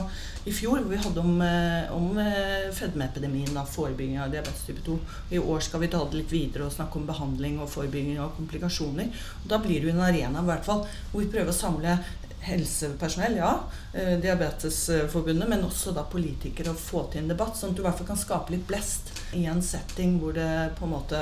i 0.47 0.53
fjor 0.55 0.79
hvor 0.79 0.91
vi 0.93 1.01
hadde 1.01 1.23
om, 1.23 1.41
eh, 1.43 1.95
om 1.95 2.17
eh, 2.23 2.69
fedmeepidemien. 2.73 3.57
Forebygging 3.77 4.19
av 4.23 4.31
diabetes 4.33 4.65
type 4.65 4.81
2. 4.85 4.99
I 5.37 5.41
år 5.43 5.65
skal 5.65 5.83
vi 5.83 5.91
ta 5.93 6.03
det 6.05 6.21
litt 6.21 6.33
videre 6.33 6.67
og 6.67 6.73
snakke 6.73 6.99
om 6.99 7.09
behandling 7.09 7.59
og 7.61 7.69
forebygging 7.73 8.21
av 8.23 8.33
komplikasjoner. 8.37 9.11
Og 9.43 9.49
da 9.51 9.59
blir 9.61 9.81
det 9.81 9.91
jo 9.91 9.97
en 9.97 10.07
arena 10.07 10.45
hvert 10.47 10.65
fall, 10.65 10.87
hvor 11.11 11.21
vi 11.21 11.29
prøver 11.33 11.53
å 11.53 11.61
samle 11.61 11.99
helsepersonell, 12.47 13.37
ja. 13.39 13.51
Eh, 13.93 14.15
Diabetesforbundet, 14.23 15.49
men 15.49 15.65
også 15.67 15.93
da 15.95 16.05
politikere 16.07 16.73
å 16.73 16.79
få 16.79 17.05
til 17.11 17.23
en 17.23 17.31
debatt. 17.31 17.57
Sånn 17.57 17.73
at 17.73 17.79
du 17.79 17.83
i 17.83 17.87
hvert 17.87 17.99
fall 17.99 18.11
kan 18.11 18.19
skape 18.19 18.55
litt 18.55 18.67
blest 18.69 19.11
i 19.35 19.45
en 19.51 19.63
setting 19.63 20.17
hvor 20.21 20.35
det 20.37 20.49
på 20.79 20.87
en 20.87 20.95
måte 20.95 21.21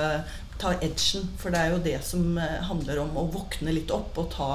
tar 0.61 0.77
edgen. 0.81 1.29
For 1.39 1.53
det 1.53 1.61
er 1.61 1.73
jo 1.73 1.81
det 1.83 1.97
som 2.07 2.37
eh, 2.37 2.59
handler 2.69 3.01
om 3.03 3.17
å 3.19 3.27
våkne 3.33 3.75
litt 3.75 3.91
opp 3.93 4.17
og 4.21 4.29
ta, 4.35 4.51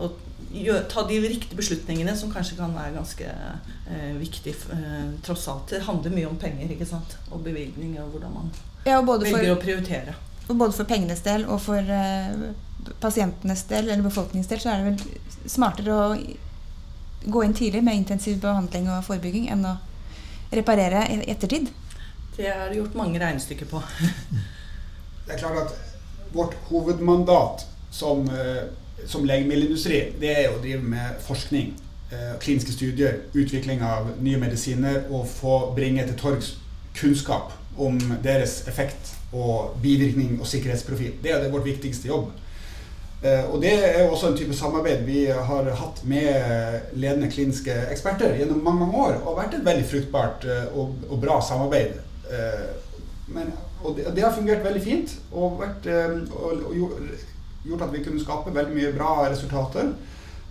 og 0.00 0.20
gjør, 0.54 0.84
ta 0.90 1.04
de 1.08 1.20
riktige 1.24 1.58
beslutningene, 1.58 2.14
som 2.16 2.32
kanskje 2.32 2.58
kan 2.60 2.74
være 2.76 2.94
ganske 2.96 3.30
eh, 3.30 4.12
viktig 4.20 4.54
eh, 4.74 5.10
tross 5.26 5.48
alt. 5.52 5.68
Det 5.72 5.84
handler 5.88 6.14
mye 6.14 6.30
om 6.30 6.38
penger 6.40 6.72
ikke 6.74 6.88
sant? 6.88 7.18
og 7.30 7.44
bevilgninger 7.46 8.02
og 8.04 8.14
hvordan 8.14 8.38
man 8.38 8.54
ja, 8.84 9.00
og 9.00 9.08
velger 9.08 9.48
for, 9.48 9.56
å 9.56 9.60
prioritere. 9.62 10.14
Og 10.48 10.58
både 10.58 10.72
for 10.76 10.88
pengenes 10.88 11.22
del 11.24 11.46
og 11.48 11.60
for 11.64 11.80
eh, 11.80 12.48
pasientenes 13.00 13.64
del 13.70 13.88
eller 13.88 14.04
befolkningens 14.04 14.50
del, 14.50 14.60
så 14.60 14.72
er 14.72 14.82
det 14.82 14.92
vel 14.92 15.48
smartere 15.50 15.94
å 15.94 16.18
gå 17.24 17.44
inn 17.44 17.56
tidlig 17.56 17.80
med 17.84 17.96
intensiv 17.96 18.40
behandling 18.42 18.90
og 18.92 19.04
forebygging 19.06 19.48
enn 19.52 19.64
å 19.64 19.78
reparere 20.54 21.06
i 21.14 21.22
ettertid. 21.32 21.70
Det 22.36 22.48
er 22.50 22.68
det 22.68 22.80
gjort 22.80 22.98
mange 22.98 23.20
regnestykker 23.22 23.70
på. 23.70 23.80
det 25.26 25.36
er 25.36 25.40
klart 25.40 25.62
at 25.62 25.74
vårt 26.34 26.56
hovedmandat 26.68 27.64
som, 27.94 28.26
eh, 28.28 28.66
som 29.06 29.24
legemiddelindustri, 29.24 30.02
det 30.20 30.36
er 30.44 30.52
å 30.52 30.60
drive 30.60 30.82
med 30.82 31.20
forskning. 31.24 31.72
Eh, 32.12 32.34
kliniske 32.42 32.74
studier, 32.74 33.22
utvikling 33.32 33.82
av 33.82 34.10
nye 34.20 34.38
medisiner 34.38 35.06
og 35.08 35.24
få 35.30 35.72
bringe 35.74 36.04
til 36.06 36.18
torgs 36.20 36.56
kunnskap 36.94 37.54
om 37.76 37.98
deres 38.22 38.62
effekt 38.68 39.14
og 39.34 39.76
bivirkning 39.82 40.38
og 40.40 40.46
sikkerhetsprofil. 40.46 41.16
Det 41.22 41.32
er 41.34 41.50
vårt 41.50 41.66
viktigste 41.66 42.08
jobb. 42.08 42.30
Eh, 43.24 43.44
og 43.50 43.60
Det 43.60 43.72
er 43.72 44.02
jo 44.04 44.12
også 44.12 44.30
en 44.30 44.36
type 44.36 44.54
samarbeid 44.54 45.04
vi 45.06 45.26
har 45.26 45.68
hatt 45.80 46.02
med 46.04 46.90
ledende 46.92 47.30
kliniske 47.32 47.74
eksperter 47.90 48.36
gjennom 48.36 48.62
mange 48.64 48.84
mange 48.84 49.04
år. 49.06 49.20
Og 49.24 49.38
vært 49.38 49.58
et 49.58 49.66
veldig 49.66 49.86
fruktbart 49.88 50.44
eh, 50.44 50.66
og, 50.76 50.96
og 51.08 51.20
bra 51.22 51.40
samarbeid. 51.40 51.96
Eh, 52.30 52.66
men, 53.34 53.52
og 53.82 53.96
det, 53.96 54.10
det, 54.14 54.24
har 54.24 54.34
fungert 54.36 54.64
veldig 54.64 54.82
fint 54.84 55.14
og, 55.32 55.56
vært, 55.60 55.86
og, 56.36 56.66
og, 56.68 56.74
gjort 57.64 57.86
at 57.86 57.94
vi 57.94 58.02
kunne 58.04 58.20
skape 58.20 58.52
veldig 58.52 58.76
mye 58.76 58.92
bra 58.92 59.14
resultater. 59.30 59.94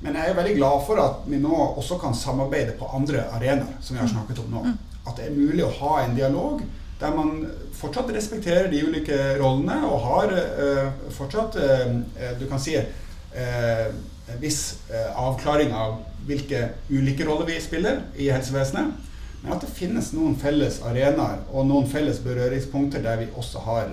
Men 0.02 0.18
jeg 0.18 0.30
er 0.32 0.36
veldig 0.36 0.56
glad 0.58 0.82
for 0.88 1.00
at 1.00 1.28
vi 1.30 1.38
nå 1.40 1.54
også 1.54 2.00
kan 2.02 2.18
samarbeide 2.18 2.74
på 2.80 2.90
andre 2.98 3.28
arenaer, 3.38 3.78
som 3.82 3.96
vi 3.96 4.02
har 4.02 4.10
snakket 4.10 4.42
om 4.42 4.50
nå. 4.52 4.64
Mm. 4.66 4.80
At 5.06 5.20
det 5.20 5.28
er 5.28 5.38
mulig 5.38 5.64
å 5.64 5.76
ha 5.78 6.00
en 6.02 6.18
dialog 6.18 6.64
der 7.00 7.16
man 7.16 7.48
fortsatt 7.76 8.12
respekterer 8.16 8.70
de 8.72 8.84
ulike 8.88 9.18
rollene 9.40 9.80
og 9.88 10.00
har 10.08 10.34
uh, 10.34 11.10
fortsatt 11.12 11.58
uh, 11.60 11.96
Du 12.40 12.46
kan 12.50 12.62
si 12.62 12.78
uh, 12.78 13.88
en 14.24 14.40
viss 14.40 14.78
avklaring 15.20 15.74
av 15.76 15.98
hvilke 16.24 16.70
ulike 16.88 17.26
roller 17.28 17.50
vi 17.50 17.58
spiller 17.60 17.98
i 18.16 18.30
helsevesenet. 18.32 19.10
Men 19.42 19.52
at 19.58 19.66
det 19.66 19.74
finnes 19.76 20.14
noen 20.16 20.38
felles 20.40 20.78
arenaer 20.88 21.42
og 21.52 21.68
noen 21.68 21.90
felles 21.92 22.22
berøringspunkter 22.24 23.04
der 23.04 23.20
vi 23.20 23.28
også 23.36 23.66
har 23.66 23.92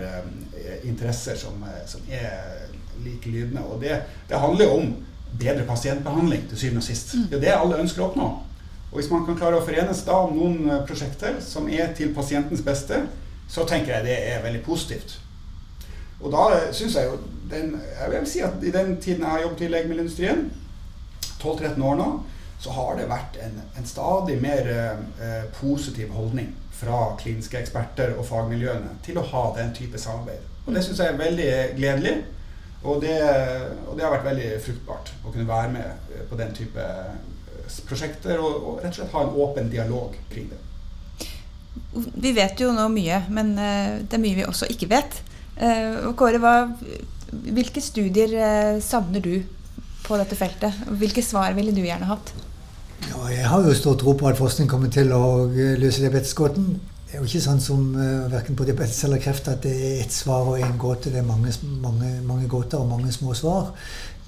interesser 0.86 1.34
som, 1.34 1.58
som 1.90 2.06
er 2.14 2.70
likelydende. 3.02 3.64
Og 3.66 3.82
det, 3.82 3.98
det 4.30 4.38
handler 4.38 4.70
jo 4.70 4.76
om 4.76 4.94
bedre 5.40 5.66
pasientbehandling 5.66 6.46
til 6.48 6.62
syvende 6.62 6.84
og 6.84 6.86
sist. 6.86 7.16
Mm. 7.16 7.26
Det 7.32 7.40
er 7.40 7.44
det 7.48 7.56
alle 7.56 7.82
ønsker 7.82 8.04
å 8.04 8.08
oppnå. 8.12 8.30
Og 8.90 8.98
Hvis 8.98 9.10
man 9.10 9.24
kan 9.26 9.36
klare 9.38 9.58
å 9.60 9.64
forenes 9.64 10.02
da 10.06 10.16
om 10.24 10.34
noen 10.34 10.70
eh, 10.70 10.84
prosjekter 10.86 11.38
som 11.44 11.68
er 11.70 11.92
til 11.94 12.14
pasientens 12.14 12.62
beste, 12.66 13.04
så 13.50 13.66
tenker 13.66 13.94
jeg 13.94 14.06
det 14.08 14.16
er 14.32 14.42
veldig 14.42 14.62
positivt. 14.66 15.18
Og 16.20 16.32
da 16.34 16.48
eh, 16.56 16.72
syns 16.74 16.98
jeg 16.98 17.06
jo 17.06 17.20
den, 17.50 17.76
Jeg 17.98 18.10
vil 18.10 18.26
si 18.30 18.42
at 18.46 18.62
i 18.62 18.74
den 18.74 18.96
tiden 19.02 19.22
jeg 19.24 19.30
har 19.30 19.44
jobbet 19.46 19.64
i 19.66 19.70
legemiddelindustrien, 19.70 20.50
12-13 21.40 21.82
år 21.82 21.96
nå, 21.98 22.10
så 22.60 22.74
har 22.76 22.98
det 22.98 23.08
vært 23.08 23.38
en, 23.40 23.62
en 23.78 23.86
stadig 23.88 24.36
mer 24.42 24.66
eh, 24.74 25.46
positiv 25.56 26.10
holdning 26.12 26.50
fra 26.80 27.14
kliniske 27.20 27.58
eksperter 27.60 28.14
og 28.18 28.26
fagmiljøene 28.28 28.98
til 29.04 29.18
å 29.20 29.26
ha 29.32 29.46
den 29.56 29.72
type 29.76 29.98
samarbeid. 29.98 30.44
Og 30.66 30.74
Det 30.74 30.84
syns 30.84 31.00
jeg 31.00 31.14
er 31.14 31.18
veldig 31.22 31.50
gledelig. 31.78 32.14
Og 32.82 33.02
det, 33.02 33.16
og 33.86 33.96
det, 33.96 34.04
har 34.04 34.14
vært 34.14 34.28
veldig 34.30 34.50
fruktbart 34.64 35.10
å 35.20 35.32
kunne 35.32 35.48
være 35.48 35.72
med 35.74 36.20
på 36.30 36.36
den 36.40 36.54
type 36.56 36.84
prosjekter, 37.86 38.40
og, 38.40 38.56
og, 38.58 38.82
rett 38.82 38.94
og 38.94 39.00
slett 39.00 39.14
ha 39.14 39.22
en 39.24 39.38
åpen 39.44 39.70
dialog 39.72 40.16
kring 40.32 40.50
det. 40.50 40.58
Vi 41.94 42.32
vet 42.34 42.60
jo 42.60 42.72
nå 42.74 42.86
mye, 42.92 43.22
men 43.34 43.54
uh, 43.58 43.98
det 44.02 44.18
er 44.18 44.22
mye 44.22 44.38
vi 44.38 44.46
også 44.46 44.68
ikke 44.72 44.90
vet. 44.90 45.22
Uh, 45.60 46.10
Kåre, 46.18 46.40
hva, 46.42 46.54
hvilke 47.30 47.82
studier 47.82 48.36
uh, 48.36 48.82
savner 48.82 49.22
du 49.24 49.34
på 50.06 50.18
dette 50.20 50.38
feltet? 50.38 50.76
Hvilke 51.00 51.24
svar 51.24 51.54
ville 51.58 51.74
du 51.74 51.82
gjerne 51.82 52.10
hatt? 52.10 52.32
Ja, 53.08 53.24
jeg 53.32 53.48
har 53.48 53.64
jo 53.64 53.74
stor 53.74 53.98
tro 53.98 54.14
på 54.18 54.28
at 54.28 54.38
forskning 54.38 54.68
kommer 54.70 54.90
til 54.92 55.12
å 55.16 55.48
løse 55.50 56.02
diabetesgåten. 56.02 56.72
Det 57.10 57.16
er 57.16 57.24
jo 57.24 57.26
ikke 57.26 57.42
sånn 57.42 57.62
som 57.64 57.86
verken 58.30 58.54
på 58.54 58.66
diabetes 58.68 59.00
eller 59.02 59.18
kreft 59.18 59.48
at 59.50 59.64
det 59.64 59.72
er 59.72 60.02
ett 60.04 60.14
svar 60.14 60.46
og 60.46 60.60
én 60.62 60.76
gåte. 60.78 61.10
Det 61.10 61.18
er 61.18 61.26
mange, 61.26 61.50
mange, 61.82 62.10
mange 62.22 62.46
gåter 62.50 62.78
og 62.78 62.86
mange 62.92 63.10
små 63.10 63.34
svar. 63.34 63.72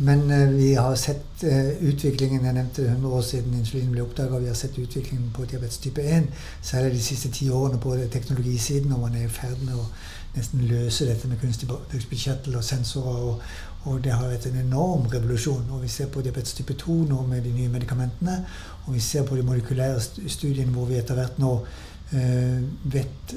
Men 0.05 0.31
uh, 0.31 0.49
vi 0.51 0.75
har 0.75 0.95
sett 0.99 1.45
uh, 1.45 1.89
utviklingen 1.89 2.45
Jeg 2.45 2.55
nevnte 2.57 2.87
100 2.89 3.09
år 3.09 3.21
siden 3.23 3.55
insulin 3.55 3.93
ble 3.93 4.03
oppdaga. 4.03 4.41
Vi 4.43 4.49
har 4.51 4.57
sett 4.59 4.79
utviklingen 4.79 5.31
på 5.35 5.45
diabetes 5.45 5.79
type 5.79 6.03
1, 6.03 6.27
særlig 6.63 6.97
de 6.97 7.03
siste 7.03 7.31
ti 7.31 7.51
årene 7.51 7.79
på 7.81 7.95
teknologisiden, 8.11 8.93
og 8.93 9.01
man 9.01 9.15
er 9.15 9.29
i 9.29 9.31
ferd 9.31 9.63
med 9.63 9.79
å 9.79 9.87
nesten 10.35 10.65
løse 10.67 11.07
dette 11.07 11.29
med 11.29 11.39
kunstig 11.39 11.69
bukspyttkjertel 11.69 12.57
og 12.57 12.65
sensorer. 12.65 13.23
Og, 13.29 13.47
og, 13.85 14.01
det 14.05 14.15
har 14.17 14.27
vært 14.27 14.49
en 14.51 14.59
enorm 14.65 15.07
revolusjon. 15.13 15.71
Og 15.71 15.85
vi 15.85 15.93
ser 15.93 16.11
på 16.11 16.25
diabetes 16.25 16.57
type 16.59 16.75
2 16.83 16.99
nå 17.13 17.23
med 17.29 17.47
de 17.47 17.55
nye 17.55 17.71
medikamentene. 17.71 18.41
Og 18.87 18.97
vi 18.97 19.05
ser 19.05 19.27
på 19.29 19.39
de 19.39 19.47
molekylære 19.47 20.03
studiene 20.27 20.75
hvor 20.75 20.91
vi 20.91 20.99
etter 20.99 21.19
hvert 21.19 21.39
nå 21.43 21.55
øh, 21.63 22.61
vet 22.95 23.37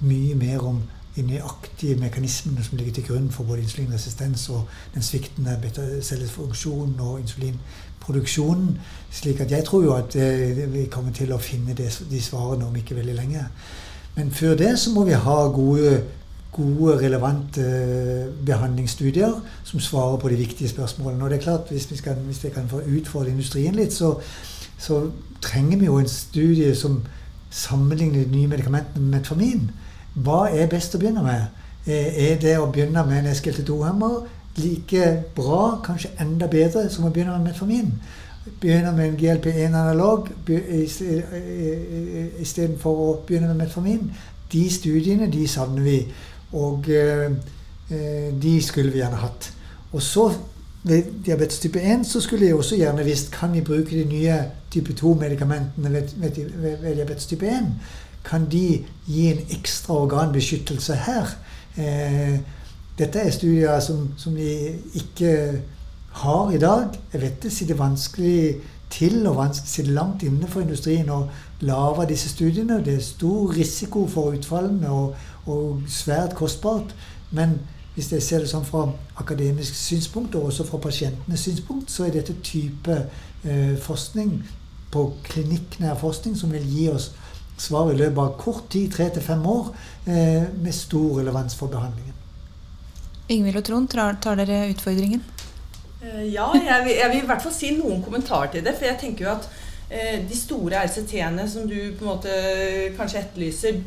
mye 0.00 0.34
mer 0.40 0.68
om 0.72 0.82
de 1.16 1.22
nøyaktige 1.22 1.96
mekanismene 2.00 2.64
som 2.64 2.78
ligger 2.78 2.94
til 2.94 3.06
grunn 3.06 3.30
for 3.30 3.44
både 3.44 3.60
insulinresistens 3.60 4.48
og 4.48 4.68
den 4.94 5.02
sviktende 5.02 5.58
cellefunksjonen 6.02 7.00
og 7.00 7.20
insulinproduksjonen. 7.20 8.78
slik 9.10 9.40
at 9.40 9.50
jeg 9.50 9.64
tror 9.64 9.82
jo 9.82 9.94
at 9.94 10.16
øh, 10.16 10.74
vi 10.74 10.86
kommer 10.90 11.12
til 11.12 11.32
å 11.32 11.38
finne 11.38 11.76
de 12.10 12.20
svarene 12.20 12.66
om 12.66 12.76
ikke 12.76 12.96
veldig 12.96 13.14
lenge. 13.14 13.44
Men 14.14 14.30
før 14.30 14.56
det 14.56 14.78
så 14.78 14.90
må 14.90 15.04
vi 15.04 15.12
ha 15.12 15.36
gode, 15.48 16.02
gode 16.52 16.98
relevante 16.98 17.60
øh, 17.60 18.46
behandlingsstudier 18.46 19.40
som 19.64 19.80
svarer 19.80 20.16
på 20.16 20.28
de 20.28 20.36
viktige 20.36 20.68
spørsmålene. 20.68 21.24
Og 21.24 21.30
det 21.30 21.38
er 21.38 21.42
klart, 21.42 21.70
Hvis, 21.70 21.90
vi 21.90 21.96
skal, 21.96 22.14
hvis 22.14 22.44
jeg 22.44 22.52
kan 22.52 22.68
få 22.68 22.80
utfordre 22.98 23.30
industrien 23.30 23.74
litt, 23.74 23.92
så, 23.92 24.14
så, 24.78 25.10
trenger 25.42 25.78
vi 25.78 25.84
jo 25.84 25.98
en 25.98 26.08
studie 26.08 26.74
som 26.74 27.00
sammenligner 27.50 28.24
de 28.24 28.30
nye 28.30 28.46
medikamentene 28.46 29.02
med 29.02 29.18
metformin. 29.18 29.70
Hva 30.14 30.46
er 30.50 30.70
best 30.70 30.94
å 30.94 31.00
begynne 31.00 31.24
med? 31.24 31.60
Er 31.86 32.36
det 32.40 32.58
å 32.60 32.70
begynne 32.70 33.02
med 33.08 33.22
en 33.22 33.34
SGLT2-hemmer 33.34 34.20
like 34.60 35.06
bra, 35.34 35.80
kanskje 35.84 36.12
enda 36.20 36.46
bedre, 36.46 36.84
som 36.92 37.08
å 37.08 37.10
begynne 37.14 37.38
med 37.38 37.52
metformin? 37.52 37.94
begynner 38.60 38.92
med 38.92 39.08
en 39.08 39.16
GLP-1-analog 39.16 40.28
istedenfor 42.40 43.02
å 43.02 43.10
begynne 43.26 43.52
med 43.52 43.64
metformin. 43.64 44.08
De 44.52 44.62
studiene 44.70 45.30
de 45.32 45.46
savner 45.48 45.82
vi, 45.86 45.98
og 46.52 46.88
eh, 46.90 47.30
eh, 47.90 48.32
de 48.42 48.56
skulle 48.62 48.92
vi 48.92 49.00
gjerne 49.00 49.20
hatt. 49.22 49.52
Og 49.92 50.02
så 50.02 50.28
ved 50.82 51.12
diabetes 51.24 51.60
type 51.62 51.80
1 51.80 52.04
så 52.06 52.20
skulle 52.20 52.46
jeg 52.46 52.58
også 52.58 52.76
gjerne 52.76 53.04
visst 53.06 53.30
kan 53.32 53.52
vi 53.54 53.62
bruke 53.62 53.94
de 53.94 54.04
nye 54.04 54.38
type 54.70 54.92
2-medikamentene 54.98 55.92
ved, 55.92 56.16
ved, 56.16 56.40
ved, 56.82 56.94
diabetes 56.96 57.26
type 57.30 57.46
1. 57.46 57.70
Kan 58.24 58.48
de 58.50 58.84
gi 59.06 59.28
en 59.30 59.40
ekstra 59.50 59.94
organbeskyttelse 60.04 60.94
her? 61.06 61.32
Eh, 61.76 62.38
dette 62.98 63.18
er 63.18 63.30
studier 63.32 63.80
som, 63.80 64.08
som 64.16 64.36
vi 64.36 64.52
ikke 64.94 65.32
har 66.22 66.50
i 66.50 66.58
dag. 66.58 66.98
Jeg 67.12 67.20
vet 67.20 67.42
det 67.42 67.52
sitter 67.52 67.74
vanskelig 67.74 68.60
til 68.92 69.26
og 69.26 69.36
vanskelig 69.36 69.70
sitter 69.70 69.92
langt 69.96 70.22
inne 70.22 70.48
for 70.48 70.60
industrien 70.60 71.08
å 71.10 71.24
lage 71.64 72.08
disse 72.12 72.28
studiene. 72.28 72.82
Det 72.84 72.98
er 72.98 73.04
stor 73.06 73.54
risiko 73.56 74.04
for 74.10 74.36
utfallene 74.36 74.90
og, 74.92 75.14
og 75.46 75.86
svært 75.88 76.36
kostbart. 76.36 76.92
Men 77.30 77.58
hvis 77.94 78.12
jeg 78.12 78.24
ser 78.24 78.44
det 78.44 78.52
sånn 78.52 78.64
fra 78.64 78.86
akademisk 79.20 79.76
synspunkt, 79.76 80.36
og 80.36 80.50
også 80.50 80.64
fra 80.68 80.80
pasientenes 80.80 81.44
synspunkt, 81.44 81.90
så 81.92 82.06
er 82.06 82.14
dette 82.16 82.36
type 82.44 82.98
eh, 83.44 83.74
forskning 83.80 84.38
på 84.92 85.06
klinikknær 85.24 85.96
forskning 86.00 86.36
som 86.36 86.52
vil 86.52 86.64
gi 86.68 86.88
oss 86.92 87.10
svar 87.60 87.92
i 87.92 87.96
løpet 87.96 88.18
av 88.18 88.36
kort 88.40 88.68
tid, 88.72 88.90
tre 88.92 89.08
til 89.12 89.22
fem 89.22 89.46
år, 89.46 89.72
eh, 90.06 90.48
med 90.62 90.74
stor 90.74 91.20
relevans 91.20 91.54
for 91.54 91.72
behandlingen. 91.72 92.14
Ingvild 93.28 93.56
og 93.56 93.64
Trond, 93.64 93.88
tar, 93.90 94.18
tar 94.20 94.36
dere 94.36 94.68
utfordringen? 94.72 95.22
Eh, 96.02 96.32
ja, 96.32 96.48
jeg 96.54 96.84
vil, 96.84 96.96
jeg 96.98 97.10
vil, 97.10 97.22
i 97.22 97.26
hvert 97.26 97.42
fall 97.42 97.54
si 97.54 97.74
noen 97.76 98.02
kommentarer 98.02 98.50
til 98.52 98.64
det. 98.64 98.74
For 98.78 98.88
jeg 98.88 98.98
tenker 99.00 99.26
jo 99.26 99.34
at 99.36 99.48
eh, 99.88 100.16
de 100.28 100.38
store 100.38 100.82
RCT-ene 100.86 101.46
som 101.48 101.68
du 101.68 101.76
på 101.98 102.04
en 102.04 102.10
måte 102.10 102.38
kanskje 102.98 103.22
etterlyser 103.22 103.78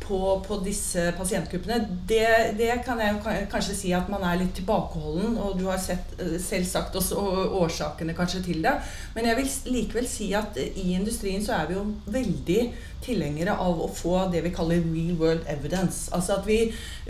på, 0.00 0.18
på 0.46 0.58
disse 0.64 1.10
pasientgruppene, 1.18 1.78
det, 2.08 2.54
det, 2.58 2.70
kan 2.86 3.00
jeg 3.02 3.48
kanskje 3.52 3.76
si 3.76 3.92
at 3.96 4.08
man 4.12 4.24
er 4.24 4.38
litt 4.40 4.54
tilbakeholden. 4.56 5.36
Og 5.42 5.58
du 5.58 5.66
har 5.68 5.80
sett, 5.82 6.14
selvsagt 6.16 6.46
selv 6.48 6.68
sagt 6.72 7.00
også 7.00 7.24
årsakene 7.60 8.16
kanskje 8.16 8.44
til 8.46 8.62
det. 8.64 8.76
Men 9.16 9.28
jeg 9.28 9.40
vil 9.40 9.50
likevel 9.74 10.08
si 10.08 10.30
at 10.38 10.56
i 10.58 10.92
industrien 10.96 11.44
så 11.44 11.58
er 11.58 11.68
vi 11.68 11.76
jo 11.76 11.84
veldig 12.08 12.62
tilhengere 13.04 13.54
av 13.60 13.82
å 13.84 13.90
få 13.94 14.24
det 14.32 14.42
vi 14.46 14.54
kaller 14.54 14.80
real 14.86 15.18
world 15.20 15.44
evidence. 15.50 16.08
Altså 16.14 16.38
at 16.38 16.48
vi 16.48 16.62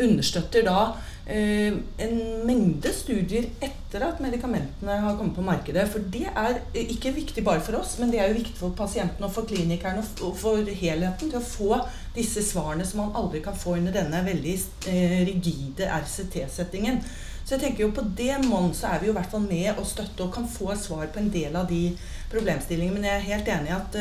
understøtter 0.05 0.67
da 0.67 0.81
Eh, 1.29 1.73
en 1.99 2.21
mengde 2.49 2.89
studier 2.97 3.51
etter 3.61 3.78
at 3.97 4.21
medikamentene 4.21 4.99
har 5.01 5.17
kommet 5.17 5.37
på 5.37 5.45
markedet. 5.45 5.87
For 5.89 6.05
det 6.13 6.27
er 6.29 6.59
ikke 6.77 7.15
viktig 7.17 7.45
bare 7.45 7.63
for 7.65 7.79
oss, 7.81 7.97
men 8.01 8.13
det 8.13 8.21
er 8.21 8.29
jo 8.29 8.37
viktig 8.37 8.57
for 8.59 8.77
pasienten 8.77 9.25
og 9.25 9.33
for 9.33 9.49
klinikerne 9.49 10.03
og 10.27 10.35
for 10.37 10.61
helheten 10.61 11.31
til 11.31 11.39
å 11.39 11.45
få 11.45 11.79
disse 12.17 12.43
svarene 12.45 12.85
som 12.85 13.01
man 13.01 13.17
aldri 13.17 13.41
kan 13.45 13.57
få 13.57 13.79
under 13.79 13.95
denne 13.95 14.21
veldig 14.27 14.57
eh, 14.93 15.23
rigide 15.31 15.89
RCT-settingen. 16.03 17.01
Så 17.45 17.57
jeg 17.57 17.63
tenker 17.63 17.87
jo 17.87 17.95
på 17.97 18.05
det 18.19 18.35
monn 18.45 18.75
så 18.77 18.91
er 18.91 19.01
vi 19.01 19.09
jo 19.09 19.15
i 19.15 19.17
hvert 19.17 19.33
fall 19.33 19.47
med 19.47 19.71
og 19.79 19.89
støtte 19.89 20.27
og 20.27 20.35
kan 20.35 20.45
få 20.53 20.75
svar 20.77 21.09
på 21.09 21.23
en 21.23 21.33
del 21.33 21.57
av 21.57 21.71
de 21.71 21.95
problemstillingene. 22.29 22.99
Men 22.99 23.09
jeg 23.09 23.17
er 23.17 23.31
helt 23.31 23.51
enig 23.57 23.73
i 23.73 23.79
at 23.79 23.99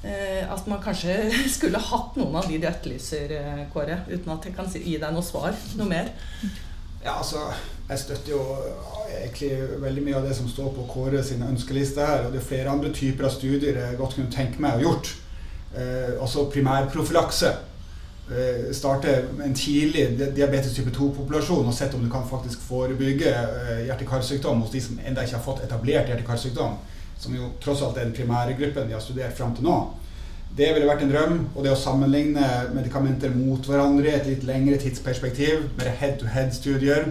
Eh, 0.00 0.52
at 0.52 0.64
man 0.66 0.80
kanskje 0.80 1.12
skulle 1.56 1.80
hatt 1.90 2.14
noen 2.16 2.38
av 2.40 2.48
de 2.48 2.56
du 2.56 2.66
etterlyser, 2.68 3.34
eh, 3.36 3.62
Kåre. 3.72 4.00
Uten 4.08 4.32
at 4.32 4.48
jeg 4.48 4.56
kan 4.56 4.70
gi 4.72 4.96
deg 4.96 5.12
noe 5.12 5.24
svar. 5.24 5.56
Noe 5.76 5.88
mer? 5.90 6.08
Ja, 7.04 7.18
altså, 7.18 7.36
Jeg 7.88 7.98
støtter 7.98 8.30
jo 8.30 8.42
egentlig 9.20 9.80
veldig 9.82 10.02
mye 10.04 10.18
av 10.20 10.26
det 10.28 10.34
som 10.36 10.48
står 10.48 10.68
på 10.76 10.84
Kåre 10.92 11.24
sin 11.26 11.42
ønskeliste 11.42 12.04
her. 12.06 12.26
Og 12.26 12.32
det 12.32 12.38
er 12.38 12.46
flere 12.46 12.70
andre 12.70 12.92
typer 12.94 13.26
av 13.26 13.32
studier 13.34 13.80
jeg 13.80 13.96
godt 13.98 14.14
kunne 14.14 14.30
tenke 14.30 14.62
meg 14.62 14.78
å 14.78 14.84
gjort. 14.84 15.10
Eh, 15.74 16.12
også 16.22 16.44
primærprofylakse. 16.52 17.50
Eh, 18.30 18.68
starte 18.76 19.16
en 19.42 19.56
tidlig 19.58 20.04
diabetes 20.36 20.76
type 20.76 20.92
2-populasjon 20.94 21.66
og 21.66 21.74
sett 21.74 21.96
om 21.98 22.04
du 22.04 22.10
kan 22.12 22.28
faktisk 22.30 22.62
forebygge 22.68 23.32
eh, 23.34 23.80
hjerte-karsykdom 23.88 24.62
hos 24.62 24.70
de 24.70 24.84
som 24.84 25.00
ennå 25.02 25.24
ikke 25.24 25.40
har 25.40 25.46
fått 25.48 25.64
etablert 25.66 26.12
hjerte-karsykdom 26.12 26.78
som 27.20 27.34
jo 27.34 27.50
tross 27.60 27.82
alt 27.82 27.98
er 27.98 28.06
den 28.06 28.14
primære 28.14 28.54
gruppen 28.60 28.86
vi 28.86 28.94
har 28.94 29.02
studert 29.02 29.34
fram 29.36 29.56
til 29.56 29.66
nå. 29.66 29.74
Det 30.56 30.68
ville 30.74 30.88
vært 30.88 31.04
en 31.04 31.12
drøm. 31.12 31.34
Og 31.54 31.64
det 31.64 31.72
å 31.72 31.78
sammenligne 31.78 32.46
medikamenter 32.74 33.32
mot 33.34 33.66
hverandre 33.66 34.10
i 34.10 34.14
et 34.18 34.28
litt 34.28 34.46
lengre 34.48 34.78
tidsperspektiv, 34.82 35.66
med 35.78 35.90
head-to-head-studier, 36.00 37.10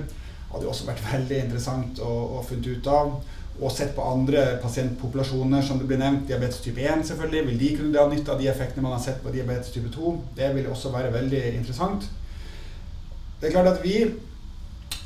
hadde 0.49 0.69
også 0.69 0.87
vært 0.89 1.03
veldig 1.05 1.43
interessant 1.45 2.01
å, 2.03 2.13
å 2.39 2.45
funnet 2.45 2.67
ut 2.67 2.89
av. 2.91 3.13
Og 3.59 3.73
sett 3.75 3.91
på 3.95 4.05
andre 4.05 4.45
pasientpopulasjoner, 4.63 5.63
som 5.65 5.79
det 5.79 5.87
blir 5.89 5.99
nevnt. 5.99 6.27
Diabetes 6.29 6.61
type 6.63 6.83
1, 6.83 7.03
selvfølgelig. 7.09 7.45
Vil 7.49 7.59
de 7.59 7.73
kunne 7.75 7.93
dra 7.95 8.07
nytte 8.11 8.33
av 8.33 8.39
de 8.39 8.47
effektene 8.51 8.85
man 8.85 8.95
har 8.95 9.03
sett 9.03 9.19
på 9.23 9.33
diabetes 9.35 9.73
type 9.75 9.91
2? 9.95 10.15
Det 10.37 10.53
vil 10.55 10.71
også 10.71 10.93
være 10.95 11.13
veldig 11.15 11.43
interessant. 11.57 12.07
Det 13.39 13.47
er 13.47 13.55
klart 13.55 13.71
at 13.73 13.83
vi 13.83 14.01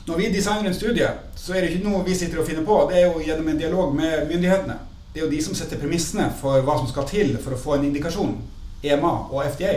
når 0.08 0.18
vi 0.20 0.32
designer 0.34 0.68
en 0.68 0.74
studie, 0.76 1.08
så 1.36 1.54
er 1.54 1.64
det 1.64 1.70
ikke 1.72 1.88
noe 1.88 2.04
vi 2.04 2.16
sitter 2.18 2.42
og 2.42 2.48
finner 2.48 2.66
på. 2.68 2.76
Det 2.90 2.98
er 3.00 3.06
jo 3.08 3.22
gjennom 3.24 3.48
en 3.48 3.60
dialog 3.60 3.94
med 3.96 4.26
myndighetene. 4.28 4.76
Det 5.14 5.22
er 5.22 5.28
jo 5.28 5.32
de 5.32 5.44
som 5.46 5.54
setter 5.54 5.78
premissene 5.78 6.26
for 6.40 6.64
hva 6.66 6.80
som 6.80 6.88
skal 6.90 7.06
til 7.06 7.36
for 7.38 7.54
å 7.54 7.60
få 7.62 7.76
en 7.76 7.84
indikasjon. 7.86 8.34
EMA 8.82 9.12
og 9.30 9.44
FDA. 9.46 9.76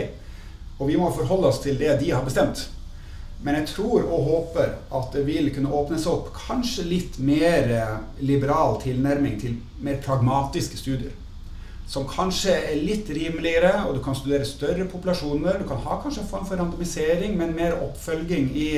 Og 0.79 0.89
vi 0.89 0.97
må 0.97 1.11
forholde 1.13 1.51
oss 1.51 1.61
til 1.61 1.77
det 1.77 1.99
de 2.01 2.09
har 2.09 2.25
bestemt. 2.25 2.63
Men 3.45 3.59
jeg 3.59 3.69
tror 3.75 4.01
og 4.01 4.25
håper 4.31 4.73
at 4.97 5.13
det 5.13 5.21
vil 5.27 5.51
kunne 5.53 5.73
åpnes 5.77 6.07
opp 6.09 6.31
kanskje 6.33 6.87
litt 6.89 7.19
mer 7.21 7.69
eh, 7.69 7.93
liberal 8.25 8.79
tilnærming 8.81 9.37
til 9.37 9.59
mer 9.85 10.01
pragmatiske 10.01 10.81
studier. 10.81 11.13
Som 11.87 12.09
kanskje 12.09 12.57
er 12.57 12.81
litt 12.81 13.07
rimeligere, 13.13 13.85
og 13.85 13.93
du 13.95 14.01
kan 14.03 14.17
studere 14.17 14.45
større 14.45 14.89
populasjoner. 14.89 15.61
Du 15.61 15.69
kan 15.69 15.85
ha 15.85 16.01
kanskje 16.01 16.25
en 16.25 16.31
form 16.33 16.49
for 16.49 16.57
randomisering, 16.57 17.37
men 17.37 17.53
mer 17.55 17.77
oppfølging 17.77 18.49
i 18.57 18.71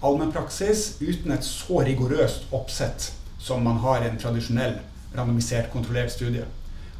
allmennpraksis 0.00 0.94
uten 1.04 1.36
et 1.36 1.44
så 1.44 1.84
rigorøst 1.84 2.48
oppsett 2.56 3.12
som 3.38 3.60
man 3.62 3.76
har 3.84 4.02
i 4.02 4.08
en 4.08 4.18
tradisjonell 4.18 4.80
randomisert, 5.16 5.70
kontrollert 5.72 6.12
studie. 6.12 6.44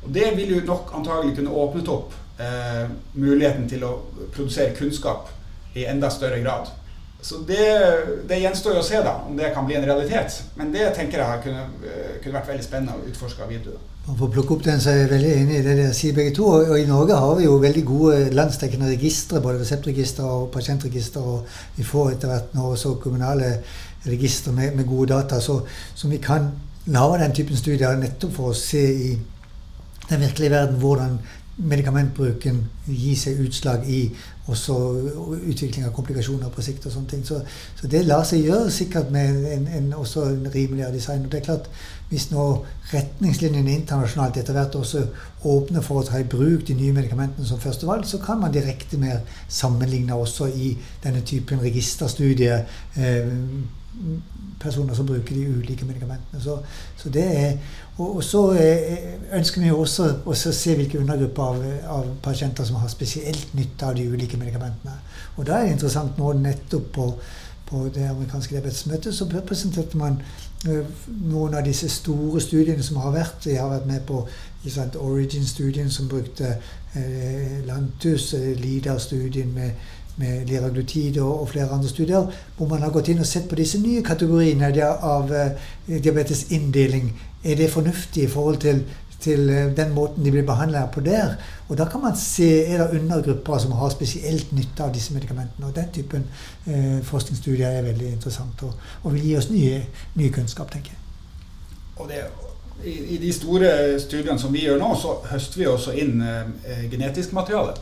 Og 0.02 0.14
Det 0.14 0.36
vil 0.36 0.56
jo 0.56 0.64
nok 0.66 0.92
antagelig 0.94 1.36
kunne 1.36 1.50
åpnet 1.50 1.88
opp 1.88 2.14
eh, 2.40 2.86
muligheten 3.14 3.68
til 3.68 3.84
å 3.84 3.94
produsere 4.34 4.76
kunnskap 4.78 5.28
i 5.74 5.84
enda 5.84 6.10
større 6.10 6.40
grad. 6.40 6.70
Så 7.20 7.40
det, 7.42 7.64
det, 8.28 8.38
gjenstår 8.38 8.76
jo 8.76 8.80
å 8.80 8.86
se 8.86 9.00
da, 9.02 9.16
om 9.26 9.36
det 9.36 9.50
kan 9.54 9.66
bli 9.66 9.74
en 9.74 9.86
realitet. 9.88 10.36
Men 10.56 10.70
det 10.74 10.92
tenker 10.94 11.18
jeg 11.18 11.42
kunne, 11.48 11.64
eh, 11.82 12.18
kunne 12.22 12.36
vært 12.38 12.52
veldig 12.52 12.66
spennende 12.66 12.94
å 12.94 13.08
utforske 13.10 13.48
videre. 13.50 13.80
For 14.06 14.28
å 14.28 14.30
plukke 14.32 14.54
opp 14.54 14.62
den, 14.64 14.78
så 14.80 14.92
er 14.92 15.02
jeg 15.02 15.10
veldig 15.10 15.32
enig 15.40 15.56
i 15.58 15.64
det 15.66 15.74
dere 15.80 15.96
sier 15.96 16.14
begge 16.16 16.32
to. 16.38 16.46
Og, 16.46 16.70
i 16.78 16.86
Norge 16.88 17.18
har 17.18 17.34
vi 17.36 17.44
jo 17.44 17.58
veldig 17.60 17.82
gode 17.84 18.20
landsdekkende 18.38 18.92
registre, 18.92 19.42
både 19.44 19.64
reseptregister 19.64 20.30
og 20.30 20.46
pasientregister. 20.54 21.26
Og 21.26 21.58
vi 21.76 21.84
får 21.84 22.14
etter 22.14 22.32
hvert 22.32 22.54
nå 22.56 22.70
også 22.70 22.94
kommunale 23.02 23.50
registre 24.06 24.54
med, 24.54 24.78
med, 24.78 24.86
gode 24.86 25.10
data, 25.10 25.40
så 25.42 25.58
vi 26.08 26.22
kan 26.22 26.52
lage 26.88 27.18
den 27.22 27.34
typen 27.36 27.56
studier 27.56 27.98
nettopp 28.00 28.32
for 28.38 28.52
å 28.52 28.56
se 28.56 28.84
i 28.92 29.10
den 30.08 30.24
virkelige 30.24 30.54
verden 30.54 30.80
hvordan 30.80 31.18
medikamentbruken 31.58 32.60
gir 32.86 33.16
seg 33.18 33.40
utslag 33.42 33.86
i 33.90 34.04
også 34.48 34.74
utvikling 35.50 35.88
av 35.88 35.92
komplikasjoner 35.96 36.52
på 36.54 36.62
sikt. 36.62 36.86
og 36.86 36.92
sånne 36.92 37.10
ting. 37.10 37.24
Så, 37.26 37.40
så 37.80 37.90
det 37.90 38.04
lar 38.06 38.22
seg 38.24 38.46
gjøre 38.46 38.70
sikkert 38.72 39.10
med 39.12 39.42
en, 39.52 39.66
en, 39.66 39.88
også 39.98 40.24
en 40.30 40.46
rimeligere 40.54 40.94
design. 40.94 41.24
og 41.24 41.32
det 41.32 41.40
er 41.40 41.44
klart, 41.50 41.70
Hvis 42.08 42.30
nå 42.30 42.64
retningslinjene 42.92 43.74
internasjonalt 43.74 44.36
etter 44.40 44.56
hvert 44.56 44.74
også 44.74 45.02
åpner 45.44 45.82
for 45.84 46.00
å 46.00 46.06
ta 46.08 46.16
i 46.18 46.24
bruk 46.24 46.64
de 46.66 46.74
nye 46.74 46.94
medikamentene 46.96 47.46
som 47.46 47.60
førstevalg, 47.60 48.06
så 48.06 48.18
kan 48.18 48.40
man 48.40 48.52
direkte 48.52 48.96
mer 48.96 49.18
sammenligne 49.48 50.14
også 50.14 50.46
i 50.46 50.70
denne 51.04 51.20
typen 51.20 51.60
registerstudie 51.60 52.62
eh, 52.96 53.34
personer 54.60 54.94
som 54.94 55.06
bruker 55.06 55.34
de 55.34 55.46
ulike 55.58 55.86
medikamentene. 55.86 56.40
Så, 56.42 56.58
så 56.96 57.10
det 57.14 57.24
er, 57.24 57.52
og, 57.96 58.16
og, 58.16 58.24
så 58.24 58.42
ønsker 59.32 59.62
vi 59.62 59.70
også 59.70 60.08
å 60.26 60.34
se 60.34 60.74
hvilke 60.78 61.00
undergrupper 61.00 61.42
av, 61.42 61.62
av, 61.98 62.08
pasienter 62.22 62.66
som 62.66 62.80
har 62.82 62.90
spesielt 62.92 63.54
nytte 63.58 63.86
av 63.86 63.96
de 63.98 64.08
ulike 64.08 64.40
medikamentene. 64.40 64.98
Og 65.36 65.46
da 65.46 65.58
er 65.58 65.68
det 65.68 65.78
interessant 65.78 66.18
nå 66.18 66.32
nettopp 66.40 66.90
på, 66.94 67.08
på 67.68 67.86
det 67.94 68.08
amerikanske 68.08 68.56
diabetesmøtet 68.56 69.14
så 69.14 69.28
presenterte 69.28 69.98
man 70.00 70.18
uh, 70.66 70.84
noen 71.28 71.54
av 71.58 71.66
disse 71.66 71.90
store 71.92 72.40
studiene 72.42 72.82
som 72.82 73.00
har 73.04 73.14
vært. 73.14 73.46
Jeg 73.46 73.62
har 73.62 73.72
vært 73.76 73.90
med 73.90 74.06
på 74.08 74.24
Origin-studien 74.98 75.88
som 75.88 76.08
brukte 76.10 76.48
eh, 76.98 77.60
Lantus, 77.64 78.32
uh, 78.34 78.50
LIDA-studien 78.58 79.54
med 79.54 79.70
med 80.18 80.46
liraglutid 80.46 81.20
og, 81.20 81.40
og, 81.40 81.48
flere 81.48 81.70
andre 81.70 81.88
studier, 81.88 82.26
hvor 82.56 82.68
man 82.68 82.82
har 82.82 82.90
gått 82.94 83.10
inn 83.12 83.22
og 83.22 83.26
sett 83.26 83.48
på 83.48 83.58
disse 83.58 83.78
nye 83.82 84.02
kategoriene 84.06 84.70
av 84.84 85.30
uh, 85.30 85.68
diabetesinndeling. 85.88 87.12
Er 87.44 87.58
det 87.58 87.70
fornuftig 87.70 88.24
i 88.24 88.30
forhold 88.30 88.58
til, 88.64 88.82
til 89.22 89.50
uh, 89.50 89.76
den 89.76 89.94
måten 89.94 90.24
de 90.24 90.32
blir 90.34 90.46
behandla 90.46 90.86
på 90.94 91.04
der? 91.06 91.36
Og 91.68 91.78
da 91.78 91.86
kan 91.90 92.02
man 92.02 92.16
se 92.18 92.48
er 92.64 92.82
det 92.82 92.98
undergrupper 92.98 93.62
som 93.62 93.76
har 93.78 93.94
spesielt 93.94 94.50
nytte 94.52 94.84
av 94.84 94.94
disse 94.94 95.14
medikamentene. 95.14 95.70
Og 95.70 95.76
den 95.76 95.92
typen 95.94 96.26
uh, 96.66 96.98
forskningsstudier 97.06 97.68
er 97.78 97.86
veldig 97.86 98.12
interessant 98.16 98.66
og, 98.66 98.74
og 99.04 99.14
vil 99.14 99.30
gi 99.30 99.36
oss 99.38 99.50
nye, 99.54 99.84
ny 100.18 100.32
kunnskap, 100.34 100.72
tenker 100.74 100.96
jeg. 100.96 101.04
Og 101.98 102.10
det, 102.10 102.24
i, 102.86 103.18
de 103.22 103.30
store 103.34 103.70
studiene 104.02 104.38
som 104.38 104.50
vi 104.54 104.66
gjør 104.66 104.82
nå, 104.82 104.90
så 104.98 105.20
høster 105.30 105.62
vi 105.62 105.66
også 105.66 105.94
inn 105.98 106.20
genetisk 106.90 107.32
materiale 107.34 107.74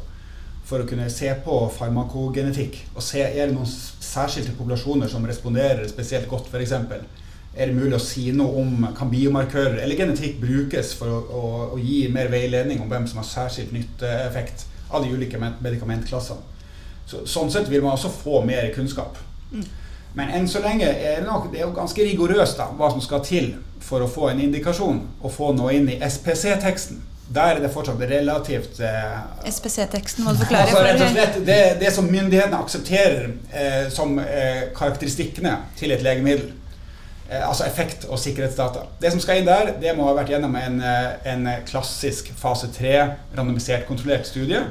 for 0.67 0.83
å 0.83 0.89
kunne 0.89 1.07
se 1.13 1.31
på 1.45 1.59
farmakogenetikk 1.77 2.81
og 2.97 3.05
se 3.05 3.23
er 3.23 3.47
det 3.47 3.55
noen 3.55 3.69
særskilte 3.71 4.55
populasjoner 4.57 5.11
som 5.11 5.27
responderer 5.29 5.87
spesielt 5.91 6.27
godt, 6.31 6.51
f.eks. 6.51 6.75
Er 7.57 7.71
det 7.71 7.77
mulig 7.77 7.97
å 7.97 8.03
si 8.03 8.27
noe 8.37 8.61
om 8.61 8.89
kan 8.97 9.09
biomarkører 9.13 9.79
eller 9.85 9.97
genetikk 9.97 10.41
brukes 10.43 10.93
for 10.99 11.13
å, 11.13 11.21
å, 11.23 11.45
å 11.77 11.79
gi 11.81 12.03
mer 12.13 12.29
veiledning 12.33 12.83
om 12.83 12.91
hvem 12.91 13.07
som 13.09 13.23
har 13.23 13.29
særskilt 13.31 13.73
nytteeffekt 13.73 14.67
av 14.91 15.07
de 15.07 15.15
ulike 15.15 15.41
medikamentklassene? 15.41 16.53
Så, 17.07 17.23
sånn 17.31 17.53
sett 17.55 17.71
vil 17.71 17.85
man 17.85 17.95
også 17.95 18.11
få 18.11 18.43
mer 18.45 18.67
kunnskap. 18.75 19.17
Mm. 19.53 19.65
Men 20.19 20.33
enn 20.35 20.49
så 20.51 20.61
lenge 20.65 20.89
er 20.89 21.21
det, 21.21 21.27
nok, 21.29 21.51
det 21.53 21.61
er 21.61 21.69
jo 21.69 21.75
ganske 21.77 22.03
rigorøst 22.03 22.59
da, 22.59 22.71
hva 22.75 22.91
som 22.91 23.03
skal 23.05 23.23
til 23.25 23.53
for 23.85 24.03
å 24.03 24.11
få 24.11 24.31
en 24.33 24.43
indikasjon 24.43 25.03
og 25.21 25.33
få 25.33 25.53
noe 25.55 25.75
inn 25.77 25.91
i 25.93 26.01
SPC-teksten. 26.03 26.99
Der 27.35 27.57
er 27.57 27.61
det 27.61 27.73
fortsatt 27.75 27.99
relativt 28.07 28.79
eh, 28.81 29.17
SPC-teksten 29.51 30.23
må 30.25 30.31
du 30.35 30.45
forklare. 30.45 30.69
Altså, 30.69 30.85
rett 30.87 31.03
og 31.03 31.11
slett, 31.11 31.41
det, 31.49 31.59
det 31.81 31.91
som 31.95 32.07
myndighetene 32.07 32.61
aksepterer 32.63 33.27
eh, 33.51 33.89
som 33.91 34.15
eh, 34.23 34.69
karakteristikkene 34.77 35.57
til 35.79 35.91
et 35.97 36.05
legemiddel, 36.07 36.53
eh, 37.29 37.43
altså 37.43 37.67
effekt 37.67 38.07
og 38.07 38.21
sikkerhetsdata 38.23 38.87
Det 39.03 39.11
som 39.11 39.21
skal 39.25 39.43
inn 39.43 39.51
der, 39.51 39.73
det 39.83 39.97
må 39.99 40.07
ha 40.07 40.15
vært 40.21 40.31
gjennom 40.37 40.55
en, 40.61 40.79
eh, 40.87 41.13
en 41.35 41.51
klassisk 41.67 42.31
fase 42.39 42.71
3 42.79 42.97
randomisert 43.37 43.89
kontrollert 43.91 44.31
studie. 44.31 44.63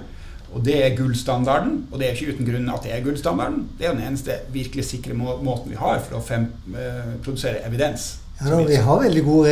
Og 0.56 0.64
det 0.64 0.78
er 0.86 0.93
gullstandarden, 0.95 1.82
og 1.91 1.99
det 1.99 2.08
er 2.08 2.16
ikke 2.16 2.38
uten 2.38 2.47
grunn 2.47 2.70
at 2.72 2.86
det 2.86 2.93
er 2.95 3.01
gullstandarden. 3.03 3.66
Det 3.76 3.89
er 3.89 3.97
den 3.97 4.06
eneste 4.08 4.38
virkelig 4.53 4.86
sikre 4.88 5.18
må 5.18 5.36
måten 5.43 5.74
vi 5.74 5.80
har 5.82 5.99
for 6.06 6.22
å 6.22 6.24
fem, 6.24 6.53
eh, 6.72 7.18
produsere 7.26 7.66
evidens. 7.68 8.14
Ja, 8.40 8.50
da, 8.50 8.58
Vi 8.68 8.76
har 8.76 8.98
veldig 9.00 9.22
gode 9.24 9.52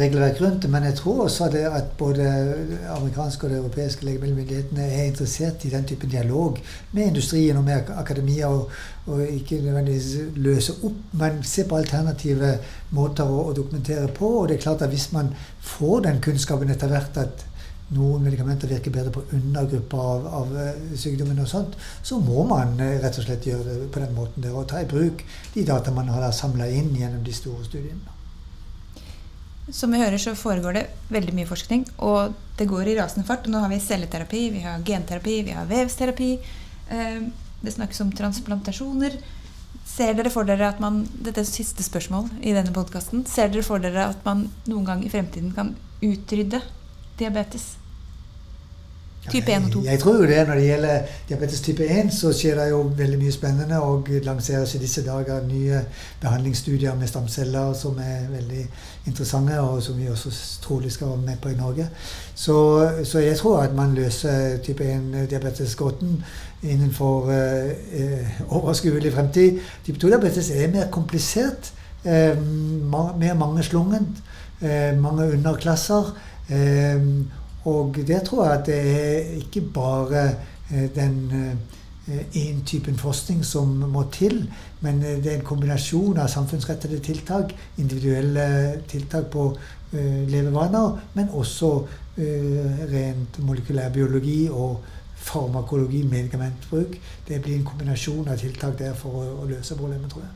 regelverk 0.00 0.40
rundt 0.40 0.64
det, 0.64 0.70
men 0.70 0.84
jeg 0.84 0.94
tror 0.98 1.20
også 1.24 1.46
at 1.46 1.92
både 1.98 2.24
amerikanske 2.96 3.46
og 3.46 3.52
de 3.52 3.58
europeiske 3.60 4.04
legemiddelmyndighetene 4.04 4.82
er 4.82 5.04
interessert 5.04 5.64
i 5.64 5.70
den 5.70 5.84
type 5.86 6.10
dialog 6.10 6.58
med 6.92 7.06
industrien 7.06 7.56
og 7.56 7.64
med 7.64 7.92
akademia, 7.96 8.48
og, 8.48 8.70
og 9.06 9.22
ikke 9.22 9.60
nødvendigvis 9.62 10.16
løse 10.34 10.74
opp, 10.82 10.96
men 11.12 11.38
se 11.46 11.64
på 11.68 11.78
alternative 11.78 12.56
måter 12.90 13.30
å, 13.30 13.44
å, 13.46 13.54
dokumentere 13.54 14.08
på. 14.18 14.32
Og 14.40 14.48
det 14.48 14.58
er 14.58 14.64
klart 14.66 14.82
at 14.82 14.90
hvis 14.90 15.12
man 15.14 15.30
får 15.62 16.08
den 16.08 16.18
kunnskapen 16.26 16.74
etter 16.74 16.90
hvert 16.90 17.22
at 17.22 17.46
noen 17.94 18.26
medikamenter 18.26 18.74
virker 18.74 18.90
bedre 18.90 19.14
på 19.14 19.22
undergrupper 19.38 20.02
av, 20.02 20.28
av 20.40 20.58
eh, 20.64 20.82
sykdommen, 20.98 21.38
og 21.38 21.46
sånt, 21.54 21.78
så 22.02 22.18
må 22.18 22.42
man 22.50 22.74
eh, 22.82 22.98
rett 23.06 23.22
og 23.22 23.30
slett 23.30 23.46
gjøre 23.46 23.70
det 23.70 23.88
på 23.94 24.02
den 24.02 24.18
måten 24.18 24.42
der, 24.42 24.58
og 24.58 24.66
ta 24.66 24.82
i 24.82 24.90
bruk 24.90 25.22
de 25.54 25.66
data 25.70 25.94
man 25.94 26.10
har 26.10 26.26
samla 26.34 26.66
inn 26.74 26.90
gjennom 26.98 27.22
de 27.22 27.38
store 27.38 27.62
studiene. 27.70 28.15
Som 29.72 29.90
vi 29.90 29.98
hører, 29.98 30.18
så 30.18 30.34
foregår 30.38 30.76
det 30.76 30.84
veldig 31.10 31.32
mye 31.34 31.48
forskning, 31.48 31.86
og 32.06 32.34
det 32.58 32.68
går 32.70 32.86
i 32.86 32.98
rasende 33.00 33.26
fart. 33.26 33.48
Nå 33.50 33.58
har 33.58 33.72
vi 33.72 33.80
celleterapi, 33.82 34.42
vi 34.54 34.62
har 34.62 34.84
genterapi, 34.86 35.40
vi 35.48 35.56
har 35.56 35.66
vevsterapi. 35.66 36.28
Eh, 36.94 37.24
det 37.60 37.74
snakkes 37.74 38.00
om 38.04 38.12
transplantasjoner. 38.14 39.18
Ser 39.86 40.14
dere 40.14 40.30
for 40.30 40.46
dere 40.46 40.68
at 40.68 40.80
man 40.82 41.04
Dette 41.14 41.42
er 41.42 41.48
siste 41.48 41.82
spørsmål 41.86 42.28
i 42.42 42.54
denne 42.54 42.74
podkasten. 42.74 43.24
Ser 43.26 43.50
dere 43.50 43.66
for 43.66 43.82
dere 43.82 44.08
at 44.10 44.22
man 44.26 44.46
noen 44.66 44.86
gang 44.86 45.04
i 45.06 45.10
fremtiden 45.10 45.54
kan 45.56 45.74
utrydde 46.04 46.62
diabetes? 47.18 47.74
Type 49.30 49.52
1 49.52 49.64
og 49.64 49.72
2. 49.72 49.82
Jeg 49.84 49.98
tror 49.98 50.16
jo 50.16 50.26
det. 50.26 50.48
Når 50.48 50.54
det 50.54 50.66
gjelder 50.66 50.98
diabetes 51.28 51.60
type 51.60 51.84
1, 51.84 52.12
så 52.14 52.32
skjer 52.32 52.60
det 52.60 52.66
jo 52.70 52.80
veldig 52.96 53.18
mye 53.18 53.32
spennende. 53.32 53.80
Og 53.80 54.08
lanseres 54.24 54.74
i 54.74 54.78
disse 54.78 55.04
dager 55.06 55.46
nye 55.46 55.80
behandlingsstudier 56.20 56.94
med 56.94 57.08
stamceller 57.08 57.72
som 57.74 57.98
er 57.98 58.28
veldig 58.30 58.66
interessante, 59.06 59.60
og 59.60 59.82
som 59.82 59.98
vi 59.98 60.08
også 60.10 60.32
trolig 60.62 60.92
skal 60.92 61.08
være 61.08 61.24
med 61.26 61.40
på 61.42 61.48
i 61.48 61.58
Norge. 61.58 61.88
Så, 62.34 62.58
så 63.04 63.18
jeg 63.18 63.36
tror 63.36 63.62
at 63.62 63.74
man 63.74 63.94
løser 63.94 64.58
type 64.64 64.84
1-diabetesgåten 64.84 66.22
innenfor 66.62 67.30
eh, 67.30 68.40
overskuelig 68.48 69.12
fremtid. 69.12 69.58
Type 69.84 69.98
2-diabetes 69.98 70.50
er 70.50 70.70
mer 70.72 70.90
komplisert. 70.90 71.72
Eh, 72.04 72.38
mer 73.18 73.34
mangeslungent. 73.34 74.22
Eh, 74.60 74.98
mange 74.98 75.32
underklasser. 75.32 76.16
Eh, 76.48 77.00
og 77.66 77.96
der 78.06 78.22
tror 78.24 78.44
jeg 78.44 78.58
at 78.58 78.66
det 78.66 78.76
er 78.78 79.32
ikke 79.40 79.60
bare 79.74 80.26
eh, 80.70 80.86
den 80.94 81.32
én 82.06 82.58
eh, 82.58 82.64
typen 82.66 82.98
forskning 82.98 83.44
som 83.44 83.68
må 83.68 84.04
til, 84.12 84.44
men 84.80 85.02
eh, 85.02 85.18
det 85.22 85.32
er 85.32 85.38
en 85.40 85.48
kombinasjon 85.48 86.18
av 86.22 86.30
samfunnsrettede 86.30 87.00
tiltak, 87.02 87.54
individuelle 87.78 88.82
tiltak 88.88 89.30
på 89.32 89.48
levevaner, 90.28 90.96
men 91.14 91.28
også 91.32 91.68
rent 92.90 93.38
molekylærbiologi 93.38 94.48
og 94.50 94.80
farmakologi, 95.14 96.02
medikamentbruk. 96.02 96.98
Det 97.28 97.38
blir 97.42 97.56
en 97.56 97.64
kombinasjon 97.64 98.28
av 98.28 98.38
tiltak 98.40 98.76
der 98.78 98.94
for 98.98 99.22
å, 99.22 99.46
løse 99.48 99.78
problemet, 99.78 100.10
tror 100.12 100.26
jeg. 100.26 100.34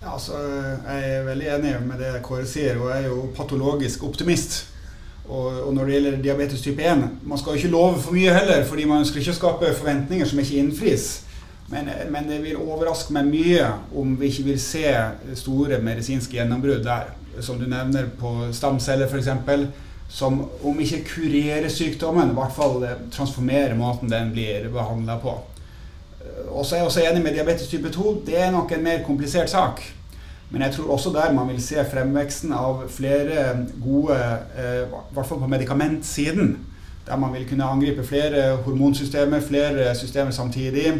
Ja, 0.00 0.14
altså, 0.16 0.40
jeg 0.40 1.12
er 1.12 1.28
veldig 1.28 1.50
enig 1.58 1.74
med 1.86 2.00
det 2.02 2.14
Kåre 2.24 2.48
sier, 2.48 2.80
og 2.80 2.90
jeg 2.90 3.04
er 3.04 3.12
jo 3.12 3.28
patologisk 3.36 4.04
optimist. 4.08 4.73
Og, 5.28 5.66
og, 5.66 5.74
når 5.74 5.84
det 5.84 5.92
gjelder 5.92 6.16
diabetes 6.22 6.60
type 6.60 6.82
1 6.84 7.08
Man 7.22 7.38
skal 7.38 7.54
jo 7.54 7.56
ikke 7.56 7.68
love 7.72 8.00
for 8.00 8.12
mye 8.12 8.32
heller, 8.34 8.64
fordi 8.64 8.84
man 8.84 9.04
skal 9.04 9.22
ikke 9.22 9.34
skape 9.38 9.74
forventninger 9.74 10.26
som 10.26 10.38
ikke 10.38 10.58
innfris. 10.60 11.22
Men, 11.68 11.88
men, 12.10 12.28
det 12.28 12.42
vil 12.42 12.60
overraske 12.60 13.12
meg 13.16 13.30
mye 13.30 13.70
om 13.96 14.18
vi 14.20 14.28
ikke 14.28 14.44
vil 14.50 14.60
se 14.60 14.84
store 15.34 15.80
medisinske 15.80 16.36
gjennombrudd 16.36 16.84
der. 16.84 17.08
Som 17.40 17.58
du 17.58 17.64
nevner 17.66 18.10
på 18.20 18.34
stamceller 18.52 19.08
f.eks. 19.08 19.30
Som 20.08 20.44
om 20.62 20.80
ikke 20.80 21.00
kurerer 21.08 21.68
sykdommen, 21.72 22.30
i 22.30 22.36
hvert 22.36 22.52
fall 22.54 22.84
transformerer 23.12 23.74
måten 23.74 24.12
den 24.12 24.30
blir 24.36 24.68
behandla 24.70 25.16
på. 25.22 25.32
Og 26.52 26.66
så 26.66 26.76
er 26.76 26.78
jeg 26.78 26.86
også 26.86 27.02
enig 27.08 27.22
med 27.24 27.34
diabetes 27.34 27.68
type 27.68 27.90
2. 27.90 28.20
Det 28.26 28.38
er 28.38 28.52
nok 28.52 28.72
en 28.72 28.84
mer 28.84 29.02
komplisert 29.06 29.50
sak. 29.50 29.80
Men 30.54 30.62
jeg 30.62 30.76
tror 30.76 30.92
også 30.94 31.10
der 31.10 31.32
man 31.34 31.48
vil 31.50 31.62
se 31.62 31.82
fremveksten 31.90 32.52
av 32.54 32.84
flere 32.88 33.46
gode, 33.82 34.14
eh, 34.54 34.84
i 34.84 35.14
hvert 35.16 35.26
fall 35.26 35.40
på 35.42 35.48
medikamentsiden, 35.50 36.52
der 37.06 37.16
man 37.18 37.32
vil 37.34 37.48
kunne 37.48 37.66
angripe 37.66 38.04
flere 38.06 38.56
hormonsystemer, 38.62 39.40
flere 39.40 39.94
systemer 39.98 40.30
samtidig. 40.30 40.92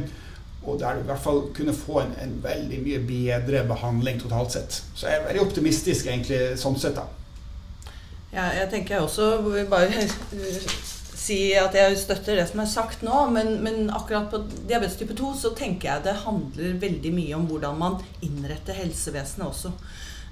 Og 0.67 0.81
der 0.81 0.95
du 0.95 1.05
i 1.05 1.07
hvert 1.07 1.23
fall 1.23 1.41
kunne 1.55 1.75
få 1.75 2.01
en, 2.01 2.17
en 2.25 2.35
veldig 2.43 2.81
mye 2.83 2.99
bedre 3.07 3.63
behandling 3.69 4.19
totalt 4.21 4.53
sett. 4.53 4.83
Så 4.95 5.07
jeg 5.07 5.21
er 5.21 5.29
veldig 5.29 5.47
optimistisk 5.47 6.11
egentlig 6.11 6.41
sånn 6.59 6.79
sett, 6.81 6.99
da. 6.99 7.07
Ja, 8.35 8.49
jeg 8.59 8.67
tenker 8.75 9.07
også 9.07 9.37
hvor 9.39 9.55
vi 9.55 9.63
bare 9.71 10.03
si 11.25 11.39
at 11.57 11.77
jeg 11.77 11.99
støtter 12.01 12.39
det 12.39 12.47
som 12.51 12.62
er 12.62 12.70
sagt 12.70 13.05
nå, 13.07 13.25
men, 13.33 13.57
men 13.64 13.89
akkurat 13.95 14.31
på 14.33 14.43
diabetes 14.68 14.99
type 15.01 15.16
2 15.16 15.33
så 15.41 15.53
tenker 15.57 15.91
jeg 15.91 16.07
det 16.07 16.18
handler 16.25 16.81
veldig 16.83 17.12
mye 17.16 17.39
om 17.39 17.47
hvordan 17.49 17.79
man 17.81 18.01
innretter 18.25 18.77
helsevesenet 18.77 19.47
også. 19.49 19.72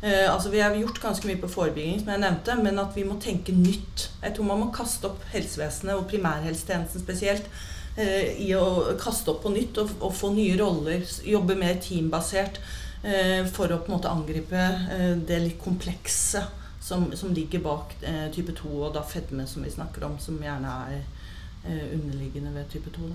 Eh, 0.03 0.26
altså 0.26 0.53
Vi 0.53 0.61
har 0.61 0.76
gjort 0.76 1.01
ganske 1.03 1.28
mye 1.28 1.40
på 1.40 1.51
forebygging, 1.51 2.01
som 2.03 2.12
jeg 2.12 2.24
nevnte, 2.24 2.57
men 2.61 2.80
at 2.82 2.97
vi 2.99 3.07
må 3.09 3.18
tenke 3.22 3.55
nytt. 3.57 4.09
Jeg 4.22 4.36
tror 4.36 4.51
man 4.51 4.64
må 4.64 4.72
kaste 4.74 5.09
opp 5.09 5.24
helsevesenet, 5.32 5.95
og 5.97 6.09
primærhelsetjenesten 6.11 7.05
spesielt, 7.05 7.49
eh, 7.97 8.32
i 8.45 8.53
å 8.59 8.97
kaste 9.01 9.32
opp 9.32 9.45
på 9.47 9.55
nytt 9.55 9.78
og, 9.82 9.95
og 10.01 10.16
få 10.16 10.32
nye 10.36 10.59
roller. 10.61 11.07
Jobbe 11.24 11.57
mer 11.59 11.78
teambasert 11.82 12.61
eh, 13.05 13.47
for 13.49 13.70
å 13.70 13.80
på 13.80 13.93
en 13.93 13.97
måte 13.97 14.12
angripe 14.12 14.66
eh, 14.97 15.14
det 15.28 15.45
litt 15.47 15.62
komplekse 15.62 16.45
som, 16.83 17.16
som 17.16 17.35
ligger 17.35 17.62
bak 17.62 17.97
eh, 18.03 18.26
type 18.35 18.53
2, 18.59 18.68
og 18.83 18.95
da 18.95 19.05
fedme, 19.07 19.47
som 19.47 19.62
vi 19.62 19.70
snakker 19.70 20.05
om, 20.07 20.18
som 20.18 20.41
gjerne 20.43 20.72
er 20.91 20.97
eh, 20.99 21.93
underliggende 21.95 22.55
ved 22.55 22.70
type 22.72 22.91
2. 22.91 23.12
Da. 23.12 23.14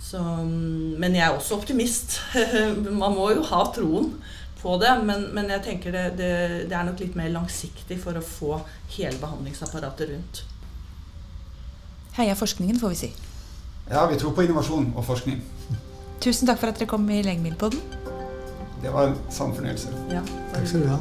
Så, 0.00 0.18
mm, 0.18 0.98
men 0.98 1.14
jeg 1.14 1.26
er 1.26 1.36
også 1.36 1.60
optimist. 1.60 2.20
Man 3.02 3.14
må 3.14 3.30
jo 3.30 3.44
ha 3.46 3.62
troen 3.74 4.14
på 4.62 4.74
det, 4.82 4.90
men, 5.04 5.28
men 5.34 5.48
jeg 5.54 5.62
tenker 5.64 5.94
det, 5.94 6.04
det, 6.18 6.32
det, 6.68 6.76
er 6.76 6.84
nok 6.84 7.00
litt 7.00 7.14
mer 7.16 7.30
langsiktig 7.32 7.96
for 8.02 8.18
å 8.18 8.24
få 8.24 8.58
hele 8.96 9.16
behandlingsapparatet 9.22 10.10
rundt. 10.10 10.42
Heia 12.18 12.34
forskningen, 12.36 12.80
får 12.82 12.92
vi 12.92 13.00
si. 13.04 13.12
Ja, 13.90 14.04
vi 14.10 14.18
tror 14.20 14.34
på 14.36 14.44
innovasjon 14.44 14.90
og 14.96 15.06
forskning. 15.06 15.40
Tusen 16.20 16.50
takk 16.50 16.60
for 16.60 16.74
at 16.74 16.82
dere 16.82 16.90
kom 16.90 17.08
i 17.08 17.22
Legemiddelpodden. 17.24 17.80
Det 18.82 18.92
var 18.92 19.08
en 19.08 19.16
sann 19.32 19.56
fornøyelse. 19.56 19.94
Ja, 20.12 20.20
takk 20.52 20.68
skal 20.68 20.84
du 20.84 20.92
ha. 20.92 21.00